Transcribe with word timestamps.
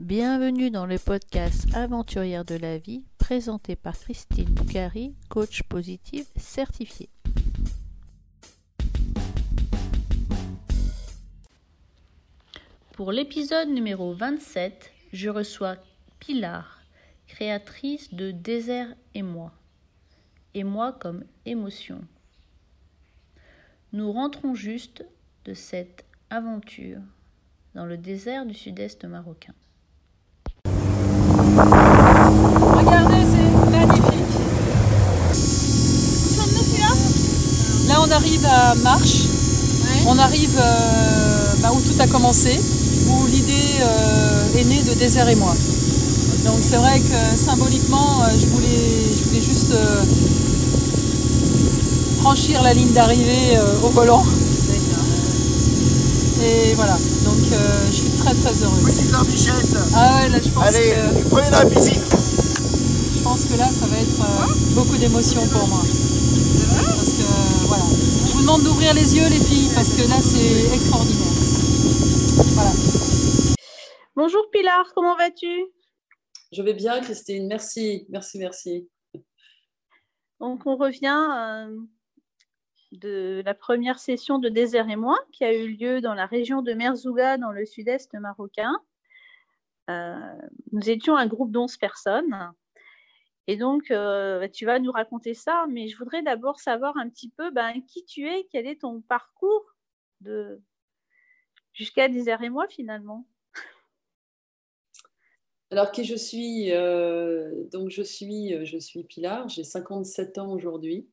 Bienvenue 0.00 0.70
dans 0.70 0.86
le 0.86 0.98
podcast 0.98 1.66
Aventurière 1.74 2.46
de 2.46 2.54
la 2.54 2.78
vie 2.78 3.04
présenté 3.18 3.76
par 3.76 3.92
Christine 3.98 4.46
Boucari, 4.46 5.14
coach 5.28 5.62
positive 5.64 6.24
certifiée. 6.36 7.10
Pour 12.92 13.12
l'épisode 13.12 13.68
numéro 13.68 14.14
27, 14.14 14.90
je 15.12 15.28
reçois 15.28 15.76
Pilar, 16.18 16.80
créatrice 17.26 18.14
de 18.14 18.30
Désert 18.30 18.94
et 19.14 19.22
moi. 19.22 19.52
Et 20.54 20.64
moi 20.64 20.94
comme 20.94 21.24
émotion. 21.44 22.00
Nous 23.92 24.10
rentrons 24.10 24.54
juste 24.54 25.04
de 25.44 25.52
cette 25.52 26.06
aventure 26.30 27.02
dans 27.74 27.84
le 27.84 27.98
désert 27.98 28.46
du 28.46 28.54
sud-est 28.54 29.04
marocain. 29.04 29.52
On 38.10 38.12
arrive 38.12 38.44
à 38.46 38.74
Marche. 38.76 39.26
On 40.06 40.18
arrive 40.18 40.58
euh, 40.58 41.54
bah, 41.62 41.70
où 41.72 41.80
tout 41.80 41.94
a 42.00 42.06
commencé, 42.08 42.58
où 43.08 43.26
l'idée 43.26 43.52
euh, 43.82 44.58
est 44.58 44.64
née 44.64 44.82
de 44.82 44.94
Désert 44.94 45.28
et 45.28 45.36
moi. 45.36 45.54
Donc 46.44 46.56
c'est 46.60 46.76
vrai 46.76 47.00
que 47.00 47.38
symboliquement, 47.38 48.22
euh, 48.22 48.30
je, 48.38 48.46
voulais, 48.46 48.66
je 49.16 49.28
voulais 49.28 49.40
juste 49.40 49.70
euh, 49.72 50.02
franchir 52.20 52.62
la 52.62 52.74
ligne 52.74 52.92
d'arrivée 52.92 53.58
au 53.84 53.88
volant. 53.90 54.24
Et 56.42 56.74
voilà, 56.74 56.94
donc 57.24 57.36
je 57.90 57.94
suis 57.94 58.10
très 58.18 58.34
très 58.34 58.64
heureuse. 58.64 58.82
Petite 58.84 59.14
Bichette 59.30 59.76
Ah 59.94 60.22
ouais, 60.22 60.28
là 60.30 60.38
je 60.42 60.48
pense 60.48 60.64
Allez, 60.64 60.94
que... 61.22 61.28
prenez 61.28 61.50
la 61.50 61.66
piscine 61.66 62.02
Je 63.14 63.20
pense 63.22 63.44
que 63.44 63.56
là, 63.58 63.68
ça 63.70 63.86
va 63.86 63.96
être 63.98 64.20
euh, 64.20 64.54
beaucoup 64.74 64.96
d'émotions 64.96 65.46
pour 65.52 65.68
moi. 65.68 65.82
Parce 65.82 67.12
que, 67.12 67.68
voilà. 67.68 67.84
Vous 68.40 68.46
demande 68.46 68.62
d'ouvrir 68.62 68.94
les 68.94 69.16
yeux, 69.16 69.28
les 69.28 69.44
filles, 69.44 69.68
parce 69.74 69.92
que 69.92 70.08
là, 70.08 70.16
c'est 70.16 70.72
extraordinaire. 70.74 71.28
Voilà. 72.54 72.70
Bonjour 74.16 74.50
Pilar, 74.50 74.90
comment 74.94 75.14
vas-tu? 75.14 75.66
Je 76.50 76.62
vais 76.62 76.72
bien, 76.72 77.02
Christine. 77.02 77.48
Merci, 77.48 78.06
merci, 78.08 78.38
merci. 78.38 78.88
Donc 80.40 80.64
on 80.64 80.78
revient 80.78 81.28
euh, 81.36 81.76
de 82.92 83.42
la 83.44 83.52
première 83.52 83.98
session 83.98 84.38
de 84.38 84.48
Désert 84.48 84.88
et 84.88 84.96
moi 84.96 85.18
qui 85.32 85.44
a 85.44 85.52
eu 85.52 85.68
lieu 85.76 86.00
dans 86.00 86.14
la 86.14 86.24
région 86.24 86.62
de 86.62 86.72
Merzouga 86.72 87.36
dans 87.36 87.52
le 87.52 87.66
sud-est 87.66 88.14
marocain. 88.14 88.72
Euh, 89.90 90.16
nous 90.72 90.88
étions 90.88 91.14
un 91.14 91.26
groupe 91.26 91.52
d'11 91.52 91.78
personnes. 91.78 92.54
Et 93.50 93.56
donc, 93.56 93.90
euh, 93.90 94.46
tu 94.46 94.64
vas 94.64 94.78
nous 94.78 94.92
raconter 94.92 95.34
ça, 95.34 95.66
mais 95.68 95.88
je 95.88 95.98
voudrais 95.98 96.22
d'abord 96.22 96.60
savoir 96.60 96.96
un 96.96 97.08
petit 97.08 97.30
peu 97.30 97.50
ben, 97.50 97.82
qui 97.84 98.04
tu 98.04 98.28
es, 98.28 98.46
quel 98.52 98.64
est 98.64 98.82
ton 98.82 99.00
parcours 99.00 99.74
de... 100.20 100.62
jusqu'à 101.72 102.06
Désert 102.08 102.44
et 102.44 102.48
moi 102.48 102.68
finalement? 102.68 103.26
Alors, 105.72 105.90
qui 105.90 106.04
je 106.04 106.14
suis 106.14 106.70
euh, 106.70 107.64
Donc, 107.72 107.90
je 107.90 108.02
suis, 108.02 108.64
je 108.64 108.78
suis 108.78 109.02
Pilar, 109.02 109.48
j'ai 109.48 109.64
57 109.64 110.38
ans 110.38 110.52
aujourd'hui. 110.52 111.08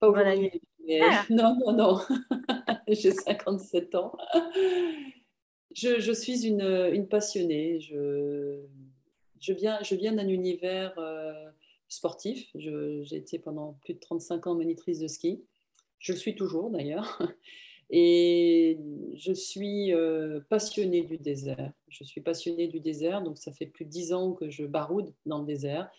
Pas 0.00 0.10
Voilà. 0.10 0.32
aujourd'hui, 0.32 0.62
mais... 0.84 1.00
Ah. 1.00 1.24
Non, 1.30 1.56
non, 1.64 1.72
non. 1.72 2.00
j'ai 2.88 3.12
57 3.12 3.94
ans. 3.94 4.18
Je, 5.76 6.00
je 6.00 6.12
suis 6.12 6.44
une, 6.44 6.90
une 6.92 7.06
passionnée. 7.06 7.78
Je, 7.78 8.66
je 9.40 9.52
viens, 9.52 9.82
je 9.82 9.94
viens 9.94 10.12
d'un 10.12 10.28
univers 10.28 10.94
euh, 10.98 11.50
sportif. 11.88 12.50
J'ai 12.54 13.16
été 13.16 13.38
pendant 13.38 13.78
plus 13.82 13.94
de 13.94 13.98
35 13.98 14.46
ans 14.46 14.54
monitrice 14.54 14.98
de 14.98 15.08
ski. 15.08 15.42
Je 15.98 16.12
le 16.12 16.18
suis 16.18 16.34
toujours 16.34 16.70
d'ailleurs. 16.70 17.20
Et 17.92 18.78
je 19.16 19.32
suis 19.32 19.92
euh, 19.92 20.40
passionnée 20.48 21.02
du 21.02 21.18
désert. 21.18 21.72
Je 21.88 22.04
suis 22.04 22.20
passionnée 22.20 22.68
du 22.68 22.78
désert, 22.78 23.20
donc 23.20 23.36
ça 23.36 23.50
fait 23.50 23.66
plus 23.66 23.84
de 23.84 23.90
10 23.90 24.12
ans 24.12 24.32
que 24.32 24.48
je 24.48 24.64
baroude 24.64 25.12
dans 25.26 25.40
le 25.40 25.46
désert. 25.46 25.90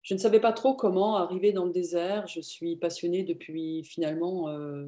Je 0.00 0.14
ne 0.14 0.18
savais 0.18 0.40
pas 0.40 0.52
trop 0.52 0.74
comment 0.74 1.16
arriver 1.16 1.52
dans 1.52 1.66
le 1.66 1.72
désert. 1.72 2.26
Je 2.28 2.40
suis 2.40 2.76
passionnée 2.76 3.24
depuis 3.24 3.84
finalement 3.84 4.48
euh, 4.48 4.86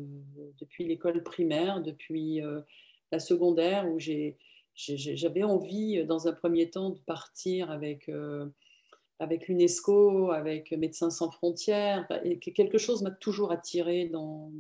depuis 0.59 0.87
l'école 0.87 1.23
primaire, 1.23 1.83
depuis 1.83 2.41
la 3.13 3.19
secondaire 3.19 3.91
où 3.91 3.99
j'ai- 3.99 4.39
j'avais 4.79 5.43
envie, 5.43 5.99
euh, 5.99 6.05
dans 6.05 6.29
un 6.29 6.33
premier 6.33 6.71
temps, 6.71 6.91
de 6.91 6.99
partir 7.01 7.71
avec, 7.71 8.09
euh, 8.09 8.47
avec 9.19 9.49
l'UNESCO, 9.49 10.31
avec 10.31 10.73
Médecins 10.73 11.11
sans 11.11 11.31
frontières. 11.31 12.09
Quelque 12.55 12.79
chose 12.79 13.03
m'a 13.03 13.11
toujours 13.11 13.51
attiré 13.51 14.07
dans, 14.07 14.53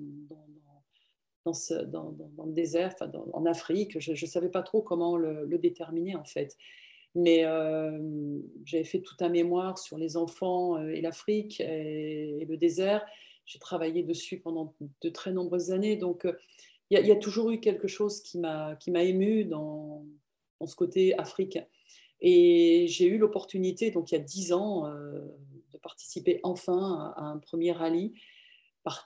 dans, 1.44 2.44
le 2.44 2.52
désert, 2.52 2.94
en 3.32 3.46
Afrique. 3.46 4.00
Je 4.00 4.10
ne 4.10 4.30
savais 4.30 4.48
pas 4.48 4.62
trop 4.62 4.82
comment 4.82 5.16
le, 5.16 5.46
déterminer, 5.58 6.16
en 6.16 6.24
fait. 6.24 6.56
Mais 7.14 7.44
euh, 7.44 8.40
j'avais 8.64 8.84
fait 8.84 9.00
tout 9.00 9.16
un 9.20 9.28
mémoire 9.28 9.78
sur 9.78 9.96
les 9.96 10.16
enfants 10.16 10.78
et 10.88 11.00
l'Afrique 11.00 11.60
et, 11.60 12.40
et 12.40 12.44
le 12.44 12.56
désert. 12.56 13.06
J'ai 13.46 13.60
travaillé 13.60 14.02
dessus 14.02 14.40
pendant 14.40 14.74
de 15.00 15.08
très 15.08 15.32
nombreuses 15.32 15.70
années. 15.70 15.96
Donc, 15.96 16.26
il 16.90 17.06
y, 17.06 17.12
a- 17.12 17.16
toujours 17.16 17.50
eu 17.50 17.60
quelque 17.60 17.88
chose 17.88 18.22
qui 18.22 18.38
m'a 18.38 18.76
ému 18.86 19.44
dans, 19.44 20.04
dans 20.60 20.66
ce 20.66 20.76
côté 20.76 21.16
africain. 21.18 21.64
Et 22.20 22.86
j'ai 22.88 23.06
eu 23.06 23.18
l'opportunité, 23.18 23.90
donc 23.90 24.10
il 24.10 24.14
y 24.14 24.18
a 24.18 24.22
dix 24.22 24.52
ans, 24.52 24.86
euh, 24.86 25.20
de 25.72 25.78
participer 25.78 26.40
enfin 26.42 27.12
à, 27.16 27.22
un 27.22 27.38
premier 27.38 27.72
rallye. 27.72 28.12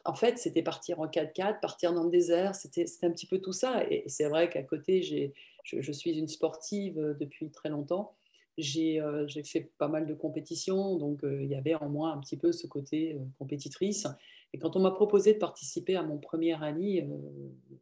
En 0.05 0.15
fait, 0.15 0.39
c'était 0.39 0.63
partir 0.63 1.01
en 1.01 1.09
4x4, 1.09 1.59
partir 1.61 1.93
dans 1.93 2.05
le 2.05 2.11
désert, 2.11 2.55
c'était 2.55 2.85
un 3.03 3.11
petit 3.11 3.27
peu 3.27 3.41
tout 3.41 3.53
ça. 3.53 3.85
Et 3.91 4.05
c'est 4.07 4.29
vrai 4.29 4.49
qu'à 4.49 4.63
côté, 4.63 5.03
je, 5.03 5.81
je 5.81 5.93
suis 5.93 6.17
une 6.17 6.29
sportive 6.29 6.99
euh, 6.99 7.15
depuis 7.15 7.51
très 7.51 7.69
longtemps. 7.69 8.15
J'ai 8.59 9.01
euh, 9.01 9.27
fait 9.45 9.73
pas 9.79 9.89
mal 9.89 10.07
de 10.07 10.15
compétitions, 10.15 10.97
donc 10.99 11.25
euh, 11.25 11.43
il 11.43 11.49
y 11.49 11.55
avait 11.55 11.75
en 11.75 11.89
moi 11.89 12.11
un 12.11 12.21
petit 12.21 12.37
peu 12.37 12.53
ce 12.53 12.67
côté 12.67 13.19
compétitrice. 13.39 14.07
Et 14.53 14.59
quand 14.59 14.77
on 14.77 14.81
m'a 14.81 14.91
proposé 14.91 15.35
de 15.35 15.39
participer 15.39 15.97
à 15.97 16.03
mon 16.03 16.19
premier 16.19 16.55
rallye, 16.55 17.01
euh, 17.01 17.79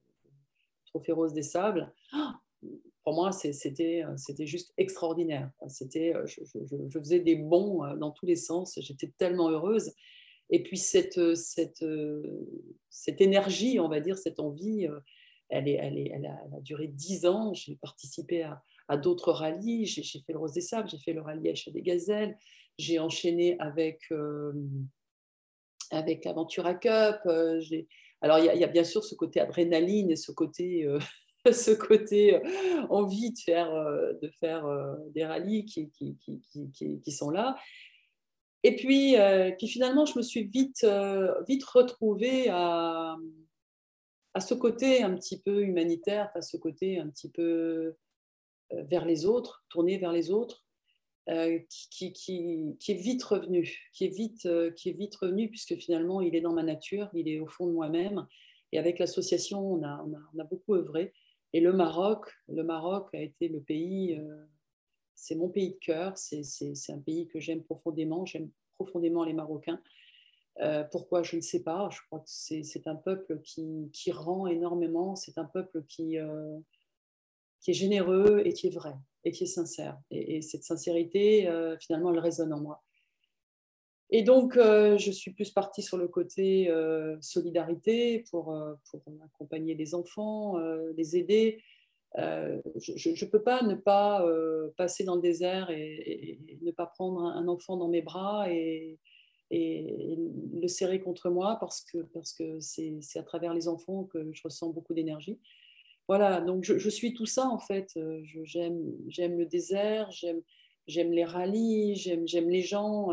Trophée 0.86 1.12
Rose 1.12 1.32
des 1.32 1.42
Sables, 1.42 1.92
pour 3.04 3.14
moi, 3.14 3.30
euh, 3.44 3.52
c'était 4.16 4.46
juste 4.46 4.72
extraordinaire. 4.76 5.50
Euh, 5.62 6.26
je, 6.26 6.98
faisais 6.98 7.20
des 7.20 7.36
bonds 7.36 7.84
euh, 7.84 7.96
dans 7.96 8.10
tous 8.10 8.26
les 8.26 8.36
sens, 8.36 8.78
j'étais 8.80 9.12
tellement 9.18 9.50
heureuse. 9.50 9.92
Et 10.50 10.62
puis 10.62 10.78
cette, 10.78 11.36
cette, 11.36 11.84
cette 12.88 13.20
énergie, 13.20 13.78
on 13.78 13.88
va 13.88 14.00
dire, 14.00 14.18
cette 14.18 14.40
envie, 14.40 14.88
elle, 15.48 15.68
est, 15.68 15.74
elle, 15.74 15.96
est, 15.96 16.10
elle, 16.12 16.26
a, 16.26 16.60
duré 16.60 16.88
dix 16.88 17.24
ans. 17.24 17.54
J'ai 17.54 17.76
participé 17.76 18.42
à, 18.42 18.60
à 18.88 18.96
d'autres 18.96 19.30
rallyes. 19.30 19.86
J'ai 19.86 20.02
fait 20.02 20.32
le 20.32 20.40
Rose 20.40 20.52
des 20.52 20.60
Sables, 20.60 20.88
j'ai 20.88 20.98
fait 20.98 21.12
le 21.12 21.20
rallye 21.20 21.50
Achat 21.50 21.70
des 21.70 21.82
Gazelles. 21.82 22.36
J'ai 22.78 22.98
enchaîné 22.98 23.60
avec, 23.60 24.12
avec 25.90 26.24
l'Aventura 26.24 26.74
Cup. 26.74 27.20
euh, 27.26 27.60
alors, 28.22 28.38
il 28.38 28.44
y, 28.44 28.64
a, 28.64 28.66
bien 28.66 28.84
sûr 28.84 29.04
ce 29.04 29.14
côté 29.14 29.40
adrénaline 29.40 30.10
et 30.10 30.16
ce 30.16 30.32
côté, 30.32 30.84
euh, 30.84 30.98
ce 31.52 31.70
côté 31.70 32.36
euh, 32.36 32.86
envie 32.90 33.32
de 33.32 33.38
faire, 33.38 33.72
de 33.72 34.28
faire 34.40 34.64
des 35.14 35.24
rallyes 35.24 35.64
qui, 35.64 37.12
sont 37.12 37.30
là. 37.30 37.56
Et 38.62 38.76
puis, 38.76 39.16
puis 39.56 39.68
finalement, 39.68 40.04
je 40.04 40.18
me 40.18 40.22
suis 40.22 40.44
vite, 40.44 40.86
vite 41.48 41.64
retrouvée 41.64 42.48
à, 42.50 43.16
à 44.34 44.40
ce 44.40 44.52
côté 44.52 45.02
un 45.02 45.14
petit 45.14 45.40
peu 45.40 45.62
humanitaire, 45.62 46.30
à 46.34 46.42
ce 46.42 46.58
côté 46.58 46.98
un 46.98 47.08
petit 47.08 47.30
peu 47.30 47.94
vers 48.70 49.06
les 49.06 49.24
autres, 49.24 49.64
tourné 49.70 49.96
vers 49.96 50.12
les 50.12 50.30
autres, 50.30 50.62
qui, 51.90 52.12
qui, 52.12 52.76
est 52.88 52.94
vite 52.94 53.22
revenu, 53.22 53.90
qui 53.92 54.04
est 54.06 54.08
vite, 54.08 54.46
euh, 54.46 54.70
qui 54.70 54.90
est 54.90 54.92
vite 54.92 55.14
revenu, 55.16 55.48
puisque 55.48 55.76
finalement, 55.76 56.20
il 56.20 56.34
est 56.34 56.40
dans 56.40 56.52
ma 56.52 56.62
nature, 56.62 57.08
il 57.14 57.28
est 57.28 57.40
au 57.40 57.46
fond 57.46 57.66
de 57.66 57.72
moi-même. 57.72 58.26
Et 58.72 58.78
avec 58.78 58.98
l'association, 58.98 59.60
on 59.60 59.82
a, 59.82 60.04
on, 60.04 60.38
a, 60.38 60.44
beaucoup 60.44 60.74
œuvré. 60.74 61.12
Et 61.52 61.60
le 61.60 61.72
Maroc, 61.72 62.26
le 62.48 62.62
Maroc 62.62 63.08
a 63.14 63.20
été 63.20 63.48
le 63.48 63.60
pays, 63.60 64.16
euh, 64.16 64.44
c'est 65.14 65.34
mon 65.34 65.48
pays 65.48 65.70
de 65.70 65.78
cœur, 65.78 66.16
c'est 66.16 66.42
un 66.88 66.98
pays 66.98 67.26
que 67.26 67.40
j'aime 67.40 67.62
profondément, 67.62 68.24
j'aime 68.24 68.50
profondément 68.76 69.24
les 69.24 69.32
Marocains. 69.32 69.80
Euh, 70.60 70.84
pourquoi? 70.84 71.22
Je 71.22 71.36
ne 71.36 71.40
sais 71.40 71.62
pas. 71.62 71.88
Je 71.90 71.98
crois 72.06 72.20
que 72.20 72.28
c'est 72.28 72.86
un 72.86 72.96
peuple 72.96 73.40
qui, 73.42 73.90
qui 73.92 74.12
rend 74.12 74.46
énormément, 74.46 75.16
c'est 75.16 75.38
un 75.38 75.44
peuple 75.44 75.84
qui, 75.88 76.18
euh, 76.18 76.58
qui 77.60 77.70
est 77.70 77.74
généreux 77.74 78.42
et 78.44 78.52
qui 78.52 78.68
est 78.68 78.74
vrai 78.74 78.94
et 79.24 79.32
qui 79.32 79.44
est 79.44 79.48
sincère. 79.48 79.98
Et, 80.10 80.36
et 80.36 80.42
cette 80.42 80.64
sincérité, 80.64 81.48
euh, 81.48 81.76
finalement, 81.78 82.12
elle 82.12 82.18
résonne 82.18 82.52
en 82.52 82.60
moi. 82.60 82.82
Et 84.10 84.22
donc, 84.22 84.56
euh, 84.56 84.98
je 84.98 85.10
suis 85.10 85.32
plus 85.32 85.50
partie 85.50 85.82
sur 85.82 85.96
le 85.96 86.08
côté 86.08 86.68
euh, 86.68 87.16
solidarité 87.20 88.24
pour, 88.30 88.56
pour 88.90 89.02
accompagner 89.24 89.74
les 89.74 89.94
enfants, 89.94 90.58
les 90.96 91.16
aider. 91.16 91.62
je 92.16 93.24
ne 93.24 93.30
peux 93.30 93.42
pas 93.42 93.62
ne 93.62 93.76
pas 93.76 94.26
passer 94.76 95.04
dans 95.04 95.14
le 95.14 95.22
désert 95.22 95.70
et, 95.70 96.40
ne 96.60 96.72
pas 96.72 96.86
prendre 96.86 97.22
un, 97.22 97.46
enfant 97.46 97.76
dans 97.76 97.88
mes 97.88 98.02
bras 98.02 98.50
et, 98.50 98.98
le 99.52 100.68
serrer 100.68 101.00
contre 101.00 101.28
moi 101.28 101.56
parce 101.58 101.80
que 101.80 101.98
parce 102.14 102.32
que 102.32 102.60
c'est 102.60 103.00
à 103.16 103.24
travers 103.24 103.52
les 103.52 103.66
enfants 103.66 104.04
que 104.04 104.32
je 104.32 104.42
ressens 104.44 104.70
beaucoup 104.70 104.94
d'énergie. 104.94 105.40
Voilà, 106.10 106.40
donc 106.40 106.64
je, 106.64 106.88
suis 106.88 107.14
tout 107.14 107.24
ça 107.24 107.46
en 107.46 107.60
fait. 107.60 107.96
J'aime 108.42 109.38
le 109.38 109.46
désert, 109.46 110.10
j'aime 110.10 111.12
les 111.12 111.24
rallyes, 111.24 111.94
j'aime 111.94 112.48
les 112.48 112.62
gens. 112.62 113.10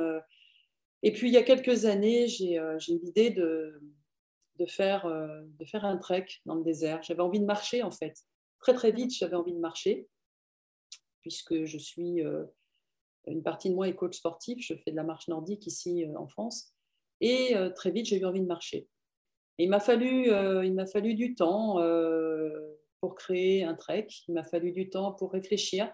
Et 1.03 1.11
puis 1.11 1.27
il 1.27 1.33
y 1.35 1.37
a 1.37 1.43
quelques 1.43 1.85
années, 1.85 2.27
j'ai 2.27 2.55
eu 2.55 2.99
l'idée 3.03 3.29
de, 3.29 3.79
faire, 4.67 5.05
un 5.05 5.97
trek 5.97 6.25
dans 6.47 6.55
le 6.55 6.63
désert. 6.63 7.03
J'avais 7.03 7.21
envie 7.21 7.39
de 7.39 7.45
marcher 7.45 7.83
en 7.83 7.91
fait. 7.91 8.17
Très 8.57 8.73
très 8.73 8.91
vite, 8.91 9.13
j'avais 9.13 9.35
envie 9.35 9.53
de 9.53 9.59
marcher 9.59 10.07
puisque 11.21 11.65
je 11.65 11.77
suis 11.77 12.23
une 13.27 13.43
partie 13.43 13.69
de 13.69 13.75
moi 13.75 13.87
est 13.87 13.93
coach 13.93 14.17
sportif, 14.17 14.57
je 14.59 14.73
fais 14.73 14.89
de 14.89 14.95
la 14.95 15.03
marche 15.03 15.27
nordique 15.27 15.67
ici 15.67 16.03
en 16.17 16.25
France, 16.25 16.73
et 17.21 17.53
très 17.75 17.91
vite 17.91 18.07
j'ai 18.07 18.17
eu 18.17 18.25
envie 18.25 18.41
de 18.41 18.47
marcher. 18.47 18.87
fallu, 19.81 20.31
il 20.65 20.73
m'a 20.73 20.87
fallu 20.87 21.13
du 21.13 21.35
temps 21.35 21.77
pour 22.99 23.15
créer 23.15 23.63
un 23.63 23.75
trek, 23.75 24.07
il 24.27 24.33
m'a 24.33 24.43
fallu 24.43 24.71
du 24.71 24.89
temps 24.89 25.13
pour 25.13 25.31
réfléchir 25.31 25.91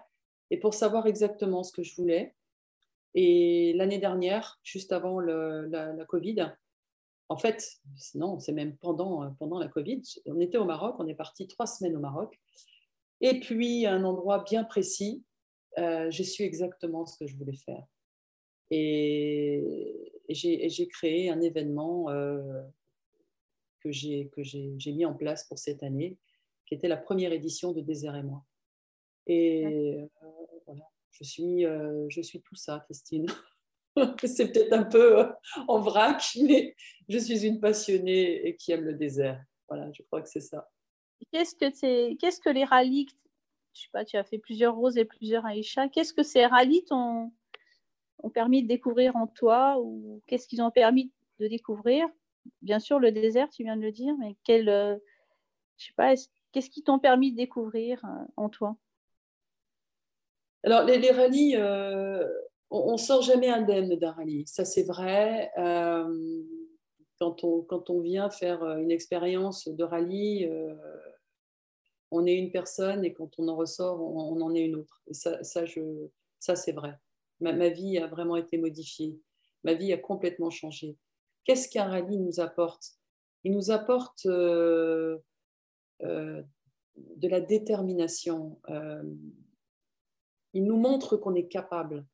et 0.51 0.57
pour 0.57 0.73
savoir 0.73 1.07
exactement 1.07 1.63
ce 1.63 1.71
que 1.71 1.83
je 1.83 1.95
voulais. 1.95 2.35
Et 3.15 3.73
l'année 3.73 3.99
dernière, 3.99 4.59
juste 4.63 4.91
avant 4.91 5.19
la, 5.19 6.05
Covid, 6.07 6.53
en 7.29 7.37
fait, 7.37 7.77
non, 8.15 8.39
c'est 8.39 8.51
même 8.51 8.75
pendant, 8.77 9.31
pendant 9.39 9.59
la 9.59 9.67
Covid, 9.67 10.01
on 10.25 10.39
était 10.39 10.57
au 10.57 10.65
Maroc, 10.65 10.95
on 10.99 11.07
est 11.07 11.15
parti 11.15 11.47
trois 11.47 11.67
semaines 11.67 11.95
au 11.95 11.99
Maroc, 11.99 12.39
et 13.21 13.39
puis 13.39 13.85
à 13.85 13.93
un 13.93 14.03
endroit 14.03 14.43
bien 14.43 14.63
précis, 14.63 15.23
euh, 15.77 16.09
j'ai 16.11 16.23
su 16.23 16.43
exactement 16.43 17.05
ce 17.05 17.17
que 17.17 17.27
je 17.27 17.35
voulais 17.35 17.55
faire. 17.55 17.85
Et, 18.69 20.11
j'ai 20.29 20.87
créé 20.87 21.29
un 21.29 21.41
événement 21.41 22.09
euh, 22.09 22.63
que 23.81 23.91
j'ai 23.91 24.31
mis 24.87 25.05
en 25.05 25.13
place 25.13 25.45
pour 25.45 25.59
cette 25.59 25.83
année, 25.83 26.17
qui 26.65 26.75
était 26.75 26.87
la 26.87 26.97
première 26.97 27.33
édition 27.33 27.71
de 27.71 27.81
Désert 27.81 28.15
et 28.15 28.23
moi. 28.23 28.43
Et 29.27 29.65
euh, 29.65 30.05
voilà, 30.65 30.89
je 31.11 31.23
suis, 31.23 31.65
euh, 31.65 32.05
je 32.09 32.21
suis 32.21 32.41
tout 32.41 32.55
ça, 32.55 32.81
Christine. 32.85 33.27
c'est 34.23 34.51
peut-être 34.51 34.73
un 34.73 34.83
peu 34.83 35.27
en 35.67 35.79
vrac, 35.79 36.37
mais 36.41 36.75
je 37.07 37.17
suis 37.17 37.45
une 37.45 37.59
passionnée 37.59 38.47
et 38.47 38.55
qui 38.55 38.71
aime 38.71 38.83
le 38.83 38.93
désert. 38.93 39.43
Voilà, 39.67 39.91
je 39.91 40.01
crois 40.03 40.21
que 40.21 40.29
c'est 40.29 40.41
ça. 40.41 40.69
Qu'est-ce 41.31 41.55
que, 41.55 42.15
qu'est-ce 42.15 42.41
que 42.41 42.49
les 42.49 42.65
rallyes 42.65 43.07
Je 43.73 43.81
sais 43.81 43.89
pas, 43.91 44.03
tu 44.03 44.17
as 44.17 44.23
fait 44.23 44.39
plusieurs 44.39 44.75
roses 44.75 44.97
et 44.97 45.05
plusieurs 45.05 45.45
Aïcha. 45.45 45.87
Qu'est-ce 45.89 46.13
que 46.13 46.23
ces 46.23 46.45
rallyes 46.45 46.83
t'ont 46.83 47.31
ont 48.23 48.29
permis 48.29 48.63
de 48.63 48.67
découvrir 48.67 49.15
en 49.15 49.27
toi 49.27 49.79
ou 49.79 50.21
qu'est-ce 50.27 50.47
qu'ils 50.47 50.61
ont 50.61 50.71
permis 50.71 51.11
de 51.39 51.47
découvrir? 51.47 52.07
Bien 52.61 52.79
sûr, 52.79 52.99
le 52.99 53.11
désert, 53.11 53.49
tu 53.49 53.63
viens 53.63 53.77
de 53.77 53.81
le 53.81 53.91
dire, 53.91 54.15
mais 54.17 54.35
quel, 54.43 54.69
euh, 54.69 54.97
je 55.77 55.87
sais 55.87 55.93
pas, 55.95 56.13
qu'est-ce 56.53 56.69
qui 56.69 56.83
t'ont 56.83 56.99
permis 56.99 57.31
de 57.31 57.37
découvrir 57.37 58.03
euh, 58.05 58.25
en 58.37 58.47
toi? 58.47 58.77
Alors, 60.63 60.83
les, 60.83 61.11
rallyes, 61.11 61.57
euh, 61.57 62.25
on 62.69 62.93
ne 62.93 62.97
sort 62.97 63.21
jamais 63.21 63.49
indemne 63.49 63.95
d'un 63.97 64.11
rallye, 64.11 64.47
ça 64.47 64.63
c'est 64.63 64.83
vrai. 64.83 65.51
Euh, 65.57 66.41
quand, 67.19 67.43
on, 67.43 67.61
quand 67.63 67.89
on 67.89 67.99
vient 67.99 68.29
faire 68.29 68.63
une 68.77 68.91
expérience 68.91 69.67
de 69.67 69.83
rallye, 69.83 70.49
on 72.11 72.25
est 72.25 72.35
une 72.35 72.51
personne 72.51 73.03
et 73.03 73.13
quand 73.13 73.31
on 73.39 73.49
en 73.49 73.57
ressort, 73.57 74.01
on, 74.01 74.39
en 74.39 74.55
est 74.55 74.63
une 74.63 74.75
autre. 74.75 75.01
Ça, 75.11 75.43
ça, 75.43 76.55
c'est 76.55 76.71
vrai. 76.71 76.97
Ma, 77.41 77.69
vie 77.69 77.97
a 77.97 78.07
vraiment 78.07 78.37
été 78.37 78.57
modifiée. 78.57 79.19
Ma 79.65 79.73
vie 79.73 79.91
a 79.91 79.97
complètement 79.97 80.49
changé. 80.49 80.95
Qu'est-ce 81.43 81.67
qu'un 81.67 81.85
rallye 81.85 82.19
nous 82.19 82.39
apporte? 82.39 82.93
Il 83.43 83.51
nous 83.51 83.71
apporte 83.71 84.25
de 86.01 87.27
la 87.27 87.41
détermination 87.41 88.59
il 90.53 90.63
nous 90.63 90.77
montre 90.77 91.17
qu'on 91.17 91.35
est 91.35 91.47
capable. 91.47 92.05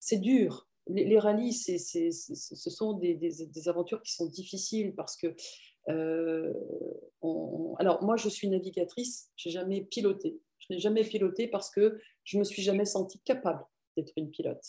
C'est 0.00 0.18
dur. 0.18 0.68
Les, 0.88 1.18
rallyes, 1.18 1.52
ce 1.52 2.70
sont 2.70 2.94
des, 2.94 3.68
aventures 3.68 4.02
qui 4.02 4.12
sont 4.12 4.26
difficiles 4.26 4.94
parce 4.94 5.16
que. 5.16 5.34
Euh, 5.88 6.52
alors, 7.78 8.02
moi, 8.02 8.16
je 8.16 8.28
suis 8.28 8.48
navigatrice, 8.48 9.30
je 9.36 9.48
n'ai 9.48 9.52
jamais 9.52 9.80
piloté. 9.82 10.40
Je 10.58 10.72
n'ai 10.72 10.80
jamais 10.80 11.04
piloté 11.04 11.48
parce 11.48 11.70
que 11.70 12.00
je 12.24 12.36
ne 12.36 12.40
me 12.40 12.44
suis 12.44 12.62
jamais 12.62 12.84
sentie 12.84 13.20
capable 13.20 13.64
d'être 13.96 14.12
une 14.16 14.30
pilote. 14.30 14.64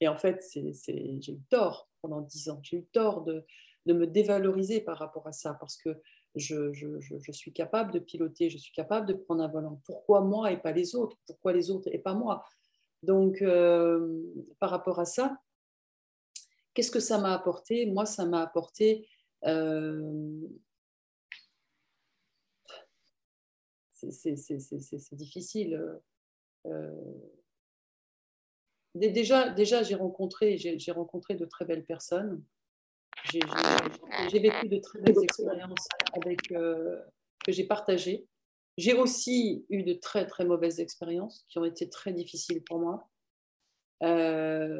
Et 0.00 0.08
en 0.08 0.16
fait, 0.16 0.44
j'ai 0.54 1.32
eu 1.32 1.40
tort 1.50 1.90
pendant 2.00 2.20
dix 2.20 2.48
ans. 2.48 2.60
J'ai 2.62 2.78
eu 2.78 2.86
tort 2.92 3.24
de, 3.24 3.44
de 3.86 3.92
me 3.92 4.06
dévaloriser 4.06 4.80
par 4.80 4.98
rapport 4.98 5.26
à 5.26 5.32
ça 5.32 5.54
parce 5.54 5.76
que 5.76 6.00
je, 6.38 7.32
suis 7.32 7.52
capable 7.52 7.92
de 7.92 7.98
piloter, 7.98 8.50
je 8.50 8.58
suis 8.58 8.72
capable 8.72 9.06
de 9.06 9.14
prendre 9.14 9.42
un 9.42 9.48
volant. 9.48 9.80
Pourquoi 9.84 10.20
moi 10.22 10.52
et 10.52 10.56
pas 10.56 10.72
les 10.72 10.94
autres? 10.94 11.16
Pourquoi 11.26 11.52
les 11.52 11.70
autres 11.70 11.88
et 11.92 11.98
pas 11.98 12.14
moi? 12.14 12.44
Donc, 13.02 13.42
euh, 13.42 14.22
par 14.58 14.70
rapport 14.70 14.98
à 14.98 15.04
ça, 15.04 15.38
qu'est-ce 16.74 16.90
que 16.90 17.00
ça 17.00 17.18
m'a 17.18 17.32
apporté? 17.34 17.86
Moi, 17.86 18.06
ça 18.06 18.24
m'a 18.26 18.42
apporté... 18.42 19.08
Euh, 19.46 20.40
c'est 23.92 25.14
difficile. 25.16 25.98
Euh, 26.66 26.92
déjà, 28.94 29.50
déjà 29.50 29.82
j'ai 29.82 29.96
rencontré, 29.96 30.56
j'ai 30.56 30.92
rencontré 30.92 31.34
de 31.34 31.44
très 31.44 31.64
belles 31.64 31.84
personnes 31.84 32.42
j'ai 33.24 34.38
vécu 34.38 34.68
de 34.68 34.78
très 34.78 35.00
belles 35.00 35.22
expériences 35.22 35.88
euh, 36.52 37.02
que 37.44 37.52
j'ai 37.52 37.64
partagées. 37.64 38.26
J'ai 38.76 38.94
aussi 38.94 39.66
eu 39.70 39.82
de 39.82 39.94
très 39.94 40.26
très 40.26 40.44
mauvaises 40.44 40.80
expériences 40.80 41.44
qui 41.48 41.58
ont 41.58 41.64
été 41.64 41.88
très 41.88 42.12
difficiles 42.12 42.62
pour 42.64 42.78
moi. 42.78 43.08
Euh, 44.02 44.78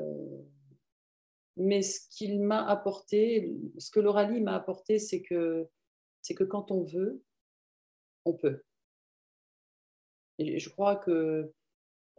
mais 1.57 1.83
ce 1.83 2.09
qu'il 2.11 2.41
m'a 2.41 2.65
apporté, 2.65 3.53
ce 3.79 3.91
que 3.91 3.99
l'Oralie 3.99 4.41
m'a 4.41 4.55
apporté, 4.55 4.99
c'est 5.01 5.23
que, 5.23 5.67
c'est 6.23 6.35
que 6.35 6.45
quand 6.45 6.71
on 6.71 6.85
veut, 6.85 7.23
on 8.25 8.35
peut. 8.35 8.63
Et 10.39 10.61
je 10.61 10.71
crois 10.71 10.95
que 10.95 11.53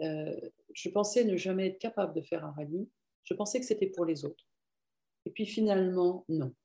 euh, 0.01 0.49
je 0.73 0.89
pensais 0.89 1.23
ne 1.23 1.37
jamais 1.37 1.67
être 1.67 1.79
capable 1.79 2.13
de 2.13 2.21
faire 2.21 2.43
un 2.43 2.51
rallye. 2.51 2.89
Je 3.23 3.33
pensais 3.33 3.59
que 3.59 3.65
c'était 3.65 3.87
pour 3.87 4.05
les 4.05 4.25
autres. 4.25 4.48
Et 5.29 5.31
puis 5.31 5.45
finalement, 5.45 6.25
non. 6.27 6.55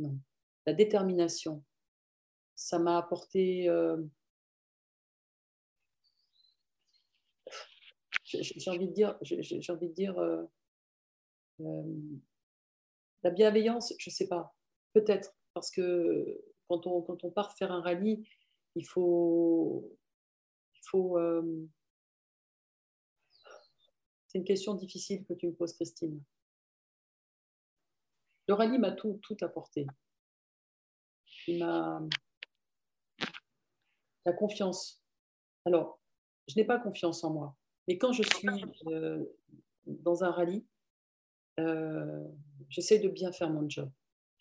non. 0.00 0.18
La 0.66 0.72
détermination, 0.72 1.62
ça 2.56 2.80
m'a 2.80 2.98
apporté... 2.98 3.68
Euh, 3.68 3.96
j'ai 8.24 8.70
envie 8.72 8.88
de 8.88 8.92
dire, 8.92 9.16
j'ai 9.22 9.72
envie 9.72 9.88
dire 9.90 10.18
euh, 10.18 10.42
euh, 11.60 11.94
la 13.22 13.30
bienveillance, 13.30 13.94
je 14.00 14.10
ne 14.10 14.12
sais 14.12 14.26
pas, 14.26 14.52
peut-être, 14.92 15.32
parce 15.54 15.70
que 15.70 16.42
quand 16.68 16.88
on, 16.88 17.02
quand 17.02 17.22
on 17.22 17.30
part 17.30 17.56
faire 17.56 17.70
un 17.70 17.82
rallye, 17.82 18.28
il 18.74 18.84
faut, 18.84 19.96
il 20.74 20.80
faut 20.88 21.18
c'est 24.26 24.38
une 24.38 24.44
question 24.44 24.74
difficile 24.74 25.24
que 25.24 25.34
tu 25.34 25.46
me 25.46 25.52
poses, 25.52 25.74
Christine. 25.74 26.20
Le 28.50 28.54
rallye 28.54 28.78
m'a 28.78 28.90
tout, 28.90 29.20
tout 29.22 29.36
apporté. 29.42 29.86
Il 31.46 31.60
m'a 31.60 32.02
la 34.26 34.32
confiance. 34.32 35.04
Alors, 35.64 36.00
je 36.48 36.56
n'ai 36.56 36.64
pas 36.64 36.80
confiance 36.80 37.22
en 37.22 37.32
moi, 37.32 37.56
mais 37.86 37.96
quand 37.96 38.12
je 38.12 38.24
suis 38.24 38.48
euh, 38.88 39.24
dans 39.86 40.24
un 40.24 40.32
rallye, 40.32 40.66
euh, 41.60 42.24
j'essaie 42.68 42.98
de 42.98 43.08
bien 43.08 43.30
faire 43.30 43.50
mon 43.50 43.70
job. 43.70 43.88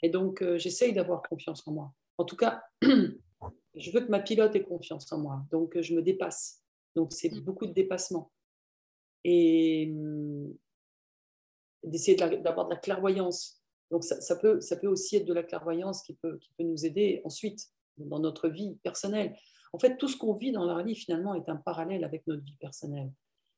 Et 0.02 0.10
donc, 0.10 0.42
euh, 0.42 0.58
j'essaie 0.58 0.92
d'avoir 0.92 1.22
confiance 1.22 1.68
en 1.68 1.74
moi. 1.74 1.94
En 2.18 2.26
tout 2.26 2.36
cas, 2.36 2.64
je 2.82 3.92
veux 3.92 4.02
que 4.02 4.10
ma 4.10 4.22
pilote 4.22 4.56
ait 4.56 4.64
confiance 4.64 5.12
en 5.12 5.20
moi. 5.20 5.46
Donc, 5.52 5.80
je 5.80 5.94
me 5.94 6.02
dépasse. 6.02 6.64
Donc, 6.96 7.14
c'est 7.14 7.30
mm. 7.30 7.42
beaucoup 7.42 7.68
de 7.68 7.74
dépassement. 7.74 8.32
Et 9.24 9.92
hum, 9.92 10.52
d'essayer 11.84 12.18
d'avoir 12.18 12.66
de 12.66 12.74
la 12.74 12.80
clairvoyance 12.80 13.59
donc 13.92 14.04
ça, 14.04 14.36
peut, 14.36 14.62
ça 14.62 14.76
peut 14.76 14.88
aussi 14.88 15.18
être 15.18 15.26
de 15.26 15.34
la 15.34 15.44
clairvoyance 15.44 16.04
qui 16.04 16.14
peut, 16.14 16.38
qui 16.38 16.52
peut 16.58 16.64
nous 16.64 16.86
aider 16.86 17.22
ensuite 17.24 17.68
dans 17.98 18.20
notre 18.20 18.48
vie 18.48 18.78
personnelle. 18.84 19.36
En 19.74 19.80
fait, 19.80 19.98
tout 19.98 20.08
ce 20.08 20.18
qu'on 20.18 20.34
vit 20.34 20.52
dans 20.52 20.66
la 20.66 20.76
rallye, 20.76 20.96
finalement, 20.96 21.36
est 21.36 21.50
un 21.50 21.56
parallèle 21.56 22.04
avec 22.04 22.26
notre 22.28 22.44
vie 22.44 22.58
personnelle, 22.60 23.12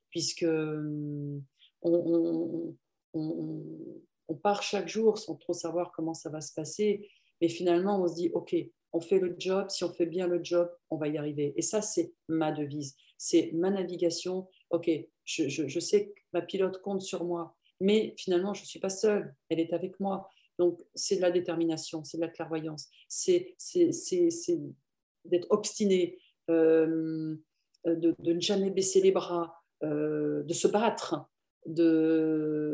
puisque 0.09 0.43
hum, 0.43 1.43
on, 1.81 2.75
on, 3.13 4.35
part 4.41 4.63
chaque 4.63 4.87
jour 4.87 5.17
sans 5.17 5.35
trop 5.35 5.53
savoir 5.53 5.91
comment 5.91 6.13
ça 6.13 6.29
va 6.29 6.41
se 6.41 6.53
passer, 6.53 7.09
mais 7.41 7.49
finalement, 7.49 8.01
on 8.01 8.07
se 8.07 8.15
dit, 8.15 8.31
OK, 8.33 8.55
on 8.93 9.01
fait 9.01 9.19
le 9.19 9.35
job. 9.37 9.69
Si 9.69 9.83
on 9.83 9.93
fait 9.93 10.05
bien 10.05 10.27
le 10.27 10.43
job, 10.43 10.69
on 10.89 10.97
va 10.97 11.07
y 11.07 11.17
arriver. 11.17 11.53
Et 11.55 11.61
ça, 11.61 11.81
c'est 11.81 12.13
ma 12.27 12.51
devise. 12.51 12.95
C'est 13.17 13.51
ma 13.53 13.69
navigation. 13.69 14.47
OK, 14.69 14.89
je, 15.25 15.79
sais 15.79 16.07
que 16.07 16.19
ma 16.33 16.41
pilote 16.41 16.81
compte 16.81 17.01
sur 17.01 17.23
moi. 17.23 17.55
Mais 17.81 18.13
finalement, 18.15 18.53
je 18.53 18.61
ne 18.61 18.67
suis 18.67 18.79
pas 18.79 18.89
seule. 18.89 19.35
Elle 19.49 19.59
est 19.59 19.73
avec 19.73 19.99
moi. 19.99 20.29
Donc, 20.59 20.79
c'est 20.93 21.15
de 21.15 21.21
la 21.21 21.31
détermination, 21.31 22.03
c'est 22.03 22.17
de 22.17 22.21
la 22.21 22.27
clairvoyance. 22.27 22.87
C'est 23.07 23.55
d'être 25.25 25.47
obstiné, 25.49 26.19
euh, 26.49 27.35
de, 27.85 28.15
ne 28.19 28.39
jamais 28.39 28.69
baisser 28.69 29.01
les 29.01 29.11
bras, 29.11 29.55
euh, 29.81 30.43
de 30.43 30.53
se 30.53 30.67
battre, 30.67 31.25
d'être, 31.65 32.67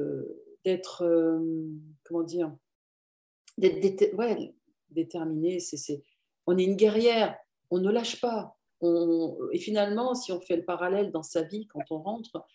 euh, 1.03 1.71
comment 2.03 2.23
dire, 2.23 2.53
d'être 3.57 4.13
ouais, 4.17 4.53
déterminé. 4.89 5.61
c'est 5.61 6.03
on 6.45 6.57
est 6.57 6.65
une 6.65 6.75
guerrière, 6.75 7.37
on 7.71 7.79
ne 7.79 7.89
lâche 7.89 8.19
pas. 8.19 8.57
et 9.53 9.59
finalement, 9.59 10.13
si 10.13 10.33
on 10.33 10.41
fait 10.41 10.57
le 10.57 10.65
parallèle 10.65 11.11
dans 11.11 11.23
sa 11.23 11.43
vie 11.43 11.67
quand 11.67 11.83
on 11.89 11.99
rentre, 11.99 12.45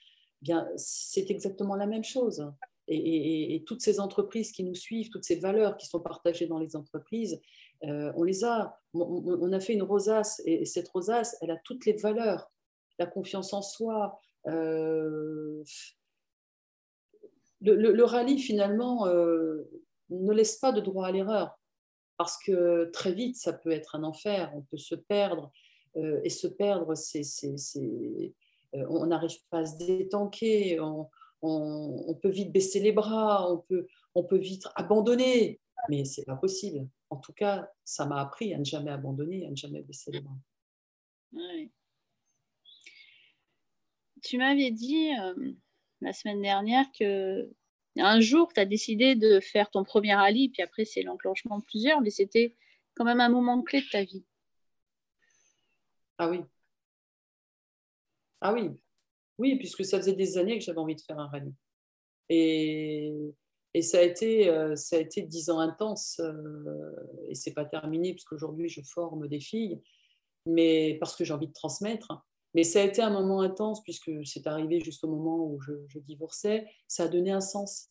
c'est 0.76 1.30
exactement 1.30 1.76
la 1.76 1.86
même 1.86 2.04
chose. 2.04 2.44
Et, 2.88 3.62
toutes 3.66 3.80
ces 3.80 4.00
entreprises 4.00 4.52
qui 4.52 4.64
nous 4.64 4.74
suivent, 4.74 5.08
toutes 5.10 5.24
ces 5.24 5.36
valeurs 5.36 5.76
qui 5.76 5.86
sont 5.86 6.00
partagées 6.00 6.46
dans 6.46 6.58
les 6.58 6.76
entreprises, 6.76 7.40
euh, 7.84 8.12
on 8.16 8.22
les 8.22 8.44
a. 8.44 8.78
On, 8.94 9.52
a 9.52 9.60
fait 9.60 9.72
une 9.72 9.82
rosace 9.82 10.42
et, 10.44 10.64
cette 10.64 10.88
rosace, 10.88 11.36
elle 11.40 11.50
a 11.50 11.56
toutes 11.64 11.86
les 11.86 11.94
valeurs. 11.94 12.50
La 12.98 13.06
confiance 13.06 13.52
en 13.52 13.62
soi. 13.62 14.20
Euh, 14.46 15.62
le, 17.60 18.02
rallye, 18.02 18.38
finalement, 18.38 19.06
euh, 19.06 19.62
ne 20.10 20.32
laisse 20.32 20.56
pas 20.56 20.72
de 20.72 20.80
droit 20.80 21.06
à 21.06 21.12
l'erreur 21.12 21.58
parce 22.18 22.36
que 22.44 22.90
très 22.92 23.12
vite, 23.12 23.36
ça 23.36 23.52
peut 23.52 23.70
être 23.70 23.94
un 23.96 24.04
enfer, 24.04 24.52
on 24.54 24.62
peut 24.62 24.76
se 24.76 24.94
perdre, 24.94 25.50
et 25.96 26.30
se 26.30 26.46
perdre, 26.46 26.94
c'est, 26.94 27.22
on 28.72 29.06
n'arrive 29.06 29.36
pas 29.50 29.58
à 29.58 29.66
se 29.66 29.76
détanquer, 29.78 30.80
on, 30.80 32.14
peut 32.22 32.30
vite 32.30 32.52
baisser 32.52 32.80
les 32.80 32.92
bras, 32.92 33.50
on 33.50 33.58
peut, 33.58 33.86
on 34.14 34.24
peut 34.24 34.38
vite 34.38 34.66
abandonner, 34.76 35.60
mais 35.88 36.04
c'est 36.04 36.24
pas 36.24 36.36
possible. 36.36 36.88
En 37.10 37.16
tout 37.16 37.32
cas, 37.32 37.68
ça 37.84 38.06
m'a 38.06 38.20
appris 38.20 38.54
à 38.54 38.58
ne 38.58 38.64
jamais 38.64 38.90
abandonner, 38.90 39.46
à 39.46 39.50
ne 39.50 39.56
jamais 39.56 39.82
baisser 39.82 40.10
les 40.12 40.20
bras. 40.20 40.36
Tu 44.22 44.38
m'avais 44.38 44.70
dit 44.70 45.12
euh, 45.18 45.52
la 46.00 46.12
semaine 46.12 46.40
dernière 46.40 46.86
que 46.98 47.50
un 47.96 48.20
jour, 48.20 48.52
tu 48.52 48.60
as 48.60 48.64
décidé 48.64 49.16
de 49.16 49.40
faire 49.40 49.70
ton 49.70 49.84
premier 49.84 50.14
rallye, 50.14 50.48
puis 50.48 50.62
après, 50.62 50.84
c'est 50.84 51.02
l'enclenchement 51.02 51.58
de 51.58 51.64
plusieurs, 51.64 52.00
mais 52.00 52.10
c'était 52.10 52.56
quand 52.94 53.04
même 53.04 53.20
un 53.20 53.28
moment 53.28 53.60
clé 53.62 53.80
de 53.82 53.88
ta 53.90 54.04
vie. 54.04 54.24
Ah 56.18 56.30
oui. 56.30 56.40
Ah 58.42 58.52
oui. 58.52 58.70
Oui, 59.38 59.56
puisque 59.56 59.84
ça 59.84 59.98
faisait 59.98 60.14
des 60.14 60.36
années 60.36 60.58
que 60.58 60.64
j'avais 60.64 60.78
envie 60.78 60.96
de 60.96 61.00
faire 61.00 61.18
un 61.18 61.28
rallye. 61.28 61.54
Et, 62.28 63.12
et 63.74 63.82
ça, 63.82 63.98
a 63.98 64.02
été, 64.02 64.48
euh, 64.48 64.76
ça 64.76 64.96
a 64.96 64.98
été 64.98 65.22
dix 65.22 65.48
ans 65.48 65.58
intenses. 65.58 66.20
Euh, 66.20 66.94
et 67.28 67.34
c'est 67.34 67.54
pas 67.54 67.64
terminé, 67.64 68.12
puisqu'aujourd'hui, 68.12 68.68
je 68.68 68.82
forme 68.82 69.28
des 69.28 69.40
filles, 69.40 69.80
mais 70.44 70.98
parce 71.00 71.16
que 71.16 71.24
j'ai 71.24 71.32
envie 71.32 71.48
de 71.48 71.52
transmettre. 71.52 72.24
Mais 72.54 72.64
ça 72.64 72.80
a 72.80 72.84
été 72.84 73.00
un 73.00 73.10
moment 73.10 73.40
intense 73.40 73.82
puisque 73.82 74.10
c'est 74.26 74.46
arrivé 74.46 74.80
juste 74.80 75.04
au 75.04 75.08
moment 75.08 75.46
où 75.46 75.60
je, 75.60 75.98
divorçais. 76.00 76.66
Ça 76.86 77.04
a 77.04 77.08
donné 77.08 77.30
un 77.30 77.40
sens, 77.40 77.90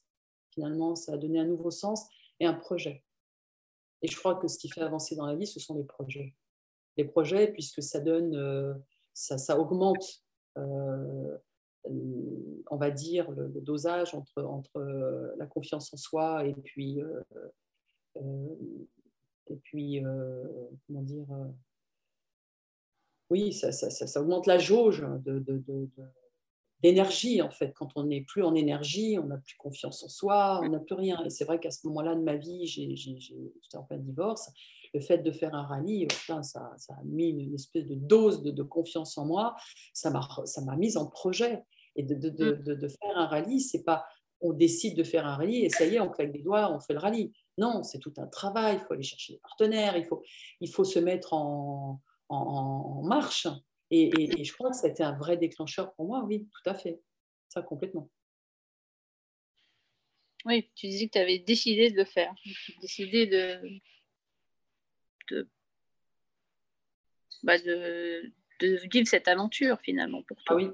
finalement, 0.53 0.95
ça 0.95 1.13
a 1.13 1.17
donné 1.17 1.39
un 1.39 1.45
nouveau 1.45 1.71
sens 1.71 2.05
et 2.39 2.45
un 2.45 2.53
projet. 2.53 3.03
Et 4.03 4.07
je 4.07 4.17
crois 4.17 4.35
que 4.35 4.47
ce 4.47 4.57
qui 4.57 4.69
fait 4.69 4.81
avancer 4.81 5.15
dans 5.15 5.25
la 5.25 5.35
vie, 5.35 5.47
ce 5.47 5.59
sont 5.59 5.75
les 5.77 5.83
projets. 5.83 6.35
Les 6.97 7.05
projets, 7.05 7.51
puisque 7.51 7.81
ça 7.81 7.99
donne, 7.99 8.35
euh, 8.35 8.73
ça, 9.13 9.59
augmente, 9.59 10.03
euh, 10.03 10.30
on 10.55 11.39
va 12.77 12.91
dire, 12.91 13.29
le, 13.31 13.49
dosage 13.61 14.13
entre, 14.13 14.43
entre 14.43 14.77
euh, 14.77 15.33
la 15.37 15.45
confiance 15.45 15.93
en 15.93 15.97
soi 15.97 16.45
et 16.45 16.53
puis, 16.53 16.99
et 18.15 19.55
puis 19.63 20.03
comment 20.87 21.01
dire, 21.01 21.27
oui, 23.31 23.53
ça, 23.53 24.19
augmente 24.19 24.45
la 24.45 24.59
jauge 24.59 25.05
d'énergie, 26.83 27.41
en 27.41 27.49
fait. 27.49 27.71
Quand 27.73 27.89
on 27.95 28.03
n'est 28.03 28.21
plus 28.21 28.43
en 28.43 28.55
énergie, 28.55 29.17
on 29.17 29.27
n'a 29.27 29.37
plus 29.37 29.55
confiance 29.55 30.03
en 30.03 30.09
soi, 30.09 30.59
on 30.63 30.69
n'a 30.69 30.79
plus 30.79 30.95
rien. 30.95 31.23
Et 31.23 31.29
c'est 31.29 31.45
vrai 31.45 31.59
qu'à 31.59 31.71
ce 31.71 31.87
moment-là 31.87 32.15
de 32.15 32.21
ma 32.21 32.35
vie, 32.35 32.67
j'étais 32.67 33.77
en 33.77 33.83
plein 33.83 33.97
divorce. 33.97 34.51
Le 34.93 34.99
fait 34.99 35.19
de 35.19 35.31
faire 35.31 35.53
un 35.55 35.63
rallye, 35.63 36.07
ça, 36.25 36.41
a 36.41 37.03
mis 37.05 37.29
une 37.29 37.53
espèce 37.53 37.87
de 37.87 37.95
dose 37.95 38.43
de, 38.43 38.63
confiance 38.63 39.17
en 39.17 39.25
moi. 39.25 39.55
Ça 39.93 40.11
m'a 40.11 40.75
mise 40.75 40.97
en 40.97 41.07
projet. 41.07 41.63
Et 41.95 42.03
de, 42.03 42.15
de 42.15 42.87
faire 42.87 43.17
un 43.17 43.27
rallye, 43.27 43.59
c'est 43.59 43.83
pas 43.83 44.05
on 44.41 44.53
décide 44.53 44.97
de 44.97 45.03
faire 45.03 45.25
un 45.25 45.35
rallye 45.35 45.65
et 45.65 45.69
ça 45.69 45.85
y 45.85 45.95
est, 45.95 45.99
on 45.99 46.09
claque 46.09 46.31
des 46.31 46.41
doigts, 46.41 46.71
on 46.73 46.79
fait 46.79 46.93
le 46.93 46.99
rallye. 46.99 47.31
Non, 47.57 47.83
c'est 47.83 47.99
tout 47.99 48.13
un 48.17 48.27
travail. 48.27 48.77
Il 48.77 48.79
faut 48.79 48.93
aller 48.93 49.03
chercher 49.03 49.33
des 49.33 49.39
partenaires, 49.39 49.95
il 49.95 50.05
faut, 50.05 50.23
il 50.59 50.69
faut 50.69 50.83
se 50.83 50.99
mettre 50.99 51.33
en, 51.33 52.01
en, 52.29 53.03
marche. 53.03 53.47
Et, 53.91 54.43
je 54.43 54.53
crois 54.53 54.71
que 54.71 54.77
ça 54.77 54.87
a 54.87 54.89
été 54.89 55.03
un 55.03 55.17
vrai 55.17 55.37
déclencheur 55.37 55.93
pour 55.93 56.05
moi, 56.05 56.23
oui, 56.25 56.47
tout 56.51 56.69
à 56.69 56.73
fait. 56.73 56.99
Ça, 57.49 57.61
complètement. 57.61 58.09
Oui, 60.45 60.71
tu 60.75 60.87
disais 60.87 61.07
que 61.07 61.11
tu 61.11 61.19
avais 61.19 61.39
décidé 61.39 61.91
de 61.91 61.97
le 61.97 62.05
faire, 62.05 62.33
décidé 62.81 63.27
de, 63.27 63.61
de, 65.31 65.47
bah 67.43 67.57
de, 67.57 68.31
vivre 68.91 69.07
cette 69.07 69.27
aventure 69.27 69.79
finalement 69.81 70.21
pour 70.23 70.37
toi. 70.43 70.55
Ah 70.55 70.63
oui, 70.63 70.69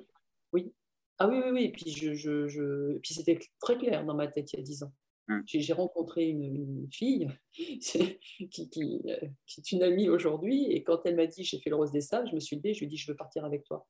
oui. 0.53 0.73
Ah 1.19 1.27
oui, 1.27 1.37
oui, 1.43 1.51
oui. 1.51 1.63
Et 1.63 1.71
puis, 1.71 1.89
je, 1.89 2.13
je, 2.13 2.47
je... 2.47 2.97
puis 2.99 3.13
c'était 3.13 3.39
très 3.59 3.77
clair 3.77 4.05
dans 4.05 4.15
ma 4.15 4.27
tête 4.27 4.51
il 4.53 4.57
y 4.57 4.59
a 4.59 4.63
dix 4.63 4.83
ans. 4.83 4.93
Mmh. 5.29 5.41
J'ai 5.45 5.73
rencontré 5.73 6.27
une, 6.29 6.87
fille 6.91 7.27
qui, 7.51 7.79
qui, 8.49 9.01
euh, 9.07 9.27
qui, 9.45 9.59
est 9.59 9.71
une 9.71 9.83
amie 9.83 10.09
aujourd'hui, 10.09 10.71
et 10.71 10.83
quand 10.83 11.05
elle 11.05 11.15
m'a 11.15 11.27
dit 11.27 11.43
j'ai 11.43 11.59
fait 11.59 11.69
le 11.69 11.75
rose 11.75 11.91
des 11.91 12.01
sables, 12.01 12.29
je 12.29 12.35
me 12.35 12.39
suis 12.39 12.57
dit, 12.57 12.73
je 12.73 12.79
lui 12.79 12.85
ai 12.85 12.89
dit 12.89 12.97
je 12.97 13.11
veux 13.11 13.17
partir 13.17 13.43
avec 13.43 13.63
toi. 13.65 13.85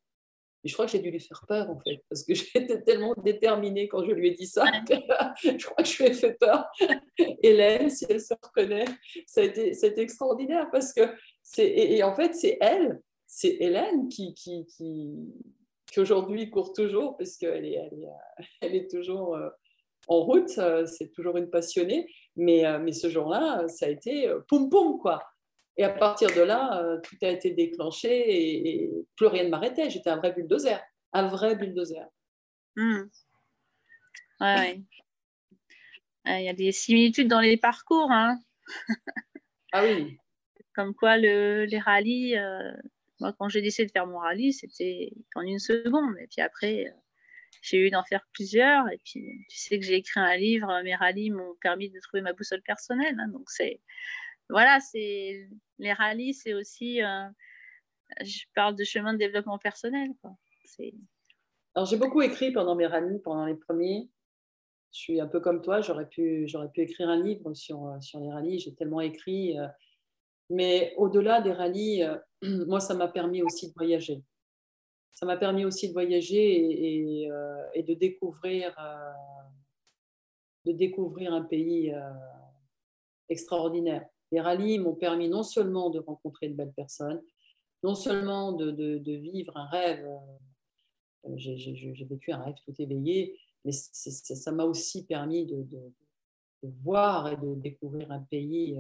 Et 0.64 0.70
je 0.70 0.74
crois 0.74 0.86
que 0.86 0.92
j'ai 0.92 1.00
dû 1.00 1.12
lui 1.12 1.20
faire 1.20 1.44
peur 1.48 1.70
en 1.70 1.80
fait, 1.80 2.04
parce 2.10 2.24
que 2.24 2.34
j'étais 2.36 2.82
tellement 2.82 3.14
déterminée 3.24 3.88
quand 3.88 4.04
je 4.04 4.12
lui 4.12 4.30
ai 4.30 4.32
dit 4.32 4.48
ça 4.48 4.66
que 4.88 4.96
je 5.58 5.66
crois 5.66 5.84
que 5.84 5.90
je 5.90 6.04
lui 6.04 6.10
ai 6.10 6.14
fait 6.14 6.34
peur. 6.34 6.66
Hélène, 7.44 7.90
si 7.90 8.06
elle 8.10 8.22
se 8.22 8.34
reconnaît, 8.34 8.86
ça 9.26 9.42
a 9.42 9.44
été, 9.44 9.74
c'était 9.74 10.02
extraordinaire 10.02 10.68
parce 10.72 10.94
que 10.94 11.02
c'est 11.44 11.68
et, 11.68 12.04
en 12.04 12.16
fait 12.16 12.34
c'est 12.36 12.58
elle, 12.62 13.02
c'est 13.26 13.58
Hélène 13.60 14.10
qui, 14.10 14.34
qui, 14.34 14.66
qui, 14.66 15.16
qui 15.92 16.00
aujourd'hui 16.00 16.50
court 16.50 16.74
toujours 16.74 17.18
parce 17.18 17.38
qu'elle 17.38 17.66
est, 17.66 17.74
elle 17.74 18.00
est, 18.00 18.46
elle 18.62 18.76
est 18.76 18.90
toujours 18.90 19.36
euh, 19.36 19.50
en 20.08 20.22
route, 20.22 20.58
euh, 20.58 20.86
c'est 20.86 21.12
toujours 21.12 21.38
une 21.38 21.50
passionnée, 21.50 22.08
mais, 22.36 22.66
euh, 22.66 22.80
mais 22.80 22.94
ce 22.94 23.10
jour-là, 23.10 23.68
ça 23.68 23.88
a 23.88 23.90
été 23.90 24.28
euh, 24.28 24.40
poum 24.48 24.70
poum, 24.70 24.98
quoi. 25.00 25.24
Et 25.78 25.84
à 25.84 25.90
partir 25.90 26.30
de 26.36 26.42
là, 26.42 26.98
tout 27.04 27.16
a 27.22 27.28
été 27.28 27.52
déclenché 27.52 28.10
et, 28.10 28.92
plus 29.16 29.28
rien 29.28 29.44
ne 29.44 29.50
m'arrêtait. 29.50 29.90
J'étais 29.90 30.10
un 30.10 30.18
vrai 30.18 30.32
bulldozer, 30.32 30.80
un 31.14 31.28
vrai 31.28 31.56
bulldozer. 31.56 32.08
Mmh. 32.76 33.04
Ouais, 34.40 34.82
Il 36.26 36.44
y 36.44 36.50
a 36.50 36.54
des 36.54 36.72
similitudes 36.72 37.28
dans 37.28 37.42
les 37.42 37.58
parcours. 37.58 38.12
Hein. 38.12 38.40
ah 39.72 39.84
oui. 39.84 40.18
Comme 40.76 40.94
quoi, 40.94 41.18
le, 41.18 41.66
les 41.66 41.80
rallyes, 41.80 42.36
moi, 43.20 43.34
quand 43.38 43.50
j'ai 43.50 43.62
décidé 43.62 43.88
de 43.88 43.92
faire 43.92 44.08
mon 44.08 44.20
rallye, 44.20 44.54
c'était 44.54 45.12
en 45.36 45.42
une 45.42 45.60
seconde. 45.60 46.16
Et 46.20 46.28
puis 46.28 46.42
après, 46.42 46.94
j'ai 47.62 47.88
eu 47.88 47.90
d'en 47.90 48.04
faire 48.04 48.26
plusieurs. 48.34 48.88
Et 48.90 49.00
puis, 49.04 49.46
tu 49.50 49.58
sais 49.58 49.80
que 49.80 49.86
j'ai 49.86 49.96
écrit 49.96 50.20
un 50.20 50.38
livre, 50.38 50.82
mes 50.84 50.96
rallyes 50.96 51.32
m'ont 51.32 51.56
permis 51.62 51.90
de 51.90 52.00
trouver 52.00 52.22
ma 52.22 52.34
boussole 52.34 52.62
personnelle. 52.62 53.18
Hein. 53.20 53.30
donc, 53.30 53.50
c'est. 53.50 53.82
Voilà. 54.50 54.80
Les 54.94 55.94
rallyes, 55.94 56.34
c'est 56.34 56.54
aussi. 56.54 57.02
Euh, 57.02 57.28
je 58.22 58.44
parle 58.56 58.76
de 58.76 58.84
chemin 58.84 59.14
de 59.14 59.20
développement 59.20 59.58
personnel. 59.58 60.12
Alors, 61.76 61.88
j'ai 61.88 61.98
beaucoup 61.98 62.22
écrit 62.22 62.52
pendant 62.52 62.76
mes 62.76 62.88
rallyes, 62.88 63.20
pendant 63.20 63.46
les 63.46 63.56
premiers. 63.56 64.10
Je 64.94 65.00
suis 65.00 65.22
un 65.22 65.28
peu 65.28 65.40
comme 65.40 65.62
toi, 65.62 65.82
j'aurais 65.82 66.08
pu, 66.08 66.48
écrire 66.76 67.10
un 67.10 67.22
livre 67.22 67.54
sur, 67.54 67.86
euh, 67.86 68.00
sur 68.00 68.20
les 68.20 68.32
rallyes. 68.32 68.60
J'ai 68.60 68.74
tellement 68.74 69.02
écrit. 69.02 69.58
Euh. 69.60 69.68
mais 70.50 70.94
au-delà 70.98 71.42
des 71.42 71.52
rallyes, 71.52 72.04
moi, 72.42 72.80
ça 72.80 72.94
m'a 72.94 73.08
permis 73.08 73.44
aussi 73.44 73.68
de 73.68 73.74
voyager 73.76 74.24
ça 75.18 75.26
m'a 75.26 75.36
permis 75.36 75.66
aussi 75.66 75.88
de 75.88 75.94
voyager 75.94 77.24
et, 77.24 77.28
de, 77.82 77.94
découvrir, 77.96 78.72
un 81.34 81.42
pays 81.42 81.92
extraordinaire. 83.28 84.08
Les 84.32 84.42
rallyes 84.42 84.80
m'ont 84.80 84.96
permis 84.96 85.30
non 85.30 85.44
seulement 85.44 85.90
de 85.90 86.00
rencontrer 86.00 86.50
de 86.50 86.54
belles 86.54 86.74
personnes, 86.74 87.22
non 87.84 87.96
seulement 87.96 88.52
de, 88.52 89.12
vivre 89.14 89.56
un 89.56 89.68
rêve, 89.68 90.06
j'ai 91.36 92.06
vécu 92.10 92.32
un 92.32 92.44
rêve 92.44 92.56
tout 92.66 92.74
éveillé, 92.80 93.38
mais 93.64 93.72
ça 93.72 94.52
m'a 94.52 94.66
aussi 94.66 95.06
permis 95.06 95.46
de, 95.46 95.66
voir 96.84 97.32
et 97.32 97.38
de 97.38 97.56
découvrir 97.56 98.12
un 98.12 98.20
pays 98.20 98.80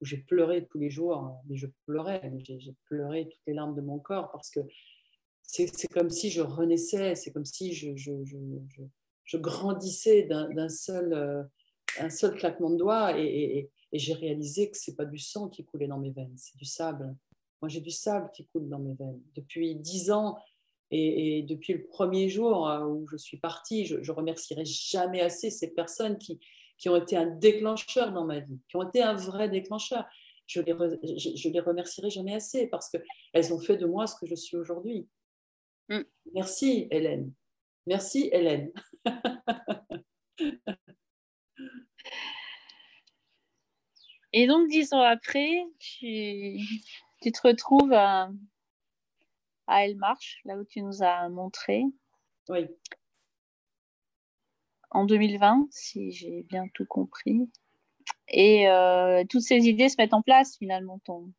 où 0.00 0.04
j'ai 0.04 0.16
pleuré 0.16 0.66
tous 0.66 0.78
les 0.78 0.90
jours, 0.90 1.36
mais 1.48 1.56
je 1.56 1.66
pleurais, 1.86 2.32
j'ai 2.44 2.74
pleuré 2.86 3.28
toutes 3.28 3.42
les 3.46 3.54
larmes 3.54 3.74
de 3.74 3.82
mon 3.82 3.98
corps 3.98 4.30
parce 4.32 4.50
que 4.50 4.60
c'est 5.42 5.88
comme 5.88 6.10
si 6.10 6.30
je 6.30 6.40
renaissais, 6.42 7.14
c'est 7.14 7.32
comme 7.32 7.44
si 7.44 7.72
je, 7.74 9.36
grandissais 9.36 10.22
d'un 10.22 10.68
seul, 10.68 11.12
euh, 11.12 11.42
un 11.98 12.10
seul 12.10 12.36
claquement 12.36 12.70
de 12.70 12.76
doigts 12.76 13.18
et, 13.18 13.70
j'ai 13.98 14.14
réalisé 14.14 14.70
que 14.70 14.76
c'est 14.76 14.96
pas 14.96 15.04
du 15.04 15.18
sang 15.18 15.48
qui 15.48 15.64
coulait 15.64 15.88
dans 15.88 15.98
mes 15.98 16.10
veines, 16.10 16.34
c'est 16.36 16.56
du 16.56 16.64
sable. 16.64 17.14
Moi, 17.60 17.68
j'ai 17.68 17.80
du 17.80 17.90
sable 17.90 18.30
qui 18.32 18.46
coule 18.46 18.68
dans 18.68 18.78
mes 18.78 18.94
veines. 18.94 19.20
Depuis 19.34 19.74
dix 19.74 20.10
ans 20.10 20.38
et, 20.90 21.42
depuis 21.42 21.74
le 21.74 21.86
premier 21.86 22.28
jour 22.28 22.68
euh, 22.68 22.84
où 22.84 23.06
je 23.06 23.16
suis 23.16 23.38
partie, 23.38 23.84
je, 23.84 24.02
je 24.02 24.12
remercierai 24.12 24.64
jamais 24.64 25.20
assez 25.20 25.50
ces 25.50 25.68
personnes 25.68 26.18
qui, 26.18 26.40
qui 26.80 26.88
ont 26.88 26.96
été 26.96 27.16
un 27.16 27.26
déclencheur 27.26 28.10
dans 28.12 28.24
ma 28.24 28.40
vie, 28.40 28.58
qui 28.68 28.76
ont 28.76 28.88
été 28.88 29.02
un 29.02 29.14
vrai 29.14 29.48
déclencheur. 29.48 30.06
Je 30.46 30.60
les, 30.62 30.72
je, 31.18 31.48
les 31.48 31.60
remercierai 31.60 32.10
jamais 32.10 32.34
assez 32.34 32.66
parce 32.66 32.90
qu'elles 32.90 33.52
ont 33.52 33.60
fait 33.60 33.76
de 33.76 33.86
moi 33.86 34.06
ce 34.06 34.16
que 34.16 34.26
je 34.26 34.34
suis 34.34 34.56
aujourd'hui. 34.56 35.06
Mm. 35.88 36.00
Merci 36.34 36.88
Hélène. 36.90 37.32
Merci 37.86 38.30
Hélène. 38.32 38.72
Et 44.32 44.46
donc, 44.46 44.68
dix 44.68 44.92
ans 44.92 45.02
après, 45.02 45.64
tu, 45.78 46.58
te 47.22 47.40
retrouves 47.46 47.92
à, 47.92 48.30
à 49.66 49.84
Elle 49.84 49.96
Marche, 49.96 50.40
là 50.44 50.56
où 50.56 50.64
tu 50.64 50.82
nous 50.82 51.02
as 51.02 51.28
montré. 51.28 51.84
Oui. 52.48 52.68
En 54.90 55.04
2020, 55.04 55.68
si 55.70 56.10
j'ai 56.12 56.42
bien 56.44 56.66
tout 56.74 56.86
compris. 56.86 57.50
Et 58.28 58.68
euh, 58.68 59.24
toutes 59.28 59.42
ces 59.42 59.68
idées 59.68 59.88
se 59.88 59.96
mettent 59.98 60.14
en 60.14 60.22
place 60.22 60.56
finalement. 60.56 61.00
Ton, 61.04 61.32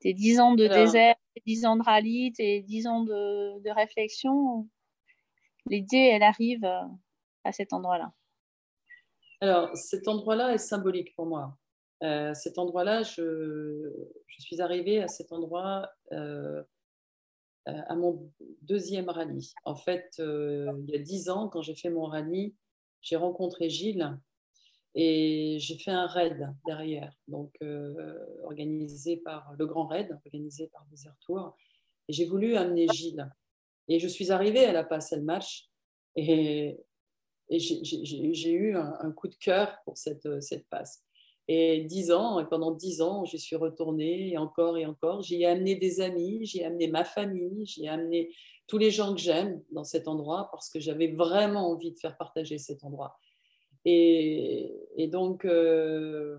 tes 0.00 0.12
dix 0.12 0.40
ans 0.40 0.54
de 0.54 0.66
désert, 0.66 1.16
tes 1.34 1.42
dix 1.46 1.64
ans 1.64 1.76
de 1.76 1.82
rallye, 1.82 2.32
tes 2.32 2.60
dix 2.60 2.86
ans 2.86 3.02
de, 3.02 3.60
de 3.60 3.70
réflexion, 3.70 4.68
l'idée, 5.66 6.10
elle 6.12 6.22
arrive 6.22 6.64
euh, 6.64 6.82
à 7.44 7.52
cet 7.52 7.72
endroit-là. 7.72 8.12
Alors, 9.40 9.76
cet 9.76 10.08
endroit-là 10.08 10.54
est 10.54 10.58
symbolique 10.58 11.14
pour 11.14 11.26
moi. 11.26 11.56
Euh, 12.04 12.34
cet 12.34 12.58
endroit-là, 12.58 13.02
je, 13.02 13.90
suis 14.28 14.60
arrivée 14.60 15.02
à 15.02 15.08
cet 15.08 15.32
endroit 15.32 15.90
euh, 16.12 16.62
à 17.66 17.94
mon 17.94 18.30
deuxième 18.60 19.08
rallye. 19.08 19.54
En 19.64 19.74
fait, 19.74 20.16
il 20.18 20.84
y 20.88 20.94
a 20.94 20.98
dix 20.98 21.30
ans, 21.30 21.48
quand 21.48 21.62
j'ai 21.62 21.74
fait 21.74 21.88
mon 21.88 22.04
rallye, 22.04 22.54
j'ai 23.00 23.16
rencontré 23.16 23.70
Gilles 23.70 24.18
et 24.94 25.56
j'ai 25.60 25.78
fait 25.78 25.90
un 25.90 26.06
raid 26.06 26.54
derrière, 26.66 27.16
donc 27.26 27.56
organisé 28.42 29.16
par 29.16 29.54
le 29.58 29.66
Grand 29.66 29.86
Raid, 29.86 30.12
organisé 30.12 30.66
par 30.68 30.84
Desert 30.90 31.16
Tour. 31.20 31.56
Et 32.08 32.12
j'ai 32.12 32.26
voulu 32.26 32.56
amener 32.56 32.86
Gilles. 32.88 33.30
Et 33.88 33.98
je 33.98 34.08
suis 34.08 34.30
arrivée 34.30 34.66
à 34.66 34.72
la 34.72 34.84
passe 34.84 35.12
le 35.12 35.22
match 35.22 35.70
et, 36.16 36.78
j'ai 37.50 38.52
eu 38.52 38.76
un, 38.76 39.12
coup 39.12 39.28
de 39.28 39.36
cœur 39.36 39.78
pour 39.84 39.96
cette, 39.96 40.40
cette 40.42 40.66
passe. 40.68 41.03
Et 41.46 41.82
dix 41.82 42.10
ans, 42.10 42.42
pendant 42.46 42.70
dix 42.70 43.02
ans, 43.02 43.24
je 43.26 43.36
suis 43.36 43.56
retournée 43.56 44.30
et 44.30 44.38
encore 44.38 44.78
et 44.78 44.86
encore. 44.86 45.22
J'y 45.22 45.42
ai 45.42 45.46
amené 45.46 45.76
des 45.76 46.00
amis, 46.00 46.46
j'ai 46.46 46.64
amené 46.64 46.88
ma 46.88 47.04
famille, 47.04 47.66
j'ai 47.66 47.86
amené 47.88 48.30
tous 48.66 48.78
les 48.78 48.90
gens 48.90 49.14
que 49.14 49.20
j'aime 49.20 49.62
dans 49.70 49.84
cet 49.84 50.08
endroit 50.08 50.48
parce 50.50 50.70
que 50.70 50.80
j'avais 50.80 51.08
vraiment 51.08 51.70
envie 51.70 51.92
de 51.92 51.98
faire 51.98 52.16
partager 52.16 52.56
cet 52.58 52.82
endroit. 52.82 53.18
Et, 53.84 55.08
donc, 55.12 55.44
euh, 55.44 56.38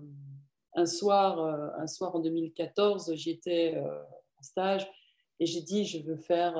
un, 0.74 0.86
soir, 0.86 1.38
euh, 1.38 1.68
un 1.78 1.86
soir 1.86 2.16
en 2.16 2.20
2014, 2.20 3.14
j'étais 3.14 3.76
euh, 3.76 4.02
en 4.38 4.42
stage 4.42 4.90
et 5.38 5.46
j'ai 5.46 5.60
dit 5.60 5.84
je 5.84 6.02
veux 6.02 6.16
faire, 6.16 6.54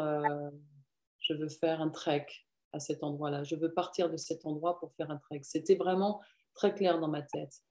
je 1.19 1.35
veux 1.35 1.49
faire 1.49 1.81
un 1.81 1.89
trek 1.89 2.27
à 2.73 2.79
cet 2.79 3.03
endroit-là. 3.03 3.43
Je 3.43 3.57
veux 3.57 3.73
partir 3.73 4.11
de 4.11 4.17
cet 4.17 4.47
endroit 4.47 4.79
pour 4.79 4.93
faire 4.93 5.11
un 5.11 5.17
trek. 5.17 5.41
C'était 5.43 5.77
vraiment 5.77 6.21
très 6.55 6.75
clair 6.75 7.01
dans 7.01 7.09
ma 7.09 7.23
tête. 7.23 7.63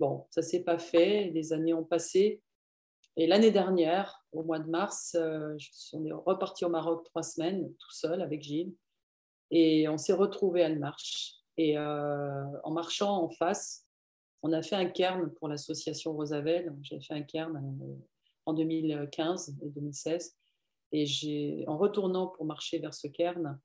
Bon, 0.00 0.26
ça 0.30 0.42
s'est 0.42 0.62
pas 0.62 0.78
fait. 0.78 1.30
Les 1.30 1.52
années 1.52 1.74
ont 1.74 1.84
passé. 1.84 2.42
Et 3.16 3.26
l'année 3.26 3.52
dernière, 3.52 4.24
au 4.32 4.42
mois 4.42 4.58
de 4.58 4.68
mars, 4.68 5.16
on 5.92 6.04
est 6.04 6.12
reparti 6.12 6.64
au 6.64 6.68
Maroc 6.68 7.04
trois 7.04 7.22
semaines, 7.22 7.72
tout 7.78 7.92
seul 7.92 8.20
avec 8.22 8.42
Gilles. 8.42 8.74
Et 9.50 9.88
on 9.88 9.98
s'est 9.98 10.12
retrouvé 10.12 10.64
à 10.64 10.74
Marche. 10.74 11.34
Et 11.56 11.78
en 11.78 12.70
marchant 12.70 13.22
en 13.22 13.28
face, 13.28 13.86
on 14.42 14.52
a 14.52 14.62
fait 14.62 14.76
un 14.76 14.86
cairn 14.86 15.32
pour 15.34 15.48
l'association 15.48 16.12
Rosavel. 16.12 16.74
J'ai 16.82 17.00
fait 17.00 17.14
un 17.14 17.22
cairn 17.22 17.62
en 18.46 18.52
2015 18.52 19.56
et 19.62 19.68
2016. 19.70 20.36
Et 20.92 21.64
en 21.66 21.76
retournant 21.76 22.28
pour 22.28 22.44
marcher 22.44 22.78
vers 22.78 22.94
ce 22.94 23.06
cairn, 23.08 23.58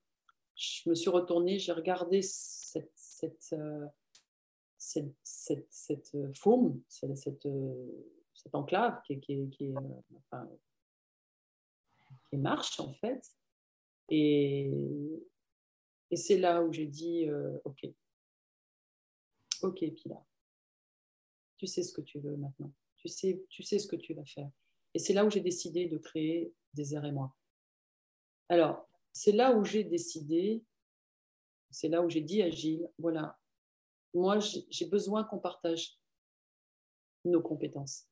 je 0.56 0.90
me 0.90 0.96
suis 0.96 1.10
retournée, 1.10 1.60
j'ai 1.60 1.72
regardé 1.72 2.22
cette, 2.22 2.92
cette, 2.96 3.54
euh, 3.54 3.86
cette, 4.90 5.16
cette, 5.24 5.72
cette 5.72 6.38
faume, 6.38 6.82
cette, 6.88 7.16
cette, 7.16 8.56
enclave 8.56 9.00
qui, 9.04 9.20
qui, 9.20 9.76
enfin, 10.16 10.50
qui, 12.30 12.38
marche 12.38 12.80
en 12.80 12.92
fait. 12.94 13.24
Et, 14.10 15.22
et 16.10 16.16
c'est 16.16 16.40
là 16.40 16.64
où 16.64 16.74
j'ai 16.74 16.88
dit, 16.88 17.28
euh, 17.28 17.60
OK, 17.66 17.88
OK 19.62 19.92
Pilar, 19.94 20.26
tu 21.58 21.68
sais 21.68 21.84
ce 21.84 21.94
que 21.94 22.02
tu 22.02 22.20
veux 22.20 22.36
maintenant, 22.36 22.74
tu 22.98 23.10
sais, 23.10 23.46
tu 23.50 23.62
sais 23.62 23.78
ce 23.78 23.88
que 23.88 23.96
tu 23.96 24.16
vas 24.16 24.26
faire. 24.26 24.50
Et 24.96 25.00
c'est 25.00 25.14
là 25.14 25.24
où 25.24 25.30
j'ai 25.30 25.42
décidé 25.42 25.86
de 25.86 26.00
créer 26.00 26.52
airs 26.78 27.06
et 27.06 27.12
moi. 27.12 27.36
Alors, 28.48 28.90
c'est 29.14 29.34
là 29.34 29.56
où 29.56 29.64
j'ai 29.64 29.84
décidé, 29.84 30.64
c'est 31.70 31.90
là 31.90 32.02
où 32.02 32.10
j'ai 32.10 32.22
dit 32.22 32.42
à 32.42 32.50
Gilles, 32.50 32.90
voilà, 32.98 33.39
moi 34.14 34.40
j'ai 34.40 34.86
besoin 34.86 35.24
qu'on 35.24 35.40
partage 35.40 35.98
nos 37.26 37.42
compétences. 37.42 38.06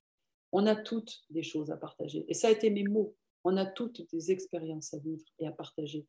On 0.51 0.65
a 0.65 0.75
toutes 0.75 1.23
des 1.29 1.43
choses 1.43 1.71
à 1.71 1.77
partager. 1.77 2.25
Et 2.27 2.33
ça 2.33 2.47
a 2.47 2.51
été 2.51 2.69
mes 2.69 2.83
mots. 2.83 3.15
On 3.43 3.57
a 3.57 3.65
toutes 3.65 4.10
des 4.12 4.31
expériences 4.31 4.93
à 4.93 4.99
vivre 4.99 5.25
et 5.39 5.47
à 5.47 5.51
partager. 5.51 6.05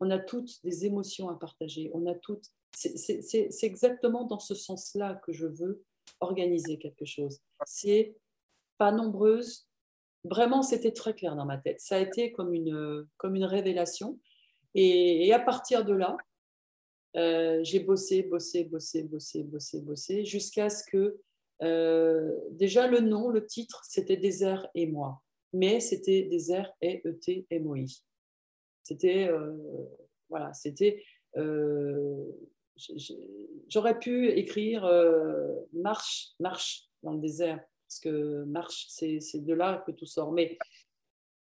On 0.00 0.10
a 0.10 0.18
toutes 0.18 0.62
des 0.64 0.86
émotions 0.86 1.28
à 1.28 1.38
partager. 1.38 1.90
On 1.94 2.06
a 2.06 2.14
toutes. 2.14 2.46
C'est 2.72 3.54
exactement 3.62 4.24
dans 4.24 4.38
ce 4.38 4.54
sens-là 4.54 5.20
que 5.24 5.32
je 5.32 5.46
veux 5.46 5.84
organiser 6.20 6.78
quelque 6.78 7.04
chose. 7.04 7.40
C'est 7.64 8.16
pas 8.78 8.92
nombreuse, 8.92 9.68
Vraiment, 10.24 10.62
c'était 10.62 10.92
très 10.92 11.14
clair 11.14 11.36
dans 11.36 11.46
ma 11.46 11.58
tête. 11.58 11.80
Ça 11.80 11.96
a 11.96 12.00
été 12.00 12.32
comme 12.32 12.52
une, 12.52 13.06
comme 13.16 13.36
une 13.36 13.44
révélation. 13.44 14.18
Et, 14.74 15.32
à 15.32 15.38
partir 15.38 15.84
de 15.84 15.94
là, 15.94 16.16
euh, 17.16 17.60
j'ai 17.62 17.80
bossé, 17.80 18.22
bossé, 18.22 18.64
bossé, 18.64 19.02
bossé, 19.02 19.42
bossé, 19.42 19.80
bossé, 19.80 20.24
jusqu'à 20.24 20.68
ce 20.68 20.84
que 20.84 21.18
euh, 21.62 22.36
déjà 22.50 22.86
le 22.86 23.00
nom, 23.00 23.30
le 23.30 23.44
titre, 23.46 23.82
c'était 23.84 24.16
Désert 24.16 24.68
et 24.74 24.86
moi. 24.86 25.22
Mais 25.52 25.80
c'était 25.80 26.22
Désert 26.24 26.72
et 26.80 27.02
E-T 27.06 27.46
M-O-I. 27.50 28.02
C'était, 28.82 29.28
euh, 29.28 29.56
voilà, 30.28 30.52
c'était. 30.52 31.02
J'aurais 33.68 33.98
pu 33.98 34.28
écrire 34.28 34.88
Marche, 35.72 36.32
marche 36.38 36.88
dans 37.02 37.12
le 37.12 37.20
désert 37.20 37.60
parce 37.86 38.00
que 38.00 38.44
marche, 38.44 38.86
c'est 38.88 39.20
de 39.34 39.54
là 39.54 39.82
que 39.86 39.92
tout 39.92 40.06
sort. 40.06 40.32
Mais 40.32 40.58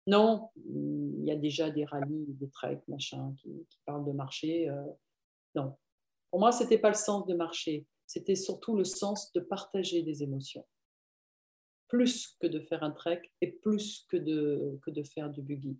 non, 0.06 0.50
il 0.56 1.24
y 1.24 1.32
a 1.32 1.36
déjà 1.36 1.70
des 1.70 1.84
rallyes, 1.84 2.26
des 2.28 2.48
treks, 2.48 2.86
machin, 2.86 3.34
qui, 3.42 3.66
parlent 3.84 4.06
de 4.06 4.12
marcher. 4.12 4.70
Pour 6.30 6.40
moi, 6.40 6.52
ce 6.52 6.62
n'était 6.62 6.78
pas 6.78 6.88
le 6.88 6.94
sens 6.94 7.26
de 7.26 7.34
marcher, 7.34 7.86
c'était 8.06 8.34
surtout 8.34 8.74
le 8.76 8.84
sens 8.84 9.32
de 9.32 9.40
partager 9.40 10.02
des 10.02 10.22
émotions. 10.22 10.66
Plus 11.88 12.36
que 12.40 12.46
de 12.46 12.60
faire 12.60 12.82
un 12.82 12.90
trek 12.90 13.22
et 13.40 13.52
plus 13.52 14.06
que 14.08 14.16
de, 14.16 14.78
que 14.82 14.90
de 14.90 15.02
faire 15.02 15.30
du 15.30 15.42
buggy. 15.42 15.78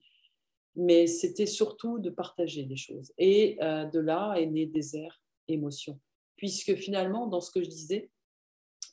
Mais 0.74 1.06
c'était 1.06 1.46
surtout 1.46 1.98
de 1.98 2.10
partager 2.10 2.64
des 2.64 2.76
choses. 2.76 3.12
Et 3.18 3.58
euh, 3.62 3.84
de 3.86 3.98
là 3.98 4.34
est 4.36 4.46
né 4.46 4.66
désert, 4.66 5.22
émotion. 5.48 6.00
Puisque 6.36 6.76
finalement, 6.76 7.26
dans 7.26 7.40
ce 7.40 7.50
que 7.50 7.62
je 7.62 7.68
disais, 7.68 8.10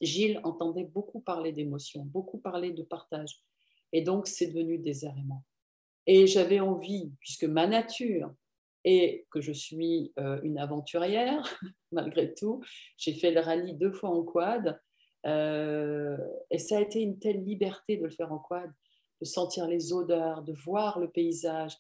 Gilles 0.02 0.42
entendait 0.44 0.84
beaucoup 0.84 1.22
parler 1.22 1.52
d'émotions, 1.52 2.04
beaucoup 2.04 2.40
parler 2.40 2.72
de 2.72 2.84
partage. 2.84 3.42
Et 3.92 4.02
donc, 4.02 4.28
c'est 4.28 4.48
devenu 4.48 4.78
désert-aimant. 4.78 5.44
Et 6.08 6.28
j'avais 6.28 6.60
envie, 6.60 7.12
puisque 7.20 7.46
ma 7.46 7.68
nature 7.68 8.34
est 8.86 9.26
que 9.32 9.42
je 9.42 9.52
suis 9.52 10.14
euh, 10.20 10.40
une 10.44 10.58
aventurière, 10.58 11.44
malgré 11.92 12.34
tout, 12.34 12.62
j'ai 12.98 13.14
fait 13.14 13.32
le 13.32 13.42
rallye 13.42 13.74
deux 13.74 13.92
fois 13.92 14.12
en 14.12 14.24
quad, 14.24 14.80
euh, 15.26 16.18
et 16.52 16.60
ça 16.60 16.78
a 16.78 16.82
été 16.82 17.02
une 17.02 17.20
telle 17.20 17.44
liberté 17.44 17.98
de 17.98 18.04
le 18.04 18.12
faire 18.12 18.32
en 18.32 18.38
quad, 18.38 18.72
de 19.20 19.26
sentir 19.26 19.68
les 19.68 19.92
odeurs, 19.92 20.44
de 20.44 20.54
voir 20.54 21.00
le 21.00 21.10
paysage. 21.10 21.76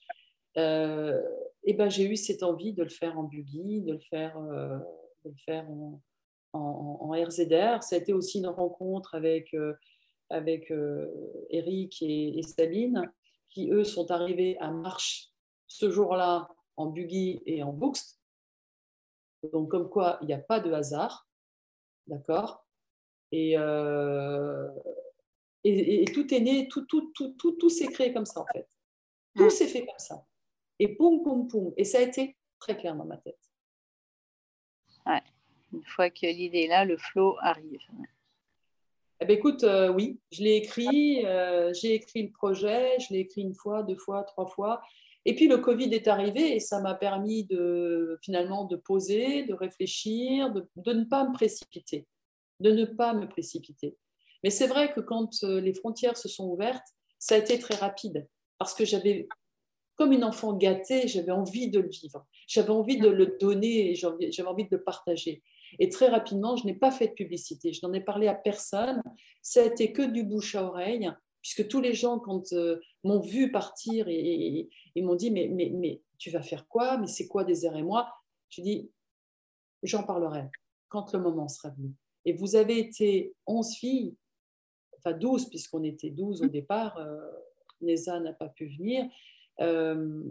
Euh, 0.57 1.21
et 1.63 1.73
ben, 1.73 1.89
j'ai 1.89 2.05
eu 2.05 2.15
cette 2.15 2.43
envie 2.43 2.73
de 2.73 2.83
le 2.83 2.89
faire 2.89 3.19
en 3.19 3.23
buggy, 3.23 3.81
de 3.81 3.93
le 3.93 3.99
faire, 3.99 4.39
de 4.39 5.29
le 5.29 5.35
faire 5.45 5.69
en, 5.69 6.01
en, 6.53 7.11
RZR. 7.11 7.83
Ça 7.83 7.95
a 7.95 7.99
été 7.99 8.13
aussi 8.13 8.39
une 8.39 8.47
rencontre 8.47 9.13
avec, 9.15 9.55
avec 10.29 10.71
Eric 11.49 12.01
et, 12.01 12.39
et, 12.39 12.43
Sabine, 12.43 13.11
qui 13.49 13.69
eux 13.69 13.83
sont 13.83 14.11
arrivés 14.11 14.57
à 14.59 14.71
Marche 14.71 15.29
ce 15.67 15.91
jour-là 15.91 16.47
en 16.77 16.87
buggy 16.87 17.41
et 17.45 17.63
en 17.63 17.73
boost. 17.73 18.19
Donc, 19.53 19.69
comme 19.69 19.89
quoi, 19.89 20.17
il 20.21 20.27
n'y 20.27 20.33
a 20.33 20.39
pas 20.39 20.59
de 20.59 20.71
hasard. 20.71 21.27
D'accord? 22.07 22.65
Et, 23.31 23.55
et, 25.63 26.05
tout 26.13 26.33
est 26.33 26.39
né, 26.39 26.67
tout, 26.67 26.85
tout, 26.85 27.11
tout, 27.13 27.35
tout, 27.37 27.51
tout 27.53 27.69
s'est 27.69 27.87
créé 27.87 28.13
comme 28.13 28.25
ça, 28.25 28.41
en 28.41 28.45
fait. 28.53 28.67
Tout 29.35 29.49
s'est 29.49 29.67
fait 29.67 29.85
comme 29.85 29.99
ça. 29.99 30.25
Et 30.79 30.95
poum, 30.95 31.23
poum, 31.23 31.47
poum. 31.47 31.73
Et 31.77 31.83
ça 31.83 31.99
a 31.99 32.01
été 32.01 32.37
très 32.59 32.77
clair 32.77 32.95
dans 32.95 33.05
ma 33.05 33.17
tête. 33.17 33.39
Ouais. 35.05 35.21
Une 35.73 35.83
fois 35.83 36.09
que 36.09 36.25
l'idée 36.25 36.61
est 36.61 36.67
là, 36.67 36.85
le 36.85 36.97
flow 36.97 37.35
arrive. 37.41 37.81
Eh 39.19 39.25
ben, 39.25 39.37
écoute, 39.37 39.63
euh, 39.63 39.89
oui, 39.89 40.19
je 40.31 40.43
l'ai 40.43 40.55
écrit, 40.55 41.25
euh, 41.25 41.73
j'ai 41.73 41.93
écrit 41.93 42.23
le 42.23 42.31
projet, 42.31 42.99
je 42.99 43.13
l'ai 43.13 43.19
écrit 43.19 43.41
une 43.41 43.53
fois, 43.53 43.83
deux 43.83 43.95
fois, 43.95 44.23
trois 44.23 44.45
fois. 44.45 44.81
Et 45.25 45.35
puis 45.35 45.47
le 45.47 45.57
Covid 45.57 45.93
est 45.93 46.07
arrivé 46.07 46.55
et 46.55 46.59
ça 46.59 46.81
m'a 46.81 46.93
permis 46.93 47.45
de 47.45 48.17
finalement 48.21 48.65
de 48.65 48.75
poser, 48.75 49.43
de 49.43 49.53
réfléchir, 49.53 50.51
de, 50.51 50.93
ne 50.93 51.03
pas 51.03 51.27
me 51.27 51.33
précipiter, 51.33 52.07
de 52.59 52.71
ne 52.71 52.85
pas 52.85 53.13
me 53.13 53.27
précipiter. 53.27 53.97
Mais 54.43 54.51
c'est 54.51 54.67
vrai 54.67 54.93
que 54.93 54.99
quand 54.99 55.43
euh, 55.43 55.59
les 55.59 55.73
frontières 55.73 56.17
se 56.17 56.29
sont 56.29 56.47
ouvertes, 56.47 56.85
ça 57.17 57.35
a 57.35 57.39
été 57.39 57.57
très 57.57 57.75
rapide 57.75 58.27
parce 58.59 58.75
que 58.75 58.85
j'avais 58.85 59.27
comme 59.95 60.11
une 60.11 60.23
enfant 60.23 60.53
gâtée, 60.53 61.07
j'avais 61.07 61.31
envie 61.31 61.69
de 61.69 61.79
le 61.79 61.89
vivre, 61.89 62.25
j'avais 62.47 62.69
envie 62.69 62.97
de 62.97 63.07
le 63.07 63.37
donner, 63.39 63.95
j'avais 63.95 64.47
envie 64.47 64.65
de 64.65 64.75
le 64.75 64.83
partager. 64.83 65.41
Et 65.79 65.89
très 65.89 66.07
rapidement, 66.07 66.55
je 66.57 66.65
n'ai 66.65 66.73
pas 66.73 66.91
fait 66.91 67.07
de 67.07 67.13
publicité, 67.13 67.73
je 67.73 67.79
n'en 67.83 67.93
ai 67.93 68.01
parlé 68.01 68.27
à 68.27 68.35
personne, 68.35 69.01
ça 69.41 69.61
a 69.61 69.65
été 69.65 69.93
que 69.93 70.01
du 70.01 70.23
bouche 70.23 70.55
à 70.55 70.65
oreille, 70.65 71.09
puisque 71.45 71.67
tous 71.67 71.79
les 71.79 71.93
gens, 71.93 72.17
quand 72.17 72.53
euh, 72.53 72.79
m'ont 73.03 73.19
vu 73.19 73.51
partir 73.51 74.07
et, 74.09 74.67
m'ont 74.97 75.13
dit 75.13 75.29
mais, 75.29 75.47
mais, 75.47 75.69
mais, 75.69 76.01
tu 76.17 76.31
vas 76.31 76.41
faire 76.41 76.67
quoi? 76.67 76.97
Mais 76.97 77.05
c'est 77.05 77.27
quoi 77.27 77.43
Désert 77.43 77.75
et 77.75 77.83
moi 77.83 78.11
Je 78.49 78.61
dis 78.61 78.89
j'en 79.83 80.01
parlerai 80.01 80.49
quand 80.87 81.13
le 81.13 81.19
moment 81.19 81.47
sera 81.47 81.69
venu. 81.69 81.93
Et 82.25 82.33
vous 82.33 82.55
avez 82.55 82.79
été 82.79 83.35
11 83.45 83.75
filles, 83.75 84.15
enfin 84.97 85.15
12, 85.15 85.49
puisqu'on 85.49 85.83
était 85.83 86.09
12 86.09 86.41
au 86.41 86.47
départ, 86.47 86.97
euh, 86.97 87.19
Neza 87.81 88.19
n'a 88.19 88.33
pas 88.33 88.49
pu 88.49 88.65
venir. 88.65 89.07
Euh, 89.61 90.23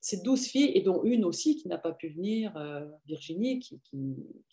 ces 0.00 0.22
douze 0.22 0.46
filles, 0.46 0.72
et 0.74 0.80
dont 0.80 1.04
une 1.04 1.24
aussi 1.24 1.54
qui 1.54 1.68
n'a 1.68 1.78
pas 1.78 1.92
pu 1.92 2.08
venir, 2.08 2.56
euh, 2.56 2.84
Virginie, 3.06 3.60
qui, 3.60 3.80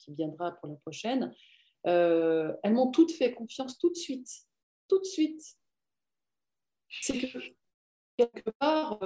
viendra 0.10 0.52
pour 0.52 0.68
la 0.68 0.76
prochaine, 0.76 1.34
euh, 1.88 2.54
elles 2.62 2.74
m'ont 2.74 2.92
toutes 2.92 3.12
fait 3.12 3.34
confiance 3.34 3.80
tout 3.80 3.90
de 3.90 3.96
suite. 3.96 4.30
Tout 4.88 5.00
de 5.00 5.06
suite. 5.06 5.58
C'est 6.90 7.20
que 7.20 7.38
quelque 8.18 8.50
part, 8.60 9.00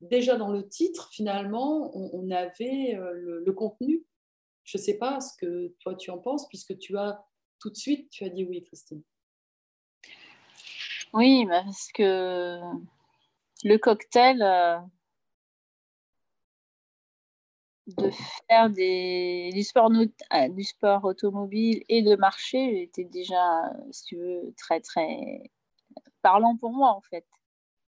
déjà 0.00 0.36
dans 0.36 0.50
le 0.50 0.68
titre, 0.68 1.08
finalement, 1.12 1.90
on, 1.94 2.30
avait 2.30 2.98
le, 3.14 3.52
contenu. 3.52 4.04
Je 4.64 4.78
ne 4.78 4.82
sais 4.82 4.98
pas 4.98 5.20
ce 5.20 5.36
que 5.38 5.74
toi 5.80 5.94
tu 5.94 6.10
en 6.10 6.18
penses, 6.18 6.48
puisque 6.48 6.78
tu 6.78 6.96
as 6.98 7.24
tout 7.60 7.70
de 7.70 7.76
suite, 7.76 8.10
tu 8.10 8.24
as 8.24 8.28
dit 8.28 8.44
oui, 8.44 8.62
Christine. 8.64 9.02
Oui, 11.14 11.46
parce 11.48 11.90
que 11.92 12.60
le 13.64 13.76
cocktail, 13.78 14.42
euh, 14.42 14.78
de 17.96 18.10
faire 18.48 18.68
des, 18.70 19.50
du, 19.54 19.62
sport 19.62 19.90
euh, 19.90 20.48
du 20.48 20.62
sport 20.62 21.04
automobile 21.04 21.82
et 21.88 22.02
de 22.02 22.16
marcher 22.16 22.82
était 22.82 23.04
déjà, 23.04 23.72
si 23.90 24.04
tu 24.04 24.16
veux, 24.16 24.54
très, 24.56 24.80
très 24.80 25.50
parlant 26.28 26.56
pour 26.58 26.72
moi, 26.72 26.90
en 26.90 27.00
fait. 27.00 27.26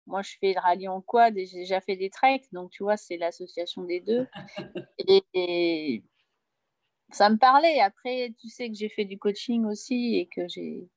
Moi, 0.06 0.22
je 0.22 0.32
fais 0.40 0.54
le 0.54 0.60
rallye 0.60 0.88
en 0.88 1.02
quad 1.02 1.36
et 1.36 1.44
j'ai 1.44 1.58
déjà 1.58 1.80
fait 1.82 1.96
des 1.96 2.08
treks, 2.08 2.50
donc 2.52 2.70
tu 2.70 2.82
vois, 2.82 2.96
c'est 2.96 3.18
l'association 3.18 3.84
des 3.84 4.00
deux. 4.00 4.26
et, 4.98 6.02
ça 7.10 7.28
me 7.28 7.36
parlait. 7.36 7.78
Après, 7.80 8.32
tu 8.40 8.48
sais 8.48 8.68
que 8.70 8.74
j'ai 8.74 8.88
fait 8.88 9.04
du 9.04 9.18
coaching 9.18 9.66
aussi 9.66 10.16
et 10.16 10.28
que 10.34 10.48
j'ai 10.48 10.88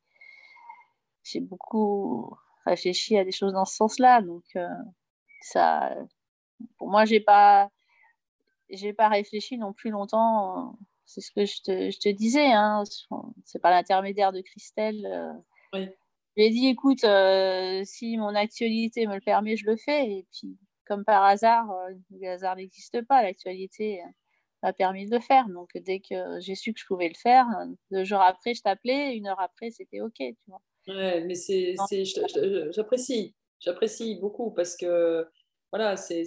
j'ai 1.24 1.42
beaucoup 1.42 2.38
réfléchi 2.66 3.18
à 3.18 3.26
des 3.26 3.34
choses 3.34 3.52
dans 3.54 3.66
ce 3.66 3.76
sens-là. 3.76 4.22
Donc, 4.22 4.46
euh, 4.56 4.70
ça, 5.42 5.94
pour 6.78 6.90
moi, 6.90 7.04
j'ai 7.04 7.20
pas, 7.20 7.70
j'ai 8.70 8.94
pas 8.94 9.10
réfléchi 9.10 9.58
non 9.58 9.74
plus 9.74 9.90
longtemps. 9.90 10.78
C'est 11.06 11.22
ce 11.22 11.32
que 11.32 11.46
je 11.46 11.62
te, 11.64 11.92
je 11.92 12.00
te 12.00 12.10
disais. 12.10 12.52
Hein. 12.54 12.84
C'est 13.44 13.62
pas 13.62 13.72
l'intermédiaire 13.72 14.32
de 14.32 14.42
Christelle. 14.42 15.06
Euh. 15.06 15.34
Oui. 15.74 15.90
Je 16.36 16.42
lui 16.42 16.48
ai 16.48 16.50
dit, 16.50 16.68
écoute, 16.68 17.04
euh, 17.04 17.82
si 17.86 18.18
mon 18.18 18.36
actualité 18.36 19.08
me 19.08 19.16
le 19.16 19.22
permet, 19.22 19.56
je 19.56 19.66
le 19.66 19.78
fais. 19.78 20.12
Et 20.12 20.28
puis, 20.34 20.58
comme 20.86 21.06
par 21.06 21.24
hasard, 21.24 21.68
le 22.12 22.28
hasard 22.28 22.56
n'existe 22.58 23.02
pas. 23.04 23.24
L'actualité 23.24 24.02
m'a 24.62 24.74
permis 24.74 25.08
de 25.08 25.16
le 25.16 25.22
faire. 25.22 25.48
Donc, 25.48 25.70
dès 25.76 26.00
que 26.00 26.40
j'ai 26.42 26.56
su 26.56 26.74
que 26.74 26.80
je 26.80 26.86
pouvais 26.86 27.08
le 27.08 27.16
faire, 27.16 27.46
deux 27.92 28.04
jours 28.04 28.22
après, 28.22 28.54
je 28.54 28.62
t'appelais. 28.62 29.16
Une 29.16 29.28
heure 29.28 29.40
après, 29.40 29.72
c'était 29.72 30.02
OK. 30.02 30.18
Tu 30.18 30.36
vois. 30.48 30.62
Ouais, 30.88 31.24
mais 31.24 31.36
c'est, 31.36 31.76
j'apprécie, 32.72 33.34
j'apprécie 33.60 34.16
beaucoup 34.20 34.52
parce 34.52 34.76
que 34.76 35.28
voilà, 35.72 35.98
c'est, 35.98 36.24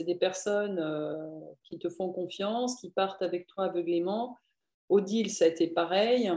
des 0.00 0.14
personnes 0.16 0.78
euh, 0.78 1.40
qui 1.62 1.78
te 1.78 1.88
font 1.88 2.10
confiance, 2.12 2.80
qui 2.80 2.90
partent 2.90 3.22
avec 3.22 3.46
toi 3.46 3.66
aveuglément. 3.66 4.36
Odile, 4.88 5.30
ça 5.30 5.44
a 5.44 5.48
été 5.48 5.68
pareil. 5.68 6.30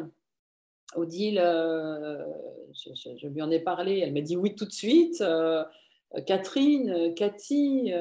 Odile, 0.96 1.40
euh, 1.40 2.26
je, 2.74 3.28
lui 3.28 3.42
en 3.42 3.52
ai 3.52 3.60
parlé, 3.60 4.00
elle 4.00 4.14
m'a 4.14 4.22
dit 4.22 4.36
oui 4.36 4.56
tout 4.56 4.66
de 4.66 4.72
suite. 4.72 5.22
Euh, 5.22 5.64
Catherine, 6.26 7.14
Cathy, 7.16 7.94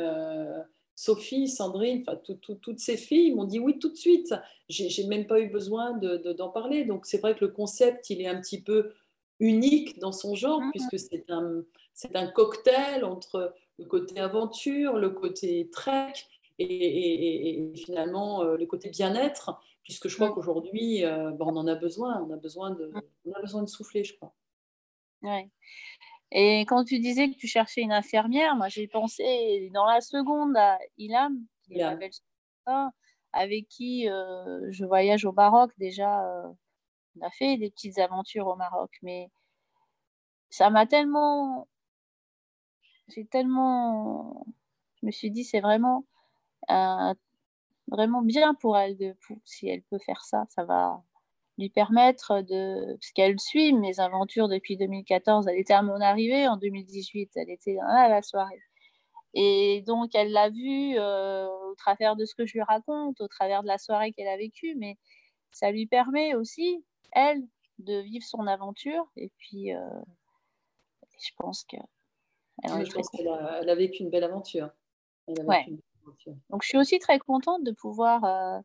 Sophie, 0.94 1.46
Sandrine, 1.46 2.02
enfin 2.06 2.18
toutes 2.24 2.78
ces 2.78 2.96
filles 2.96 3.34
m'ont 3.34 3.44
dit 3.44 3.58
oui 3.58 3.78
tout 3.78 3.90
de 3.90 3.96
suite. 3.96 4.34
J'ai 4.70 5.06
même 5.06 5.26
pas 5.26 5.40
eu 5.40 5.48
besoin 5.48 5.92
d'en 5.98 6.48
parler. 6.48 6.84
Donc 6.86 7.04
c'est 7.04 7.18
vrai 7.18 7.34
que 7.34 7.44
le 7.44 7.50
concept, 7.50 8.08
il 8.08 8.22
est 8.22 8.26
un 8.26 8.40
petit 8.40 8.62
peu 8.62 8.92
unique 9.40 9.98
dans 9.98 10.12
son 10.12 10.34
genre, 10.34 10.60
mmh 10.60 10.70
puisque 10.70 10.98
c'est 10.98 11.24
un, 12.16 12.26
cocktail 12.28 13.04
entre 13.04 13.54
le 13.78 13.84
côté 13.84 14.20
aventure, 14.20 14.98
le 14.98 15.10
côté 15.10 15.68
trek 15.70 16.12
et, 16.58 17.72
finalement 17.76 18.42
euh, 18.42 18.56
le 18.56 18.66
côté 18.66 18.90
bien-être, 18.90 19.60
puisque 19.88 20.08
je 20.08 20.16
crois 20.16 20.32
qu'aujourd'hui, 20.32 21.04
euh, 21.04 21.30
ben, 21.32 21.46
on 21.46 21.56
en 21.56 21.66
a 21.66 21.74
besoin, 21.74 22.22
on 22.22 22.30
a 22.30 22.36
besoin, 22.36 22.72
de, 22.72 22.92
on 23.24 23.32
a 23.32 23.40
besoin 23.40 23.62
de 23.62 23.68
souffler, 23.68 24.04
je 24.04 24.14
crois. 24.14 24.34
Ouais. 25.22 25.50
Et 26.30 26.60
quand 26.62 26.84
tu 26.84 26.98
disais 27.00 27.30
que 27.30 27.36
tu 27.36 27.46
cherchais 27.46 27.80
une 27.80 27.92
infirmière, 27.92 28.54
moi 28.54 28.68
j'ai 28.68 28.86
pensé 28.86 29.70
dans 29.72 29.86
la 29.86 30.00
seconde 30.02 30.56
à 30.56 30.78
Ilham, 30.98 31.38
qui 31.62 31.80
avec 33.32 33.68
qui 33.68 34.08
euh, 34.08 34.70
je 34.70 34.84
voyage 34.84 35.24
au 35.24 35.32
Maroc 35.32 35.70
déjà 35.78 36.22
on 37.20 37.26
a 37.26 37.30
fait 37.30 37.56
des 37.56 37.70
petites 37.70 37.98
aventures 37.98 38.46
au 38.46 38.56
Maroc, 38.56 38.90
mais 39.02 39.30
ça 40.50 40.70
m'a 40.70 40.86
tellement. 40.86 41.68
J'ai 43.08 43.26
tellement. 43.26 44.46
Je 45.00 45.06
me 45.06 45.10
suis 45.10 45.30
dit, 45.30 45.44
c'est 45.44 45.60
vraiment, 45.60 46.04
vraiment 47.90 48.22
bien 48.22 48.54
pour 48.54 48.76
elle, 48.76 48.96
de, 48.96 49.14
si 49.44 49.68
elle 49.68 49.82
peut 49.82 49.98
faire 49.98 50.22
ça. 50.24 50.44
Ça 50.48 50.64
va 50.64 51.02
lui 51.58 51.70
permettre 51.70 52.42
de. 52.42 52.94
Parce 52.94 53.10
qu'elle 53.12 53.40
suit 53.40 53.72
mes 53.72 54.00
aventures 54.00 54.48
depuis 54.48 54.76
2014. 54.76 55.48
Elle 55.48 55.58
était 55.58 55.74
à 55.74 55.82
mon 55.82 56.00
arrivée 56.00 56.48
en 56.48 56.56
2018. 56.56 57.30
Elle 57.36 57.50
était 57.50 57.78
à 57.78 58.08
la 58.08 58.22
soirée. 58.22 58.60
Et 59.34 59.82
donc, 59.86 60.14
elle 60.14 60.32
l'a 60.32 60.50
vu 60.50 60.98
euh, 60.98 61.46
au 61.46 61.74
travers 61.74 62.16
de 62.16 62.24
ce 62.24 62.34
que 62.34 62.46
je 62.46 62.54
lui 62.54 62.62
raconte, 62.62 63.20
au 63.20 63.28
travers 63.28 63.62
de 63.62 63.68
la 63.68 63.78
soirée 63.78 64.12
qu'elle 64.12 64.28
a 64.28 64.36
vécue, 64.36 64.74
mais 64.76 64.96
ça 65.50 65.70
lui 65.70 65.86
permet 65.86 66.34
aussi 66.34 66.84
elle, 67.12 67.42
de 67.78 68.00
vivre 68.00 68.24
son 68.24 68.46
aventure. 68.46 69.06
Et 69.16 69.30
puis, 69.36 69.74
euh, 69.74 69.80
je 71.20 71.30
pense 71.36 71.64
que. 71.64 71.76
Elle, 72.64 73.68
a, 73.68 73.74
vécu 73.76 74.02
une 74.02 74.10
belle 74.10 74.24
aventure. 74.24 74.70
Donc, 76.50 76.62
je 76.62 76.68
suis 76.68 76.78
aussi 76.78 76.98
très 76.98 77.18
contente 77.18 77.64
de 77.64 77.72
pouvoir, 77.72 78.24
euh, 78.24 78.60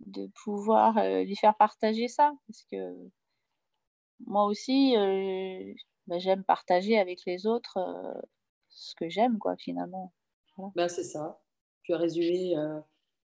de 0.00 0.28
pouvoir 0.42 0.98
euh, 0.98 1.24
lui 1.24 1.36
faire 1.36 1.56
partager 1.56 2.08
ça. 2.08 2.32
Parce 2.46 2.64
que 2.70 2.94
moi 4.26 4.44
aussi, 4.44 4.94
bah, 6.06 6.18
j'aime 6.18 6.44
partager 6.44 6.98
avec 6.98 7.20
les 7.26 7.46
autres 7.46 7.78
ce 8.68 8.94
que 8.94 9.08
j'aime, 9.08 9.38
quoi, 9.38 9.56
finalement. 9.56 10.12
Ben, 10.74 10.88
c'est 10.88 11.04
ça. 11.04 11.40
Tu 11.82 11.94
as 11.94 11.98
résumé 11.98 12.54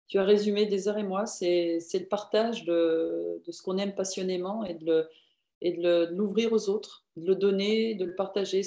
tu 0.07 0.19
as 0.19 0.23
résumé 0.23 0.65
des 0.65 0.87
heures 0.87 0.97
et 0.97 1.03
moi, 1.03 1.25
c'est 1.25 1.79
le 1.93 2.07
partage 2.07 2.63
de, 2.63 3.41
ce 3.49 3.61
qu'on 3.61 3.77
aime 3.77 3.93
passionnément 3.93 4.63
et 4.63 4.73
de 4.73 6.15
l'ouvrir 6.15 6.53
aux 6.53 6.69
autres, 6.69 7.05
de 7.17 7.27
le 7.27 7.35
donner, 7.35 7.95
de 7.95 8.05
le 8.05 8.15
partager. 8.15 8.61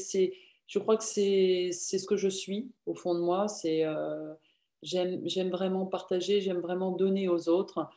Je 0.66 0.79
crois 0.79 0.96
que 0.96 1.05
c'est 1.05 1.73
ce 1.73 2.07
que 2.07 2.16
je 2.16 2.29
suis 2.29 2.70
au 2.87 2.94
fond 2.94 3.14
de 3.14 3.20
moi. 3.20 3.49
C'est 3.49 3.85
euh, 3.85 4.35
J'aime 4.83 5.51
vraiment 5.51 5.87
partager, 5.87 6.40
j'aime 6.40 6.61
vraiment 6.61 6.90
donner 6.90 7.29
aux 7.29 7.49
autres. 7.49 7.88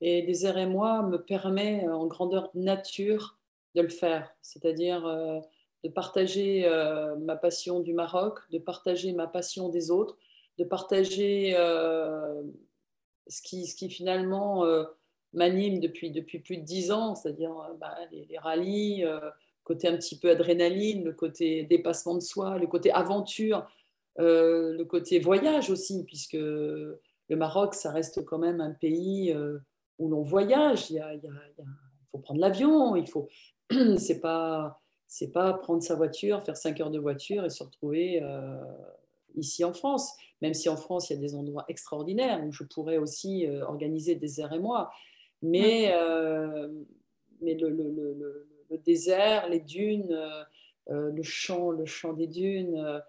Et 0.00 0.22
Désert 0.22 0.58
et 0.58 0.66
moi 0.66 1.02
me 1.02 1.18
permet 1.18 1.88
en 1.88 2.06
grandeur 2.06 2.50
nature 2.54 3.38
de 3.74 3.82
le 3.82 3.88
faire, 3.88 4.34
c'est-à-dire 4.42 5.02
de 5.84 5.88
partager 5.88 6.68
ma 7.20 7.36
passion 7.36 7.80
du 7.80 7.92
Maroc, 7.92 8.40
de 8.50 8.58
partager 8.58 9.12
ma 9.12 9.26
passion 9.26 9.68
des 9.68 9.90
autres, 9.90 10.16
de 10.58 10.64
partager 10.64 11.52
ce, 13.26 13.42
qui, 13.42 13.88
finalement 13.88 14.64
m'anime 15.32 15.78
depuis, 15.80 16.10
depuis 16.10 16.40
plus 16.40 16.56
de 16.58 16.64
dix 16.64 16.90
ans, 16.90 17.14
c'est-à-dire 17.14 17.54
bah, 17.80 17.96
les, 18.10 18.26
les, 18.26 18.38
rallyes, 18.38 19.04
côté 19.62 19.88
un 19.88 19.96
petit 19.96 20.18
peu 20.18 20.30
adrénaline, 20.30 21.04
le 21.04 21.12
côté 21.12 21.64
dépassement 21.64 22.14
de 22.14 22.20
soi, 22.20 22.58
le 22.58 22.66
côté 22.66 22.92
aventure, 22.92 23.66
le 24.18 24.82
côté 24.84 25.18
voyage 25.18 25.70
aussi, 25.70 26.04
puisque 26.04 26.34
le 26.34 27.00
Maroc, 27.30 27.74
ça 27.74 27.90
reste 27.90 28.24
quand 28.24 28.38
même 28.38 28.60
un 28.60 28.72
pays 28.72 29.34
où 29.98 30.08
l'on 30.08 30.22
voyage. 30.22 30.90
Il, 30.90 31.02
il, 31.22 31.30
faut 32.10 32.18
prendre 32.18 32.40
l'avion, 32.40 32.96
il 32.96 33.06
faut. 33.08 33.28
C'est 33.98 34.20
pas 34.20 34.80
c'est 35.14 35.30
pas 35.30 35.52
prendre 35.52 35.80
sa 35.80 35.94
voiture, 35.94 36.42
faire 36.42 36.56
5 36.56 36.80
heures 36.80 36.90
de 36.90 36.98
voiture 36.98 37.44
et 37.44 37.50
se 37.50 37.62
retrouver 37.62 38.20
euh, 38.20 38.60
ici 39.36 39.62
en 39.64 39.72
France. 39.72 40.12
Même 40.42 40.54
si 40.54 40.68
en 40.68 40.76
France, 40.76 41.08
il 41.08 41.14
y 41.14 41.16
a 41.16 41.20
des 41.20 41.36
endroits 41.36 41.64
extraordinaires 41.68 42.42
où 42.44 42.50
je 42.50 42.64
pourrais 42.64 42.98
aussi 42.98 43.46
euh, 43.46 43.64
organiser 43.64 44.16
des 44.16 44.40
airs 44.40 44.52
et 44.52 44.58
moi. 44.58 44.90
Mais, 45.40 45.92
euh, 45.94 46.68
mais 47.40 47.54
le, 47.54 47.70
le, 47.70 47.90
le, 47.90 48.48
le, 48.70 48.78
désert, 48.78 49.48
les 49.48 49.60
dunes, 49.60 50.18
le 50.88 51.22
champ, 51.22 51.70
le 51.70 51.86
champ 51.86 52.12
des 52.12 52.26
dunes, 52.26 53.00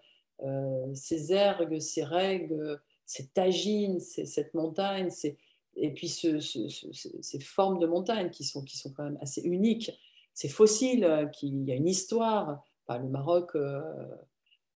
ces 0.94 1.32
ergues, 1.32 1.78
ces 1.78 2.04
règles, 2.04 2.80
ces 3.04 3.28
tagines, 3.28 4.00
cette 4.00 4.54
montagne, 4.54 5.10
et 5.76 5.92
puis 5.92 6.08
ce, 6.08 6.40
ces 6.40 7.40
formes 7.40 7.78
de 7.78 7.86
montagne 7.86 8.30
qui 8.30 8.44
sont, 8.44 8.64
quand 8.94 9.04
même 9.04 9.18
assez 9.20 9.42
uniques 9.42 9.92
c'est 10.36 10.50
fossile, 10.50 11.02
euh, 11.04 11.26
qu'il 11.26 11.64
y 11.64 11.72
a 11.72 11.74
une 11.74 11.88
histoire, 11.88 12.62
le 12.90 13.08
Maroc. 13.08 13.56
Euh, 13.56 13.80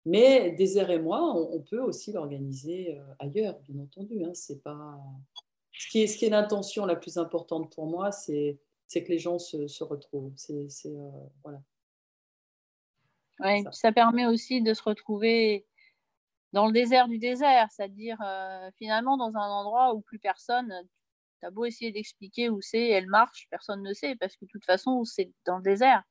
mais 0.04 0.52
Désert 0.52 0.90
et 0.90 1.00
moi, 1.00 1.34
on, 1.34 1.60
peut 1.62 1.80
aussi 1.80 2.12
l'organiser 2.12 2.94
euh, 2.94 3.02
ailleurs, 3.18 3.58
bien 3.60 3.82
entendu. 3.82 4.22
Hein, 4.22 4.34
ce, 4.34 4.52
qui 5.90 6.02
est, 6.02 6.28
l'intention 6.28 6.84
la 6.84 6.94
plus 6.94 7.16
importante 7.16 7.72
pour 7.74 7.86
moi, 7.86 8.12
c'est, 8.12 8.60
que 8.94 9.08
les 9.08 9.18
gens 9.18 9.38
se, 9.38 9.82
retrouvent. 9.82 10.34
Voilà. 11.42 11.62
Ouais, 13.40 13.62
ça. 13.64 13.72
ça. 13.72 13.92
permet 13.92 14.26
aussi 14.26 14.62
de 14.62 14.74
se 14.74 14.82
retrouver 14.82 15.66
dans 16.52 16.66
le 16.66 16.72
désert 16.72 17.08
du 17.08 17.18
désert, 17.18 17.68
c'est-à-dire 17.70 18.18
finalement 18.78 19.16
dans 19.16 19.36
un 19.36 19.48
endroit 19.48 19.94
où 19.94 20.00
plus 20.00 20.18
personne, 20.18 20.72
T'as 21.40 21.50
beau 21.50 21.66
essayer 21.66 21.92
d'expliquer 21.92 22.48
où 22.48 22.60
c'est, 22.60 22.88
elle 22.88 23.08
marche, 23.08 23.46
personne 23.50 23.82
ne 23.82 23.92
sait, 23.92 24.16
parce 24.16 24.36
que 24.36 24.46
de 24.46 24.50
toute 24.50 24.64
façon, 24.64 25.04
c'est 25.04 25.30
dans 25.44 25.58
le 25.58 25.62
désert. 25.62 26.02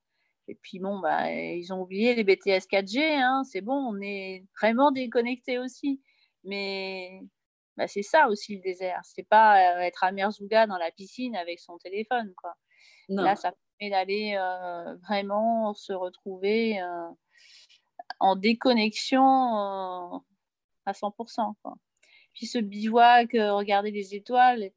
Et 0.47 0.55
puis 0.55 0.79
bon, 0.79 0.99
bah, 0.99 1.31
ils 1.31 1.73
ont 1.73 1.81
oublié 1.81 2.13
les 2.13 2.23
BTS 2.23 2.67
4G, 2.69 2.99
hein, 3.01 3.43
c'est 3.43 3.61
bon, 3.61 3.73
on 3.73 3.99
est 4.01 4.45
vraiment 4.61 4.91
déconnecté 4.91 5.57
aussi. 5.57 6.01
Mais 6.43 7.21
bah, 7.75 7.87
c'est 7.87 8.03
ça 8.03 8.29
aussi 8.29 8.55
le 8.55 8.61
désert. 8.61 9.01
C'est 9.03 9.27
pas 9.27 9.77
euh, 9.77 9.79
être 9.79 10.03
à 10.03 10.11
Merzouga 10.11 10.67
dans 10.67 10.77
la 10.77 10.91
piscine 10.91 11.35
avec 11.35 11.59
son 11.59 11.77
téléphone. 11.79 12.31
Quoi. 12.37 12.53
Là, 13.09 13.35
ça 13.35 13.53
permet 13.79 13.91
d'aller 13.91 14.35
euh, 14.37 14.95
vraiment 15.07 15.73
se 15.73 15.93
retrouver 15.93 16.81
euh, 16.81 17.09
en 18.19 18.35
déconnexion 18.35 19.23
euh, 19.23 20.17
à 20.85 20.91
100%. 20.93 21.55
Quoi. 21.61 21.75
Puis 22.33 22.47
ce 22.47 22.59
bivouac, 22.59 23.31
regarder 23.33 23.91
les 23.91 24.15
étoiles, 24.15 24.69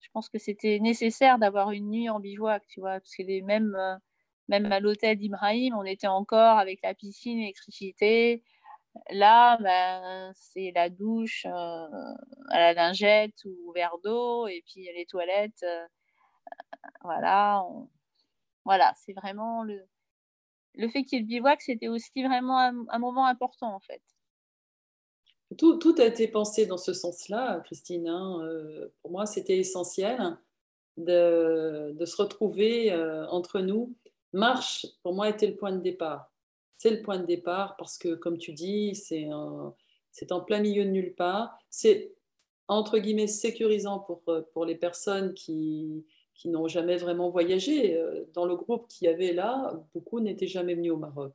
je 0.00 0.08
pense 0.12 0.28
que 0.28 0.38
c'était 0.38 0.78
nécessaire 0.80 1.38
d'avoir 1.38 1.72
une 1.72 1.90
nuit 1.90 2.08
en 2.08 2.20
bivouac, 2.20 2.66
tu 2.68 2.80
vois, 2.80 3.00
parce 3.00 3.14
que 3.14 3.22
euh, 3.22 3.96
même 4.48 4.72
à 4.72 4.80
l'hôtel 4.80 5.18
d'Ibrahim, 5.18 5.74
on 5.76 5.84
était 5.84 6.06
encore 6.06 6.58
avec 6.58 6.80
la 6.82 6.94
piscine, 6.94 7.38
l'électricité. 7.38 8.44
Là, 9.10 9.58
ben, 9.58 10.32
c'est 10.34 10.72
la 10.74 10.88
douche 10.88 11.44
à 11.46 11.88
la 12.50 12.72
lingette 12.72 13.44
ou 13.44 13.72
verre 13.72 13.96
d'eau, 14.02 14.46
et 14.46 14.62
puis 14.66 14.88
les 14.94 15.04
toilettes. 15.06 15.64
Voilà. 17.02 17.62
Voilà, 18.66 18.92
c'est 18.96 19.12
vraiment 19.12 19.62
le, 19.62 19.80
le 20.74 20.88
fait 20.88 21.04
qu'il 21.04 21.18
y 21.18 21.20
ait 21.20 21.22
le 21.22 21.28
bivouac, 21.28 21.62
c'était 21.62 21.88
aussi 21.88 22.22
vraiment 22.22 22.58
un, 22.58 22.98
moment 22.98 23.26
important 23.26 23.72
en 23.72 23.80
fait. 23.80 24.02
Tout, 25.56 25.94
a 25.98 26.04
été 26.04 26.26
pensé 26.26 26.66
dans 26.66 26.76
ce 26.76 26.92
sens-là, 26.92 27.60
Christine. 27.60 28.08
Hein. 28.08 28.40
Euh, 28.42 28.88
pour 29.00 29.12
moi, 29.12 29.24
c'était 29.24 29.56
essentiel 29.56 30.36
de, 30.96 31.92
de, 31.96 32.04
se 32.04 32.20
retrouver 32.20 32.92
euh, 32.92 33.24
entre 33.28 33.60
nous. 33.60 33.94
Marche, 34.32 34.86
pour 35.04 35.14
moi, 35.14 35.28
était 35.28 35.46
le 35.46 35.54
point 35.54 35.70
de 35.70 35.80
départ. 35.80 36.32
C'est 36.76 36.90
le 36.90 37.00
point 37.02 37.18
de 37.18 37.24
départ 37.24 37.76
parce 37.76 37.96
que, 37.96 38.16
comme 38.16 38.38
tu 38.38 38.52
dis, 38.52 38.96
c'est 38.96 39.32
en 39.32 40.40
plein 40.40 40.58
milieu 40.58 40.84
de 40.84 40.90
nulle 40.90 41.14
part. 41.14 41.56
C'est, 41.70 42.12
entre 42.66 42.98
guillemets, 42.98 43.28
sécurisant 43.28 44.00
pour, 44.00 44.24
pour 44.52 44.64
les 44.64 44.74
personnes 44.74 45.32
qui, 45.32 46.04
qui 46.36 46.48
n'ont 46.48 46.68
jamais 46.68 46.96
vraiment 46.96 47.30
voyagé. 47.30 47.96
Euh, 47.96 48.24
dans 48.34 48.44
le 48.44 48.56
groupe 48.56 48.86
qu'il 48.88 49.06
y 49.06 49.08
avait 49.08 49.32
là, 49.32 49.74
beaucoup 49.94 50.20
n'étaient 50.20 50.46
jamais 50.46 50.74
venus 50.74 50.92
au 50.92 50.96
Maroc. 50.96 51.34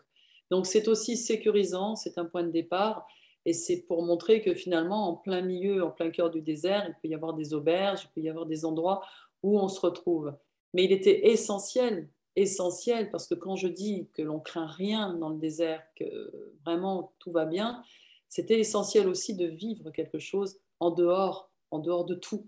Donc, 0.49 0.65
c'est 0.65 0.87
aussi 0.87 1.17
sécurisant, 1.17 1.95
c'est 1.95 2.17
un 2.17 2.25
point 2.25 2.43
de 2.43 2.51
départ. 2.51 3.07
Et 3.45 3.53
c'est 3.53 3.81
pour 3.81 4.03
montrer 4.03 4.41
que 4.41 4.53
finalement, 4.53 5.09
en 5.09 5.15
plein 5.15 5.41
milieu, 5.41 5.83
en 5.83 5.89
plein 5.89 6.11
cœur 6.11 6.29
du 6.29 6.41
désert, 6.41 6.85
il 6.87 6.95
peut 7.01 7.07
y 7.07 7.15
avoir 7.15 7.33
des 7.33 7.53
auberges, 7.53 8.03
il 8.03 8.09
peut 8.13 8.21
y 8.21 8.29
avoir 8.29 8.45
des 8.45 8.65
endroits 8.65 9.01
où 9.41 9.59
on 9.59 9.67
se 9.67 9.79
retrouve. 9.79 10.33
Mais 10.73 10.83
il 10.83 10.91
était 10.91 11.29
essentiel, 11.29 12.07
essentiel, 12.35 13.09
parce 13.09 13.27
que 13.27 13.33
quand 13.33 13.55
je 13.55 13.67
dis 13.67 14.07
que 14.13 14.21
l'on 14.21 14.39
craint 14.39 14.67
rien 14.67 15.13
dans 15.15 15.29
le 15.29 15.39
désert, 15.39 15.81
que 15.95 16.55
vraiment 16.63 17.13
tout 17.19 17.31
va 17.31 17.45
bien, 17.45 17.81
c'était 18.29 18.59
essentiel 18.59 19.07
aussi 19.07 19.35
de 19.35 19.47
vivre 19.47 19.89
quelque 19.91 20.19
chose 20.19 20.59
en 20.79 20.91
dehors, 20.91 21.51
en 21.71 21.79
dehors 21.79 22.05
de 22.05 22.15
tout. 22.15 22.47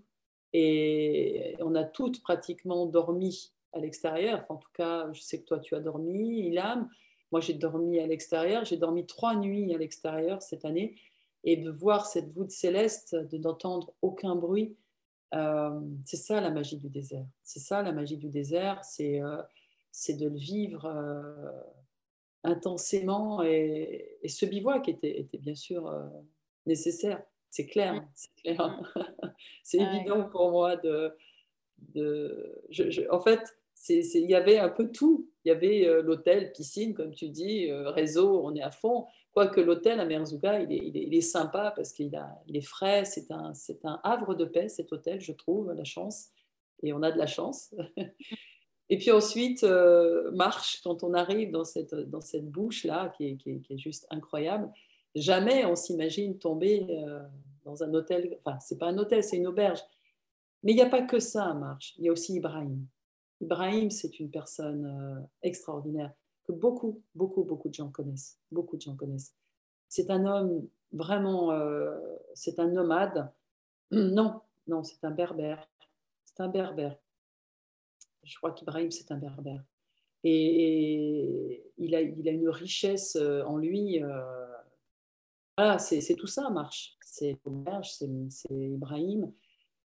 Et 0.54 1.56
on 1.60 1.74
a 1.74 1.84
toutes 1.84 2.22
pratiquement 2.22 2.86
dormi 2.86 3.52
à 3.72 3.80
l'extérieur. 3.80 4.46
en 4.48 4.56
tout 4.56 4.70
cas, 4.72 5.12
je 5.12 5.20
sais 5.20 5.40
que 5.40 5.44
toi, 5.44 5.58
tu 5.58 5.74
as 5.74 5.80
dormi, 5.80 6.46
Ilham. 6.46 6.88
Moi, 7.32 7.40
j'ai 7.40 7.54
dormi 7.54 7.98
à 7.98 8.06
l'extérieur. 8.06 8.64
J'ai 8.64 8.76
dormi 8.76 9.04
trois 9.04 9.34
nuits 9.34 9.74
à 9.74 9.78
l'extérieur 9.78 10.40
cette 10.40 10.64
année. 10.64 10.96
Et 11.42 11.56
de 11.56 11.70
voir 11.70 12.06
cette 12.06 12.30
voûte 12.30 12.52
céleste, 12.52 13.14
de 13.16 13.36
n'entendre 13.36 13.92
aucun 14.00 14.36
bruit, 14.36 14.76
euh, 15.34 15.80
c'est 16.04 16.16
ça 16.16 16.40
la 16.40 16.50
magie 16.50 16.78
du 16.78 16.88
désert. 16.88 17.26
C'est 17.42 17.58
ça 17.58 17.82
la 17.82 17.92
magie 17.92 18.16
du 18.16 18.28
désert. 18.28 18.82
C'est 18.84 19.20
euh, 19.20 19.42
de 20.08 20.28
le 20.28 20.36
vivre 20.36 20.84
euh, 20.86 21.50
intensément. 22.44 23.42
Et, 23.42 24.20
ce 24.26 24.46
bivouac 24.46 24.88
était, 24.88 25.20
était 25.20 25.38
bien 25.38 25.54
sûr 25.54 25.88
euh, 25.88 26.06
nécessaire. 26.66 27.22
C'est 27.54 27.66
clair. 27.66 28.04
C'est 28.14 28.30
c'est 29.62 29.78
évident 29.78 30.24
pour 30.28 30.50
moi 30.50 30.74
de. 30.74 31.16
de 31.94 32.64
je, 32.68 32.90
je, 32.90 33.02
en 33.12 33.20
fait, 33.20 33.40
il 33.88 34.28
y 34.28 34.34
avait 34.34 34.58
un 34.58 34.68
peu 34.68 34.90
tout. 34.90 35.30
Il 35.44 35.50
y 35.50 35.52
avait 35.52 35.86
euh, 35.86 36.02
l'hôtel, 36.02 36.50
piscine, 36.50 36.94
comme 36.94 37.14
tu 37.14 37.28
dis, 37.28 37.70
euh, 37.70 37.90
réseau, 37.90 38.44
on 38.44 38.56
est 38.56 38.62
à 38.62 38.72
fond. 38.72 39.06
Quoique 39.32 39.60
l'hôtel 39.60 40.00
à 40.00 40.04
Merzouga, 40.04 40.58
il 40.62 40.72
est, 40.72 40.80
il, 40.84 40.96
est, 40.96 41.04
il 41.04 41.14
est, 41.14 41.20
sympa 41.20 41.72
parce 41.76 41.92
qu'il 41.92 42.20
il 42.48 42.56
est 42.56 42.60
frais, 42.66 43.04
c'est 43.04 43.30
un, 43.30 43.52
un 43.84 44.00
havre 44.02 44.34
de 44.34 44.46
paix, 44.46 44.68
cet 44.68 44.92
hôtel, 44.92 45.20
je 45.20 45.32
trouve, 45.32 45.72
la 45.72 45.84
chance. 45.84 46.30
Et 46.82 46.92
on 46.92 47.04
a 47.04 47.12
de 47.12 47.18
la 47.18 47.28
chance. 47.28 47.72
Et 48.90 48.98
puis 48.98 49.12
ensuite, 49.12 49.62
euh, 49.62 50.32
marche, 50.32 50.80
quand 50.82 51.04
on 51.04 51.14
arrive 51.14 51.52
dans 51.52 51.64
cette, 51.64 51.94
dans 51.94 52.20
cette 52.20 52.50
bouche-là, 52.50 53.14
qui 53.16 53.38
est, 53.46 53.78
juste 53.78 54.08
incroyable, 54.10 54.72
jamais 55.14 55.64
on 55.64 55.76
s'imagine 55.76 56.38
tomber 56.38 56.86
euh, 56.90 57.22
dans 57.64 57.82
un 57.82 57.92
hôtel. 57.94 58.38
Enfin, 58.44 58.58
c'est 58.60 58.78
pas 58.78 58.88
un 58.88 58.98
hôtel, 58.98 59.22
c'est 59.22 59.36
une 59.36 59.46
auberge. 59.46 59.80
Mais 60.62 60.72
il 60.72 60.76
n'y 60.76 60.82
a 60.82 60.88
pas 60.88 61.02
que 61.02 61.18
ça 61.18 61.44
à 61.44 61.54
Marche. 61.54 61.94
Il 61.98 62.04
y 62.04 62.08
a 62.08 62.12
aussi 62.12 62.34
Ibrahim. 62.34 62.86
Ibrahim, 63.40 63.90
c'est 63.90 64.18
une 64.20 64.30
personne 64.30 64.86
euh, 64.86 65.26
extraordinaire 65.42 66.12
que 66.44 66.52
beaucoup, 66.52 67.02
beaucoup, 67.14 67.44
beaucoup 67.44 67.68
de 67.68 67.74
gens 67.74 67.90
connaissent. 67.90 68.38
Beaucoup 68.50 68.76
de 68.76 68.82
gens 68.82 68.96
connaissent. 68.96 69.34
C'est 69.88 70.10
un 70.10 70.24
homme 70.26 70.66
vraiment, 70.92 71.52
euh, 71.52 71.94
c'est 72.34 72.58
un 72.58 72.68
nomade. 72.68 73.30
Non, 73.90 74.40
non, 74.66 74.82
c'est 74.82 75.04
un 75.04 75.10
berbère. 75.10 75.68
C'est 76.24 76.40
un 76.40 76.48
berbère. 76.48 76.96
Je 78.24 78.36
crois 78.38 78.50
qu'Ibrahim, 78.52 78.90
c'est 78.90 79.12
un 79.12 79.18
berbère. 79.18 79.62
Et, 80.24 81.62
il, 81.76 81.94
a, 81.94 82.00
il, 82.00 82.28
a, 82.28 82.32
une 82.32 82.48
richesse 82.48 83.16
en 83.16 83.58
lui. 83.58 84.02
Voilà, 85.56 85.78
c'est 85.78 86.14
tout 86.16 86.26
ça, 86.26 86.50
marche. 86.50 86.96
C'est 87.00 87.38
c'est 88.30 88.52
Ibrahim. 88.52 89.32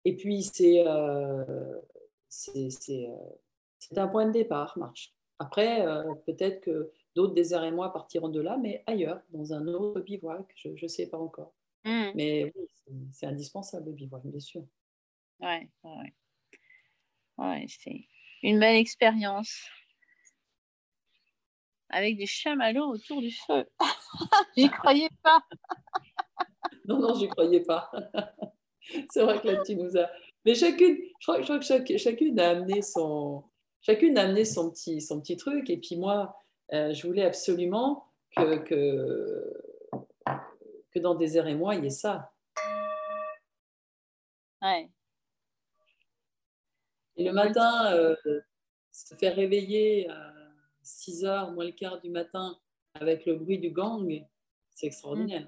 Et 0.05 0.15
puis, 0.15 0.43
c'est 0.43 0.83
euh, 0.87 1.79
c'est 2.29 3.97
un 3.97 4.07
point 4.07 4.25
de 4.25 4.31
départ, 4.31 4.77
marche. 4.77 5.13
Après, 5.39 5.85
euh, 5.85 6.13
peut-être 6.25 6.61
que 6.61 6.91
d'autres 7.15 7.33
déserts 7.33 7.63
et 7.63 7.71
moi 7.71 7.91
partiront 7.91 8.29
de 8.29 8.39
là, 8.39 8.57
mais 8.57 8.83
ailleurs, 8.85 9.21
dans 9.29 9.53
un 9.53 9.67
autre 9.67 10.01
bivouac, 10.01 10.45
je 10.55 10.69
ne 10.69 10.87
sais 10.87 11.07
pas 11.07 11.17
encore. 11.17 11.53
Mmh. 11.83 12.11
Mais 12.13 12.51
oui, 12.55 12.67
c'est 13.11 13.25
indispensable 13.25 13.87
le 13.87 13.93
bivouac, 13.93 14.23
bien 14.25 14.39
sûr. 14.39 14.63
Ouais, 15.39 15.67
ouais. 15.83 16.13
Ouais, 17.37 17.65
c'est 17.67 18.05
une 18.43 18.59
belle 18.59 18.75
expérience. 18.75 19.65
Avec 21.91 22.17
des 22.17 22.25
chamallows 22.25 22.93
autour 22.93 23.21
du 23.21 23.31
feu. 23.31 23.65
j'y 24.57 24.69
croyais 24.69 25.09
pas. 25.21 25.41
non, 26.85 26.99
non, 26.99 27.13
j'y 27.15 27.27
croyais 27.27 27.61
pas. 27.61 27.91
c'est 29.09 29.21
vrai 29.23 29.39
que 29.41 29.47
là, 29.47 29.61
tu 29.63 29.75
nous 29.75 29.97
as. 29.97 30.09
Mais 30.45 30.55
chacune, 30.55 30.97
je 31.19 31.25
crois, 31.25 31.59
que 31.59 31.97
chacune 31.97 32.39
a 32.39 32.49
amené 32.51 32.81
son, 32.81 33.43
chacune 33.81 34.17
a 34.17 34.23
amené 34.23 34.45
son 34.45 34.71
petit, 34.71 35.01
son 35.01 35.19
petit 35.19 35.37
truc. 35.37 35.69
Et 35.69 35.77
puis 35.77 35.97
moi, 35.97 36.35
euh, 36.73 36.93
je 36.93 37.05
voulais 37.05 37.25
absolument 37.25 38.05
que, 38.35 38.57
que, 38.59 39.53
que 40.91 40.99
dans 40.99 41.15
Désert 41.15 41.47
et 41.47 41.55
moi, 41.55 41.75
il 41.75 41.83
y 41.83 41.87
ait 41.87 41.89
ça. 41.89 42.31
Ouais. 44.61 44.89
Et 47.17 47.23
le 47.23 47.33
matin, 47.33 47.93
euh, 47.93 48.15
se 48.91 49.15
faire 49.15 49.35
réveiller 49.35 50.09
à 50.09 50.33
6 50.83 51.23
h 51.23 51.53
moins 51.53 51.65
le 51.65 51.71
quart 51.71 52.01
du 52.01 52.09
matin 52.09 52.57
avec 52.93 53.25
le 53.25 53.35
bruit 53.35 53.59
du 53.59 53.71
gang, 53.71 54.25
c'est 54.73 54.87
extraordinaire. 54.87 55.47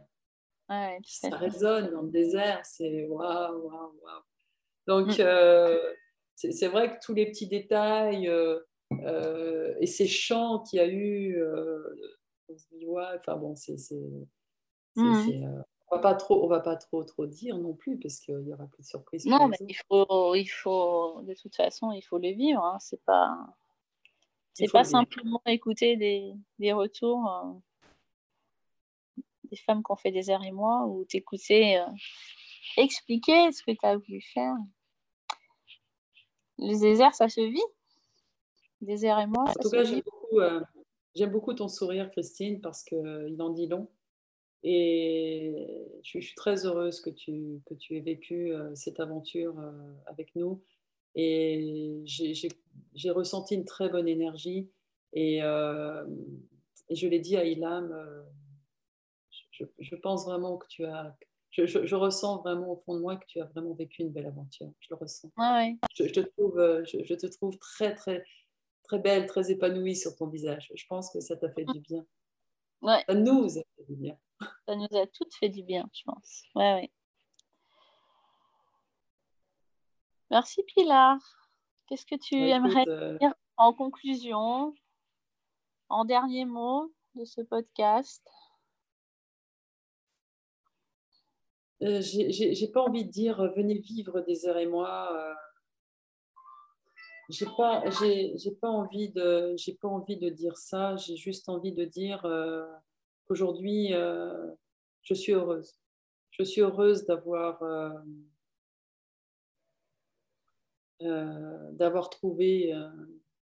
Ouais, 0.69 0.99
ça 1.05 1.35
résonne 1.35 1.91
dans 1.91 2.03
le 2.03 2.09
désert, 2.09 2.65
c'est 2.65 3.05
waouh, 3.07 3.67
waouh, 3.67 3.99
waouh. 4.01 4.23
Donc, 4.87 5.17
mm. 5.17 5.21
euh, 5.21 5.93
c'est 6.35 6.67
vrai 6.67 6.95
que 6.95 7.05
tous 7.05 7.13
les 7.13 7.25
petits 7.25 7.47
détails 7.47 8.27
euh, 8.27 8.59
euh, 9.03 9.75
et 9.79 9.87
ces 9.87 10.07
chants 10.07 10.59
qu'il 10.59 10.77
y 10.77 10.81
a 10.81 10.87
eu, 10.87 11.41
on 12.49 12.57
se 12.57 12.65
dit, 12.71 12.85
ouais, 12.85 13.03
enfin 13.19 13.35
bon, 13.37 13.55
c'est. 13.55 13.75
Mm. 14.95 15.63
on 15.91 15.95
va 15.95 16.01
pas 16.01 16.15
trop, 16.15 16.43
on 16.43 16.47
va 16.47 16.59
pas 16.59 16.75
trop 16.75 17.03
trop 17.03 17.25
dire 17.25 17.57
non 17.57 17.73
plus 17.73 17.99
parce 17.99 18.19
qu'il 18.19 18.47
y 18.47 18.53
aura 18.53 18.67
plus 18.67 18.83
de 18.83 18.87
surprises. 18.87 19.25
Non, 19.25 19.47
mais 19.47 19.57
il 19.67 19.75
faut, 19.87 20.35
il 20.35 20.47
faut, 20.47 21.21
de 21.23 21.33
toute 21.33 21.55
façon, 21.55 21.91
il 21.91 22.01
faut 22.01 22.17
les 22.17 22.33
vivre. 22.33 22.63
Hein. 22.63 22.77
C'est 22.79 23.03
pas, 23.03 23.37
c'est 24.53 24.71
pas 24.71 24.83
simplement 24.83 25.41
écouter 25.45 25.97
des, 25.97 26.33
des 26.59 26.73
retours 26.73 27.61
des 29.49 29.57
femmes 29.57 29.83
qui 29.83 29.91
ont 29.91 29.95
fait 29.95 30.11
des 30.11 30.31
airs 30.31 30.43
et 30.43 30.51
moi 30.51 30.85
ou 30.87 31.05
t'écouter 31.05 31.83
expliquer 32.77 33.51
ce 33.51 33.63
que 33.63 33.71
tu 33.71 33.85
as 33.85 33.97
voulu 33.97 34.21
faire. 34.21 34.55
Les 36.57 36.79
déserts, 36.79 37.15
ça 37.15 37.29
se 37.29 37.41
vit. 37.41 37.59
Désert 38.81 39.19
et 39.19 39.27
moi. 39.27 39.45
En 39.47 39.53
tout 39.53 39.69
cas, 39.69 39.83
euh, 40.33 40.61
j'aime 41.15 41.31
beaucoup, 41.31 41.53
ton 41.53 41.67
sourire, 41.67 42.11
Christine, 42.11 42.61
parce 42.61 42.83
qu'il 42.83 42.97
euh, 42.97 43.35
en 43.39 43.49
dit 43.49 43.67
long. 43.67 43.89
Et 44.61 45.67
je, 46.03 46.19
suis 46.19 46.35
très 46.35 46.65
heureuse 46.65 47.01
que 47.01 47.09
tu, 47.09 47.61
que 47.65 47.73
tu 47.73 47.97
aies 47.97 48.01
vécu 48.01 48.53
euh, 48.53 48.73
cette 48.75 48.99
aventure 48.99 49.55
avec 50.05 50.35
nous. 50.35 50.61
Et 51.15 52.03
j'ai 52.05 53.09
ressenti 53.11 53.55
une 53.55 53.65
très 53.65 53.89
bonne 53.89 54.07
énergie. 54.07 54.69
Et, 55.13 55.37
et 55.37 56.95
je 56.95 57.07
l'ai 57.07 57.19
dit 57.19 57.37
à 57.37 57.45
Ilam, 57.45 57.93
je, 59.51 59.65
je, 59.79 59.95
pense 59.95 60.25
vraiment 60.25 60.57
que 60.57 60.67
tu 60.67 60.85
as, 60.85 61.15
je, 61.53 61.95
ressens 61.95 62.41
vraiment 62.41 62.71
au 62.71 62.77
fond 62.77 62.95
de 62.95 62.99
moi 62.99 63.15
que 63.15 63.25
tu 63.27 63.39
as 63.39 63.45
vraiment 63.45 63.73
vécu 63.73 64.01
une 64.01 64.11
belle 64.11 64.25
aventure. 64.25 64.71
Je 64.79 64.87
le 64.89 64.95
ressens. 64.95 65.29
je, 65.95 66.05
te 66.05 66.19
trouve, 66.21 66.57
euh, 66.57 66.83
je, 66.85 67.13
te 67.13 67.27
trouve 67.27 67.57
très, 67.59 67.93
très, 67.93 68.23
très 68.83 68.99
belle, 68.99 69.27
très 69.27 69.51
épanouie 69.51 69.95
sur 69.95 70.15
ton 70.15 70.27
visage. 70.27 70.71
Je 70.73 70.85
pense 70.87 71.11
que 71.11 71.19
ça 71.19 71.37
t'a 71.37 71.51
fait 71.51 71.65
du 71.65 71.79
bien. 71.79 72.05
Ouais. 72.81 73.03
Ça 73.07 73.13
nous 73.13 73.57
a 73.57 73.61
fait 73.75 73.85
du 73.87 73.95
bien. 73.95 74.17
Ça 74.67 74.75
nous 74.75 74.97
a 74.97 75.05
toutes 75.07 75.33
fait 75.35 75.49
du 75.49 75.63
bien, 75.63 75.87
je 75.93 76.01
pense. 76.05 76.43
Ouais, 76.55 76.73
ouais. 76.73 76.91
Merci 80.33 80.63
Pilar. 80.63 81.19
Qu'est-ce 81.85 82.07
que 82.07 82.15
tu 82.15 82.33
aimerais 82.33 82.85
euh, 82.87 83.19
dire 83.19 83.35
en 83.55 83.71
conclusion, 83.71 84.73
en 85.89 86.05
dernier 86.05 86.45
mot 86.45 86.91
de 87.13 87.23
ce 87.23 87.41
podcast? 87.41 88.27
Euh, 91.83 92.01
j'ai 92.01 92.67
pas 92.69 92.81
envie 92.81 93.05
de 93.05 93.11
dire 93.11 93.41
euh, 93.41 93.49
venez 93.49 93.77
vivre 93.77 94.21
des 94.21 94.47
heures 94.47 94.57
et 94.57 94.65
moi. 94.65 95.15
Euh, 95.15 95.33
j'ai 97.29 97.45
pas, 97.55 97.83
j'ai 97.91 98.55
pas 98.59 98.69
envie 98.69 99.09
de, 99.09 99.53
j'ai 99.55 99.75
pas 99.75 99.87
envie 99.87 100.17
de 100.17 100.29
dire 100.29 100.57
ça. 100.57 100.95
J'ai 100.95 101.15
juste 101.15 101.47
envie 101.47 101.73
de 101.73 101.85
dire 101.85 102.23
qu'aujourd'hui, 103.27 103.89
je 103.91 105.13
suis 105.13 105.33
heureuse. 105.33 105.77
Je 106.31 106.41
suis 106.41 106.61
heureuse 106.61 107.05
d'avoir, 107.05 107.61
d'avoir 111.73 112.09
trouvé 112.09 112.73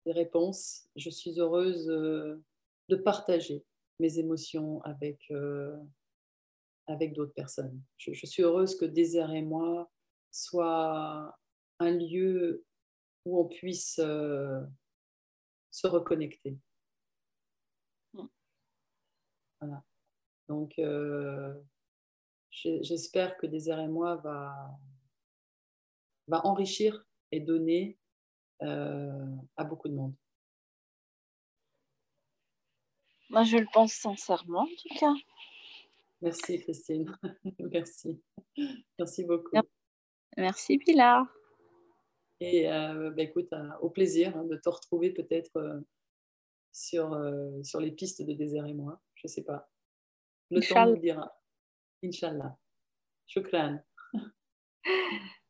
des 0.05 0.11
réponses. 0.11 0.87
Je 0.95 1.09
suis 1.09 1.39
heureuse 1.39 1.85
de 1.87 2.95
partager 2.95 3.63
mes 3.99 4.19
émotions 4.19 4.81
avec 4.83 5.31
avec 6.87 7.13
d'autres 7.13 7.33
personnes. 7.33 7.81
Je, 7.97 8.25
suis 8.25 8.43
heureuse 8.43 8.75
que 8.77 8.85
Désert 8.85 9.31
et 9.31 9.41
moi 9.41 9.91
soit 10.31 11.37
un 11.79 11.91
lieu 11.91 12.65
où 13.25 13.39
on 13.39 13.45
puisse 13.45 13.99
euh, 13.99 14.61
se 15.71 15.87
reconnecter. 15.87 16.57
Mm. 18.13 18.25
Voilà. 19.61 19.83
Donc, 20.47 20.77
euh, 20.77 21.59
j'espère 22.51 23.35
que 23.37 23.47
Désert 23.47 23.79
et 23.79 23.87
moi 23.87 24.17
va, 24.17 24.77
va 26.27 26.45
enrichir 26.45 27.04
et 27.31 27.39
donner 27.39 27.97
euh, 28.61 29.35
à 29.57 29.63
beaucoup 29.63 29.89
de 29.89 29.93
monde. 29.93 30.13
Moi, 33.29 33.43
je 33.43 33.57
le 33.57 33.67
pense 33.73 33.93
sincèrement, 33.93 34.61
en 34.61 34.67
tout 34.67 34.99
cas. 34.99 35.13
Merci 36.21 36.59
Christine. 36.59 37.05
Merci. 37.59 38.21
Merci 38.97 39.25
beaucoup. 39.25 39.51
Merci 40.38 40.77
Pilar. 40.77 41.25
Et 42.39 42.69
euh, 42.69 43.11
bah, 43.11 43.23
écoute, 43.23 43.51
euh, 43.53 43.69
au 43.81 43.89
plaisir 43.89 44.35
hein, 44.35 44.43
de 44.43 44.55
te 44.57 44.69
retrouver 44.69 45.11
peut-être 45.11 45.55
euh, 45.57 45.79
sur, 46.71 47.17
sur 47.63 47.79
les 47.79 47.91
pistes 47.91 48.21
de 48.21 48.33
Désert 48.33 48.65
et 48.65 48.73
moi. 48.73 49.01
Je 49.15 49.27
ne 49.27 49.31
sais 49.31 49.43
pas. 49.43 49.69
Le 50.51 50.61
temps 50.61 50.88
nous 50.88 50.97
dira. 50.97 51.41
Inch'Allah. 52.03 52.57
Shukran. 53.27 53.79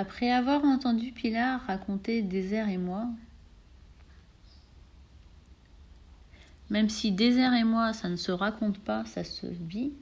Après 0.00 0.30
avoir 0.30 0.64
entendu 0.64 1.12
Pilar 1.12 1.60
raconter 1.66 2.22
Désert 2.22 2.70
et 2.70 2.78
moi, 2.78 3.06
même 6.70 6.88
si 6.88 7.12
Désert 7.12 7.52
et 7.52 7.64
moi, 7.64 7.92
ça 7.92 8.08
ne 8.08 8.16
se 8.16 8.32
raconte 8.32 8.78
pas, 8.78 9.04
ça 9.04 9.24
se 9.24 9.46
vit, 9.46 9.92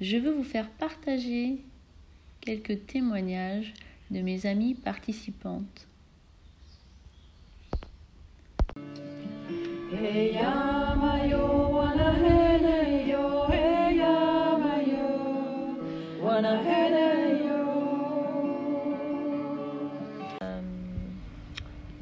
je 0.00 0.16
veux 0.16 0.32
vous 0.32 0.42
faire 0.42 0.68
partager 0.70 1.64
quelques 2.40 2.86
témoignages 2.86 3.74
de 4.10 4.22
mes 4.22 4.46
amies 4.46 4.74
participantes. 4.74 5.86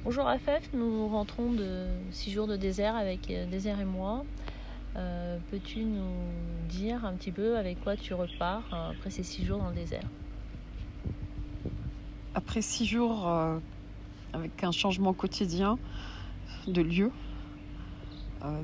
Bonjour 0.05 0.27
AFF, 0.27 0.70
nous 0.74 1.09
rentrons 1.09 1.53
de 1.53 1.87
six 2.10 2.31
jours 2.31 2.46
de 2.46 2.56
désert 2.56 2.94
avec 2.94 3.31
euh, 3.31 3.46
Désert 3.46 3.81
et 3.81 3.87
moi. 3.87 4.25
Euh, 4.96 5.38
peux-tu 5.50 5.85
nous 5.85 6.02
dire 6.69 7.06
un 7.06 7.15
petit 7.15 7.33
peu 7.33 7.56
avec 7.56 7.83
quoi 7.83 7.96
tu 7.96 8.13
repars 8.13 8.65
euh, 8.75 8.90
après 8.90 9.08
ces 9.08 9.23
six 9.23 9.46
jours 9.46 9.58
dans 9.58 9.71
le 9.71 9.75
désert? 9.75 10.04
Après 12.35 12.60
six 12.60 12.85
jours 12.85 13.27
avec 14.35 14.63
un 14.63 14.73
changement 14.73 15.15
quotidien 15.15 15.79
de 16.67 16.83
lieu, 16.83 17.10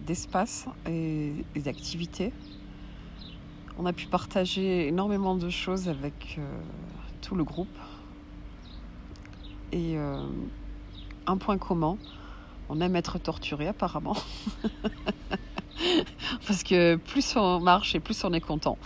d'espace 0.06 0.66
et, 0.86 1.44
d'activité, 1.56 2.32
on 3.78 3.86
a 3.86 3.92
pu 3.92 4.06
partager 4.06 4.86
énormément 4.86 5.36
de 5.36 5.50
choses 5.50 5.88
avec 5.88 6.38
tout 7.20 7.34
le 7.34 7.44
groupe. 7.44 7.76
Et 9.72 9.96
un 11.26 11.36
point 11.36 11.58
commun. 11.58 11.96
On 12.68 12.80
aime 12.80 12.96
être 12.96 13.18
torturé 13.18 13.68
apparemment. 13.68 14.16
Parce 16.46 16.62
que 16.62 16.96
plus 16.96 17.36
on 17.36 17.60
marche 17.60 17.94
et 17.94 18.00
plus 18.00 18.24
on 18.24 18.32
est 18.32 18.40
content. 18.40 18.78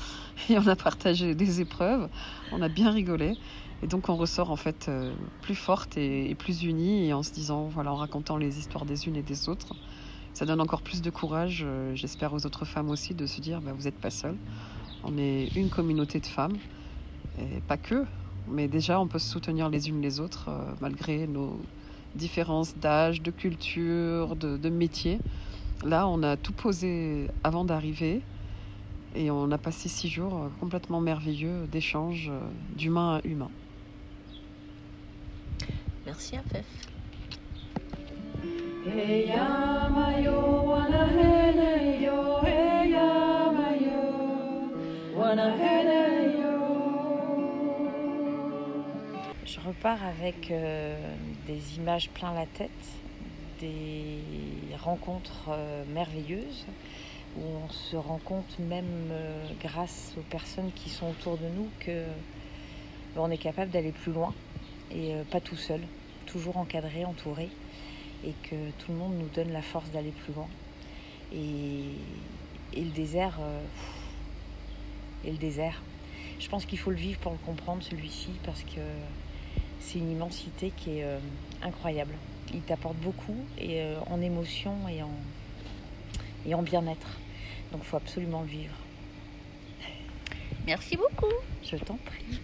Et 0.48 0.58
on 0.58 0.66
a 0.66 0.76
partagé 0.76 1.34
des 1.34 1.60
épreuves, 1.60 2.08
on 2.52 2.62
a 2.62 2.68
bien 2.68 2.90
rigolé. 2.90 3.36
Et 3.82 3.86
donc 3.86 4.08
on 4.08 4.16
ressort 4.16 4.50
en 4.50 4.56
fait 4.56 4.86
euh, 4.88 5.12
plus 5.42 5.54
forte 5.54 5.96
et, 5.96 6.34
plus 6.34 6.64
unie 6.64 7.06
et 7.06 7.12
en 7.12 7.22
se 7.22 7.32
disant, 7.32 7.68
voilà, 7.68 7.92
en 7.92 7.96
racontant 7.96 8.36
les 8.36 8.58
histoires 8.58 8.84
des 8.84 9.06
unes 9.06 9.16
et 9.16 9.22
des 9.22 9.48
autres. 9.48 9.74
Ça 10.38 10.46
donne 10.46 10.60
encore 10.60 10.82
plus 10.82 11.02
de 11.02 11.10
courage, 11.10 11.64
euh, 11.66 11.96
j'espère 11.96 12.32
aux 12.32 12.46
autres 12.46 12.64
femmes 12.64 12.90
aussi, 12.90 13.12
de 13.12 13.26
se 13.26 13.40
dire, 13.40 13.60
bah, 13.60 13.72
vous 13.76 13.86
n'êtes 13.86 13.98
pas 13.98 14.10
seules. 14.10 14.36
On 15.02 15.18
est 15.18 15.48
une 15.56 15.68
communauté 15.68 16.20
de 16.20 16.26
femmes, 16.26 16.56
et 17.40 17.60
pas 17.66 17.76
que, 17.76 18.04
mais 18.46 18.68
déjà 18.68 19.00
on 19.00 19.08
peut 19.08 19.18
se 19.18 19.28
soutenir 19.28 19.68
les 19.68 19.88
unes 19.88 20.00
les 20.00 20.20
autres 20.20 20.48
euh, 20.48 20.72
malgré 20.80 21.26
nos 21.26 21.60
différences 22.14 22.76
d'âge, 22.76 23.20
de 23.20 23.32
culture, 23.32 24.36
de, 24.36 24.56
de 24.56 24.68
métier. 24.68 25.18
Là, 25.82 26.06
on 26.06 26.22
a 26.22 26.36
tout 26.36 26.52
posé 26.52 27.26
avant 27.42 27.64
d'arriver 27.64 28.22
et 29.16 29.32
on 29.32 29.50
a 29.50 29.58
passé 29.58 29.88
six 29.88 30.08
jours 30.08 30.52
complètement 30.60 31.00
merveilleux 31.00 31.66
d'échanges 31.72 32.30
d'humain 32.76 33.16
à 33.16 33.26
humain. 33.26 33.50
Merci 36.06 36.36
Afef. 36.36 36.87
Je 49.44 49.60
repars 49.60 50.04
avec 50.04 50.50
euh, 50.50 50.96
des 51.46 51.76
images 51.76 52.08
plein 52.10 52.32
la 52.32 52.46
tête, 52.46 52.70
des 53.60 54.20
rencontres 54.78 55.48
euh, 55.50 55.84
merveilleuses 55.92 56.64
où 57.36 57.42
on 57.64 57.68
se 57.70 57.96
rend 57.96 58.20
compte 58.24 58.58
même 58.60 59.10
euh, 59.10 59.44
grâce 59.60 60.14
aux 60.16 60.22
personnes 60.30 60.70
qui 60.72 60.88
sont 60.88 61.10
autour 61.10 61.36
de 61.36 61.48
nous 61.48 61.68
que 61.80 62.04
on 63.16 63.30
est 63.30 63.38
capable 63.38 63.72
d'aller 63.72 63.92
plus 63.92 64.12
loin 64.12 64.32
et 64.92 65.14
pas 65.32 65.40
tout 65.40 65.56
seul, 65.56 65.80
toujours 66.26 66.56
encadré, 66.56 67.04
entouré 67.04 67.48
et 68.24 68.32
que 68.42 68.70
tout 68.78 68.92
le 68.92 68.98
monde 68.98 69.14
nous 69.18 69.28
donne 69.28 69.52
la 69.52 69.62
force 69.62 69.90
d'aller 69.90 70.12
plus 70.12 70.32
loin. 70.34 70.48
Et, 71.32 71.92
le 72.76 72.90
désert, 72.90 73.38
et 75.24 75.30
le 75.30 75.36
désert. 75.36 75.82
Je 76.38 76.48
pense 76.48 76.66
qu'il 76.66 76.78
faut 76.78 76.90
le 76.90 76.96
vivre 76.96 77.18
pour 77.18 77.32
le 77.32 77.38
comprendre 77.38 77.82
celui-ci 77.82 78.30
parce 78.44 78.62
que 78.62 78.80
c'est 79.80 79.98
une 79.98 80.12
immensité 80.12 80.72
qui 80.76 80.98
est 80.98 81.04
euh, 81.04 81.18
incroyable. 81.62 82.14
Il 82.52 82.60
t'apporte 82.60 82.96
beaucoup 82.96 83.36
et 83.58 83.80
euh, 83.82 83.98
en 84.10 84.20
émotion 84.20 84.72
et 84.88 85.02
en, 85.02 85.10
et 86.46 86.54
en 86.54 86.62
bien-être. 86.62 87.18
Donc 87.72 87.82
il 87.82 87.86
faut 87.86 87.96
absolument 87.96 88.42
le 88.42 88.48
vivre. 88.48 88.74
Merci 90.66 90.96
beaucoup. 90.96 91.32
Je 91.62 91.76
t'en 91.76 91.96
prie. 91.96 92.40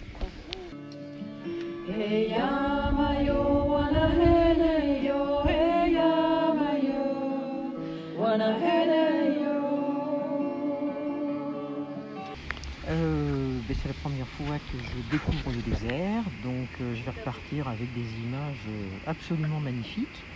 Euh, 12.88 13.60
ben, 13.62 13.74
c'est 13.74 13.88
la 13.88 13.94
première 13.94 14.28
fois 14.28 14.58
que 14.58 14.78
je 14.78 14.98
découvre 15.00 15.52
le 15.52 15.62
désert, 15.62 16.30
donc 16.32 16.80
euh, 16.80 16.94
je 16.94 17.02
vais 17.04 17.12
repartir 17.12 17.68
avec 17.68 17.92
des 17.92 18.20
images 18.20 18.66
euh, 18.68 18.98
absolument 19.06 19.60
magnifiques. 19.60 20.26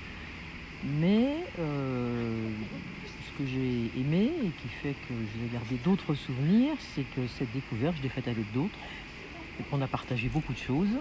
Mais 0.80 1.50
ce 1.56 3.32
que 3.34 3.44
j'ai 3.44 3.98
aimé 3.98 4.32
et 4.42 4.52
qui 4.52 4.68
fait 4.68 4.94
que 4.94 5.24
je 5.24 5.38
vais 5.38 5.48
garder 5.48 5.76
d'autres 5.76 6.14
souvenirs, 6.14 6.80
c'est 6.80 7.04
que 7.04 7.26
cette 7.26 7.50
découverte, 7.50 7.96
je 7.96 8.02
l'ai 8.02 8.08
faite 8.08 8.28
avec 8.28 8.52
d'autres 8.52 8.78
et 9.58 9.64
qu'on 9.64 9.80
a 9.80 9.88
partagé 9.88 10.28
beaucoup 10.28 10.52
de 10.52 10.58
choses. 10.58 11.00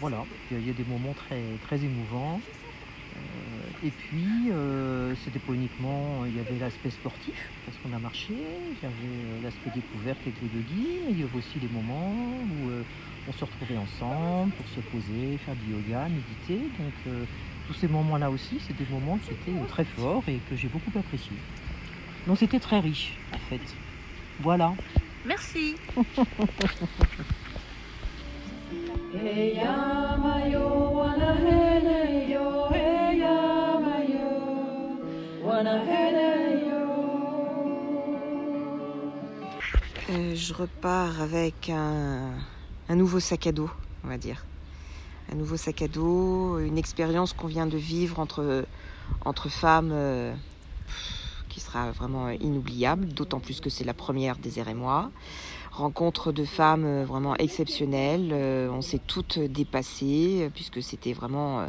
voilà, 0.00 0.26
il 0.50 0.60
y 0.62 0.70
a 0.70 0.74
des 0.74 0.84
moments 0.84 1.14
très, 1.14 1.58
très 1.58 1.84
émouvants. 1.84 2.40
Et 3.82 3.92
puis, 3.92 4.50
euh, 4.50 5.14
c'était 5.14 5.38
pas 5.38 5.52
uniquement, 5.52 6.24
il 6.24 6.34
y 6.34 6.40
avait 6.40 6.58
l'aspect 6.58 6.88
sportif, 6.90 7.54
parce 7.62 7.78
qu'on 7.78 7.92
a 7.92 7.98
marché, 7.98 8.34
il 8.72 8.78
y 8.82 8.86
avait 8.86 9.22
euh, 9.22 9.38
l'aspect 9.40 9.70
découverte 9.70 10.22
avec 10.22 10.40
les 10.40 10.48
yogis, 10.48 11.02
mais 11.04 11.12
il 11.12 11.18
y 11.18 11.22
avait 11.22 11.36
aussi 11.36 11.60
des 11.60 11.68
moments 11.68 12.42
où 12.44 12.70
euh, 12.70 12.86
on 13.26 13.32
se 13.32 13.44
retrouvait 13.44 13.76
ensemble 13.76 14.54
pour 14.54 14.68
se 14.68 14.80
poser, 14.80 15.36
faire 15.36 15.56
du 15.56 15.66
yoga, 15.66 16.08
méditer. 16.08 16.70
Donc, 16.78 17.06
tous 17.64 17.72
ces 17.74 17.88
moments-là 17.88 18.30
aussi, 18.30 18.60
c'est 18.60 18.72
des 18.72 18.86
moments 18.86 19.18
qui 19.18 19.34
étaient 19.34 19.66
très 19.66 19.84
forts 19.84 20.28
et 20.28 20.40
que 20.40 20.56
j'ai 20.56 20.68
beaucoup 20.68 20.92
appréciés. 20.98 21.42
Donc, 22.26 22.38
c'était 22.38 22.60
très 22.60 22.80
riche, 22.80 23.20
en 23.32 23.38
fait. 23.38 23.78
Voilà. 24.38 24.76
Merci. 25.24 25.76
Euh, 40.10 40.34
je 40.34 40.52
repars 40.52 41.22
avec 41.22 41.70
un, 41.70 42.32
nouveau 42.90 43.20
sac 43.20 43.46
à 43.46 43.52
dos, 43.52 43.70
on 44.04 44.08
va 44.08 44.18
dire. 44.18 44.44
Un 45.32 45.36
nouveau 45.36 45.56
sac 45.56 45.80
à 45.80 45.88
dos, 45.88 46.58
une 46.58 46.76
expérience 46.76 47.32
qu'on 47.32 47.46
vient 47.46 47.64
de 47.66 47.78
vivre 47.78 48.18
entre, 48.18 48.66
femmes 49.48 49.92
euh, 49.92 50.34
qui 51.48 51.60
sera 51.60 51.90
vraiment 51.90 52.28
inoubliable, 52.28 53.06
d'autant 53.06 53.40
plus 53.40 53.62
que 53.62 53.70
c'est 53.70 53.84
la 53.84 53.94
première 53.94 54.36
des 54.36 54.58
et 54.58 54.74
moi. 54.74 55.10
Rencontre 55.72 56.32
de 56.32 56.44
femmes 56.44 56.84
euh, 56.84 57.04
vraiment 57.06 57.34
exceptionnelles, 57.36 58.34
on 58.70 58.82
s'est 58.82 59.00
toutes 59.06 59.38
dépassées 59.38 60.50
puisque 60.52 60.82
c'était 60.82 61.14
vraiment 61.14 61.66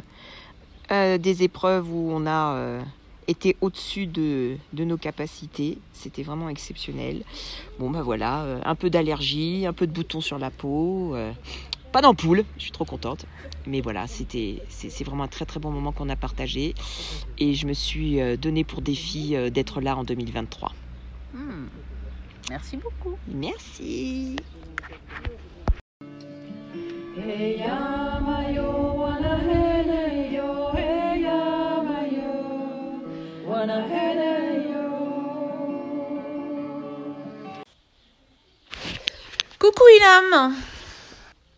des 0.90 1.42
épreuves 1.42 1.90
où 1.90 2.10
on 2.12 2.26
a 2.26 2.82
était 3.28 3.56
au-dessus 3.60 4.06
de, 4.06 4.56
nos 4.72 4.96
capacités. 4.96 5.78
C'était 5.92 6.22
vraiment 6.22 6.48
exceptionnel. 6.48 7.22
Bon, 7.78 7.90
ben 7.90 8.02
voilà, 8.02 8.42
euh, 8.42 8.60
un 8.64 8.74
peu 8.74 8.90
d'allergie, 8.90 9.66
un 9.66 9.72
peu 9.72 9.86
de 9.86 9.92
boutons 9.92 10.22
sur 10.22 10.38
la 10.38 10.50
peau. 10.50 11.14
Euh, 11.14 11.30
pas 11.92 12.02
d'ampoule, 12.02 12.44
je 12.56 12.62
suis 12.62 12.72
trop 12.72 12.84
contente. 12.84 13.26
Mais 13.66 13.80
voilà, 13.80 14.06
c'était, 14.06 14.62
c'est, 14.68 15.04
vraiment 15.04 15.24
un 15.24 15.28
très 15.28 15.44
très 15.44 15.60
bon 15.60 15.70
moment 15.70 15.92
qu'on 15.92 16.08
a 16.08 16.16
partagé. 16.16 16.74
Et 17.38 17.54
je 17.54 17.66
me 17.66 17.74
suis 17.74 18.20
euh, 18.20 18.36
donné 18.36 18.64
pour 18.64 18.80
défi 18.80 19.36
d'être 19.52 19.80
là 19.80 19.96
en 19.96 20.04
2023. 20.04 20.72
Hmm. 21.34 21.66
Merci 22.50 22.78
beaucoup. 22.78 23.16
Merci. 23.28 24.36
Coucou 39.58 39.82
Ilham 39.96 40.54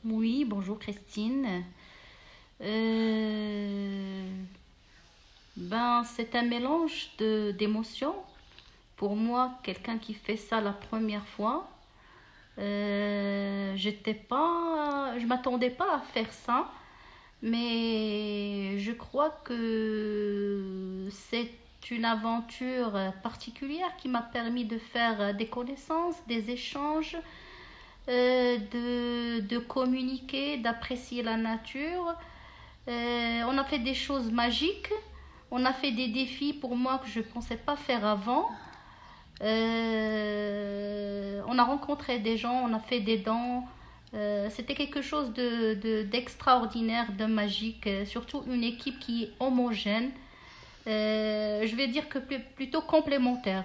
Oui, 0.06 0.46
bonjour 0.46 0.78
Christine. 0.78 1.62
Euh, 2.62 4.30
ben, 5.56 6.02
c'est 6.04 6.34
un 6.36 6.42
mélange 6.42 7.10
d'émotions. 7.18 8.14
Pour 8.96 9.14
moi, 9.14 9.58
quelqu'un 9.62 9.98
qui 9.98 10.14
fait 10.14 10.38
ça 10.38 10.62
la 10.62 10.72
première 10.72 11.26
fois, 11.26 11.68
euh, 12.58 13.74
j'étais 13.76 14.14
pas, 14.14 15.18
je 15.18 15.26
m'attendais 15.26 15.68
pas 15.68 15.96
à 15.96 16.00
faire 16.00 16.32
ça, 16.32 16.70
mais 17.42 18.78
je 18.78 18.92
crois 18.92 19.28
que 19.44 21.08
c'est 21.10 21.50
une 21.90 22.04
aventure 22.04 22.92
particulière 23.22 23.96
qui 23.96 24.08
m'a 24.08 24.22
permis 24.22 24.64
de 24.64 24.78
faire 24.78 25.34
des 25.34 25.46
connaissances, 25.46 26.16
des 26.26 26.50
échanges, 26.50 27.16
euh, 28.10 28.58
de, 29.42 29.58
communiquer, 29.58 30.56
d'apprécier 30.56 31.22
la 31.22 31.36
nature. 31.36 32.14
Euh, 32.88 33.42
on 33.46 33.56
a 33.56 33.64
fait 33.64 33.78
des 33.78 33.94
choses 33.94 34.32
magiques. 34.32 34.90
On 35.50 35.64
a 35.64 35.72
fait 35.72 35.92
des 35.92 36.08
défis 36.08 36.52
pour 36.52 36.76
moi 36.76 36.98
que 36.98 37.08
je 37.08 37.20
ne 37.20 37.24
pensais 37.24 37.56
pas 37.56 37.76
faire 37.76 38.04
avant. 38.04 38.48
Euh, 39.42 41.40
on 41.46 41.56
a 41.58 41.62
rencontré 41.62 42.18
des 42.18 42.36
gens, 42.36 42.68
on 42.68 42.74
a 42.74 42.80
fait 42.80 43.00
des 43.00 43.18
dents. 43.18 43.66
C'était 44.48 44.74
quelque 44.74 45.02
chose 45.02 45.32
d'extraordinaire, 45.32 47.12
de, 47.12 47.18
de, 47.18 47.26
magique. 47.26 47.88
Surtout 48.06 48.42
une 48.50 48.64
équipe 48.64 48.98
qui 48.98 49.24
est 49.24 49.32
homogène. 49.38 50.10
Je 50.86 51.76
vais 51.76 51.88
dire 51.88 52.08
que 52.08 52.18
plutôt 52.18 52.82
complémentaire. 52.82 53.64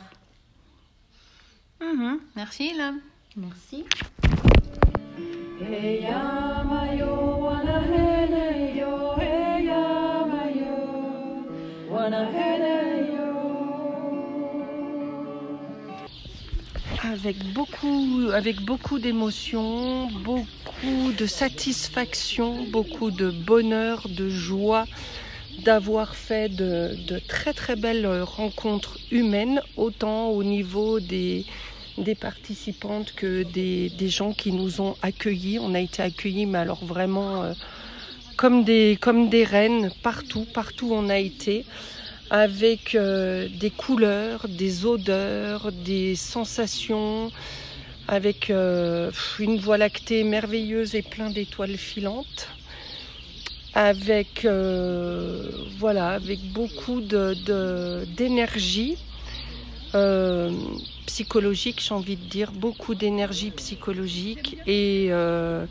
Mhm. 1.82 2.20
merci 2.36 2.74
là. 2.74 2.93
Merci. 3.36 3.84
Avec 17.03 17.53
beaucoup, 17.53 18.30
avec 18.34 18.61
beaucoup 18.61 18.99
d'émotions, 18.99 20.07
beaucoup 20.11 21.11
de 21.18 21.26
satisfaction, 21.26 22.63
beaucoup 22.72 23.11
de 23.11 23.32
bonheur, 23.32 24.07
de 24.09 24.30
joie 24.30 24.86
d'avoir 25.63 26.15
fait 26.15 26.49
de, 26.49 27.19
très 27.27 27.53
très 27.53 27.75
belles 27.75 28.07
rencontres 28.21 28.97
humaines, 29.11 29.61
autant 29.77 30.29
au 30.29 30.43
niveau 30.43 30.99
des, 30.99 31.45
participantes 32.19 33.13
que 33.13 33.43
des, 33.43 34.09
gens 34.09 34.33
qui 34.33 34.51
nous 34.51 34.81
ont 34.81 34.95
accueillis. 35.01 35.59
On 35.59 35.73
a 35.73 35.79
été 35.79 36.01
accueillis, 36.01 36.45
mais 36.45 36.59
alors 36.59 36.83
vraiment 36.83 37.43
euh, 37.43 37.53
comme, 38.37 38.63
des, 38.63 38.97
comme 38.99 39.29
reines, 39.29 39.91
partout, 40.03 40.45
partout 40.53 40.89
on 40.91 41.09
a 41.09 41.17
été, 41.17 41.65
avec 42.29 42.95
euh, 42.95 43.47
des 43.59 43.69
couleurs, 43.69 44.47
des 44.47 44.85
odeurs, 44.85 45.71
des 45.71 46.15
sensations, 46.15 47.31
avec 48.07 48.49
euh, 48.49 49.11
une 49.39 49.57
voie 49.57 49.77
lactée 49.77 50.23
merveilleuse 50.23 50.95
et 50.95 51.01
plein 51.01 51.29
d'étoiles 51.29 51.77
filantes 51.77 52.49
avec 53.76 54.45
euh, 54.45 55.51
voilà 55.78 56.09
avec 56.11 56.39
beaucoup 56.41 57.01
de 57.01 57.36
d'énergie 58.15 58.97
euh, 59.93 60.49
psychologique 61.05 61.82
j'ai 61.86 61.93
envie 61.93 62.15
de 62.15 62.23
dire 62.23 62.51
beaucoup 62.53 62.95
d'énergie 62.95 63.51
psychologique 63.51 64.57
et, 64.65 65.07
euh, 65.09 65.65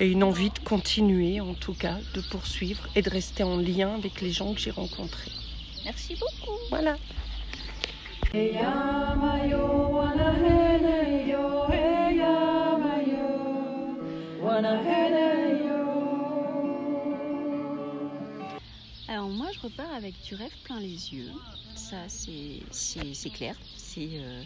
et 0.00 0.06
une 0.10 0.22
envie 0.22 0.50
de 0.50 0.58
continuer 0.58 1.40
en 1.40 1.54
tout 1.54 1.72
cas 1.74 1.96
de 2.14 2.20
poursuivre 2.20 2.88
et 2.94 3.00
de 3.00 3.08
rester 3.10 3.42
en 3.42 3.56
lien 3.56 3.94
avec 3.94 4.20
les 4.20 4.30
gens 4.30 4.52
que 4.52 4.60
j'ai 4.60 4.70
rencontrés. 4.70 5.32
Merci 5.84 6.14
beaucoup. 6.14 6.58
Voilà 6.70 6.98
je 19.56 19.60
repars 19.62 19.92
avec 19.92 20.14
du 20.22 20.34
rêve 20.34 20.56
plein 20.64 20.80
les 20.80 21.14
yeux, 21.14 21.30
ça 21.74 22.08
c'est 22.08 23.30
clair. 23.30 23.56
Euh, 23.98 24.42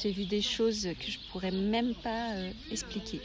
J'ai 0.00 0.12
vu 0.12 0.24
des 0.24 0.42
choses 0.42 0.88
que 0.98 1.10
je 1.10 1.18
pourrais 1.30 1.50
même 1.50 1.94
pas 1.94 2.34
euh, 2.34 2.52
expliquer, 2.70 3.20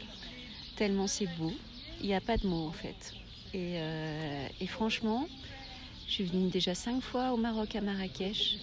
tellement 0.74 1.06
c'est 1.06 1.28
beau. 1.38 1.52
Il 2.00 2.06
n'y 2.06 2.14
a 2.14 2.20
pas 2.20 2.36
de 2.36 2.46
mots 2.46 2.66
en 2.66 2.72
fait. 2.72 3.14
Et, 3.54 3.74
euh, 3.76 4.48
et, 4.60 4.66
franchement, 4.66 5.26
je 6.06 6.12
suis 6.12 6.24
venue 6.24 6.48
déjà 6.50 6.74
cinq 6.74 7.00
fois 7.02 7.32
au 7.32 7.36
Maroc 7.36 7.76
à 7.76 7.80
Marrakech. 7.80 8.58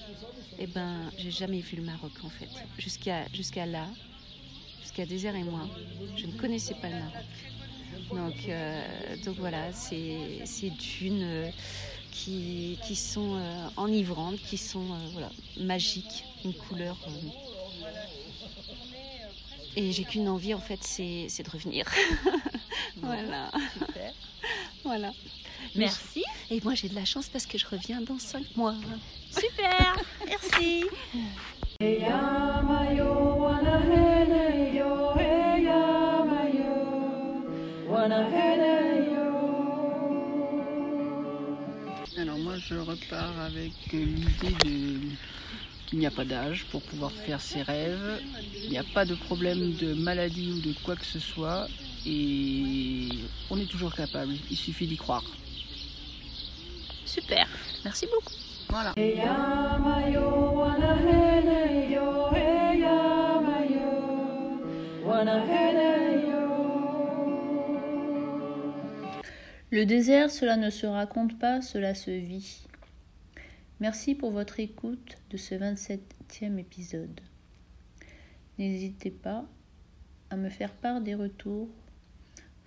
Et 0.57 0.67
ben 0.67 1.11
j'ai 1.17 1.31
jamais 1.31 1.59
vu 1.59 1.77
le 1.77 1.83
Maroc 1.83 2.13
en 2.23 2.29
fait. 2.29 2.49
Jusqu'à 2.77 3.65
là, 3.65 3.87
jusqu'à 4.81 5.05
Désert 5.05 5.35
et 5.35 5.43
moi, 5.43 5.67
je 6.15 6.27
ne 6.27 6.31
connaissais 6.33 6.75
pas 6.75 6.89
le 6.89 6.95
Maroc. 6.95 7.25
Donc, 8.11 8.49
donc 9.25 9.35
voilà, 9.37 9.71
c'est 9.73 10.69
d'une 10.69 11.51
qui, 12.15 12.77
qui 12.87 12.95
sont 12.95 13.35
euh, 13.35 13.67
enivrantes, 13.77 14.37
qui 14.37 14.57
sont 14.57 14.85
euh, 14.91 15.07
voilà, 15.11 15.29
magiques, 15.59 16.23
une 16.43 16.53
couleur. 16.53 16.97
euh, 17.07 17.11
Et 19.75 19.91
j'ai 19.91 20.05
qu'une 20.05 20.29
envie 20.29 20.53
en 20.53 20.59
fait, 20.59 20.79
c'est 20.81 21.27
c'est 21.29 21.43
de 21.43 21.49
revenir. 21.49 21.85
voilà. 23.01 23.51
Super. 23.73 24.13
voilà. 24.83 25.11
Merci. 25.75 26.23
Et 26.49 26.61
moi 26.63 26.73
j'ai 26.75 26.87
de 26.87 26.95
la 26.95 27.05
chance 27.05 27.27
parce 27.27 27.45
que 27.45 27.57
je 27.57 27.65
reviens 27.67 28.01
dans 28.01 28.19
cinq 28.19 28.45
mois. 28.55 28.75
Super. 29.31 29.95
Merci. 30.25 30.85
Alors 38.05 38.29
moi 42.55 42.63
je 42.69 42.75
repars 42.75 43.41
avec 43.41 43.71
l'idée 43.91 44.53
de 44.63 44.99
qu'il 45.87 45.99
n'y 45.99 46.05
a 46.05 46.11
pas 46.11 46.23
d'âge 46.23 46.63
pour 46.65 46.81
pouvoir 46.81 47.11
faire 47.11 47.41
ses 47.41 47.61
rêves, 47.61 48.21
il 48.63 48.69
n'y 48.69 48.77
a 48.77 48.83
pas 48.83 49.03
de 49.03 49.13
problème 49.13 49.73
de 49.73 49.93
maladie 49.93 50.51
ou 50.51 50.61
de 50.61 50.73
quoi 50.83 50.95
que 50.95 51.05
ce 51.05 51.19
soit 51.19 51.67
et 52.05 53.09
on 53.49 53.57
est 53.59 53.69
toujours 53.69 53.93
capable, 53.93 54.33
il 54.49 54.57
suffit 54.57 54.87
d'y 54.87 54.95
croire. 54.95 55.23
Super. 57.05 57.45
Merci 57.83 58.05
beaucoup. 58.05 58.33
Voilà. 58.69 58.93
Le 69.75 69.85
désert, 69.85 70.31
cela 70.31 70.55
ne 70.55 70.69
se 70.69 70.85
raconte 70.85 71.37
pas, 71.37 71.61
cela 71.61 71.95
se 71.95 72.09
vit. 72.09 72.65
Merci 73.81 74.15
pour 74.15 74.31
votre 74.31 74.61
écoute 74.61 75.17
de 75.31 75.35
ce 75.35 75.53
27e 75.53 76.57
épisode. 76.57 77.19
N'hésitez 78.57 79.11
pas 79.11 79.43
à 80.29 80.37
me 80.37 80.47
faire 80.47 80.71
part 80.71 81.01
des 81.01 81.13
retours. 81.13 81.67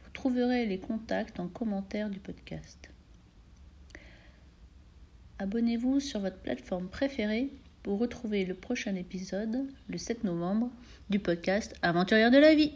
Vous 0.05 0.11
trouverez 0.13 0.67
les 0.67 0.79
contacts 0.79 1.41
en 1.41 1.49
commentaire 1.49 2.11
du 2.11 2.19
podcast. 2.19 2.91
Abonnez-vous 5.39 6.01
sur 6.01 6.21
votre 6.21 6.41
plateforme 6.41 6.91
préférée 6.91 7.49
pour 7.83 8.01
retrouver 8.01 8.45
le 8.45 8.53
prochain 8.53 8.95
épisode, 8.97 9.67
le 9.89 9.97
7 9.97 10.25
novembre, 10.25 10.71
du 11.09 11.21
podcast 11.21 11.75
Aventurière 11.81 12.31
de 12.31 12.37
la 12.37 12.55
vie. 12.55 12.75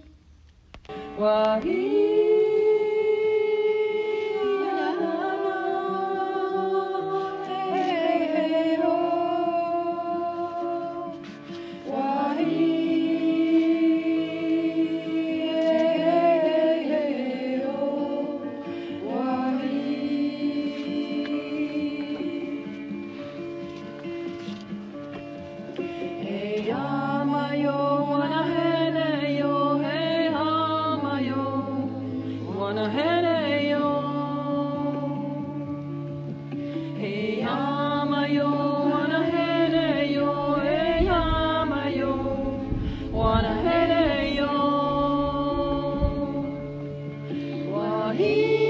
Elohim. 48.12 48.61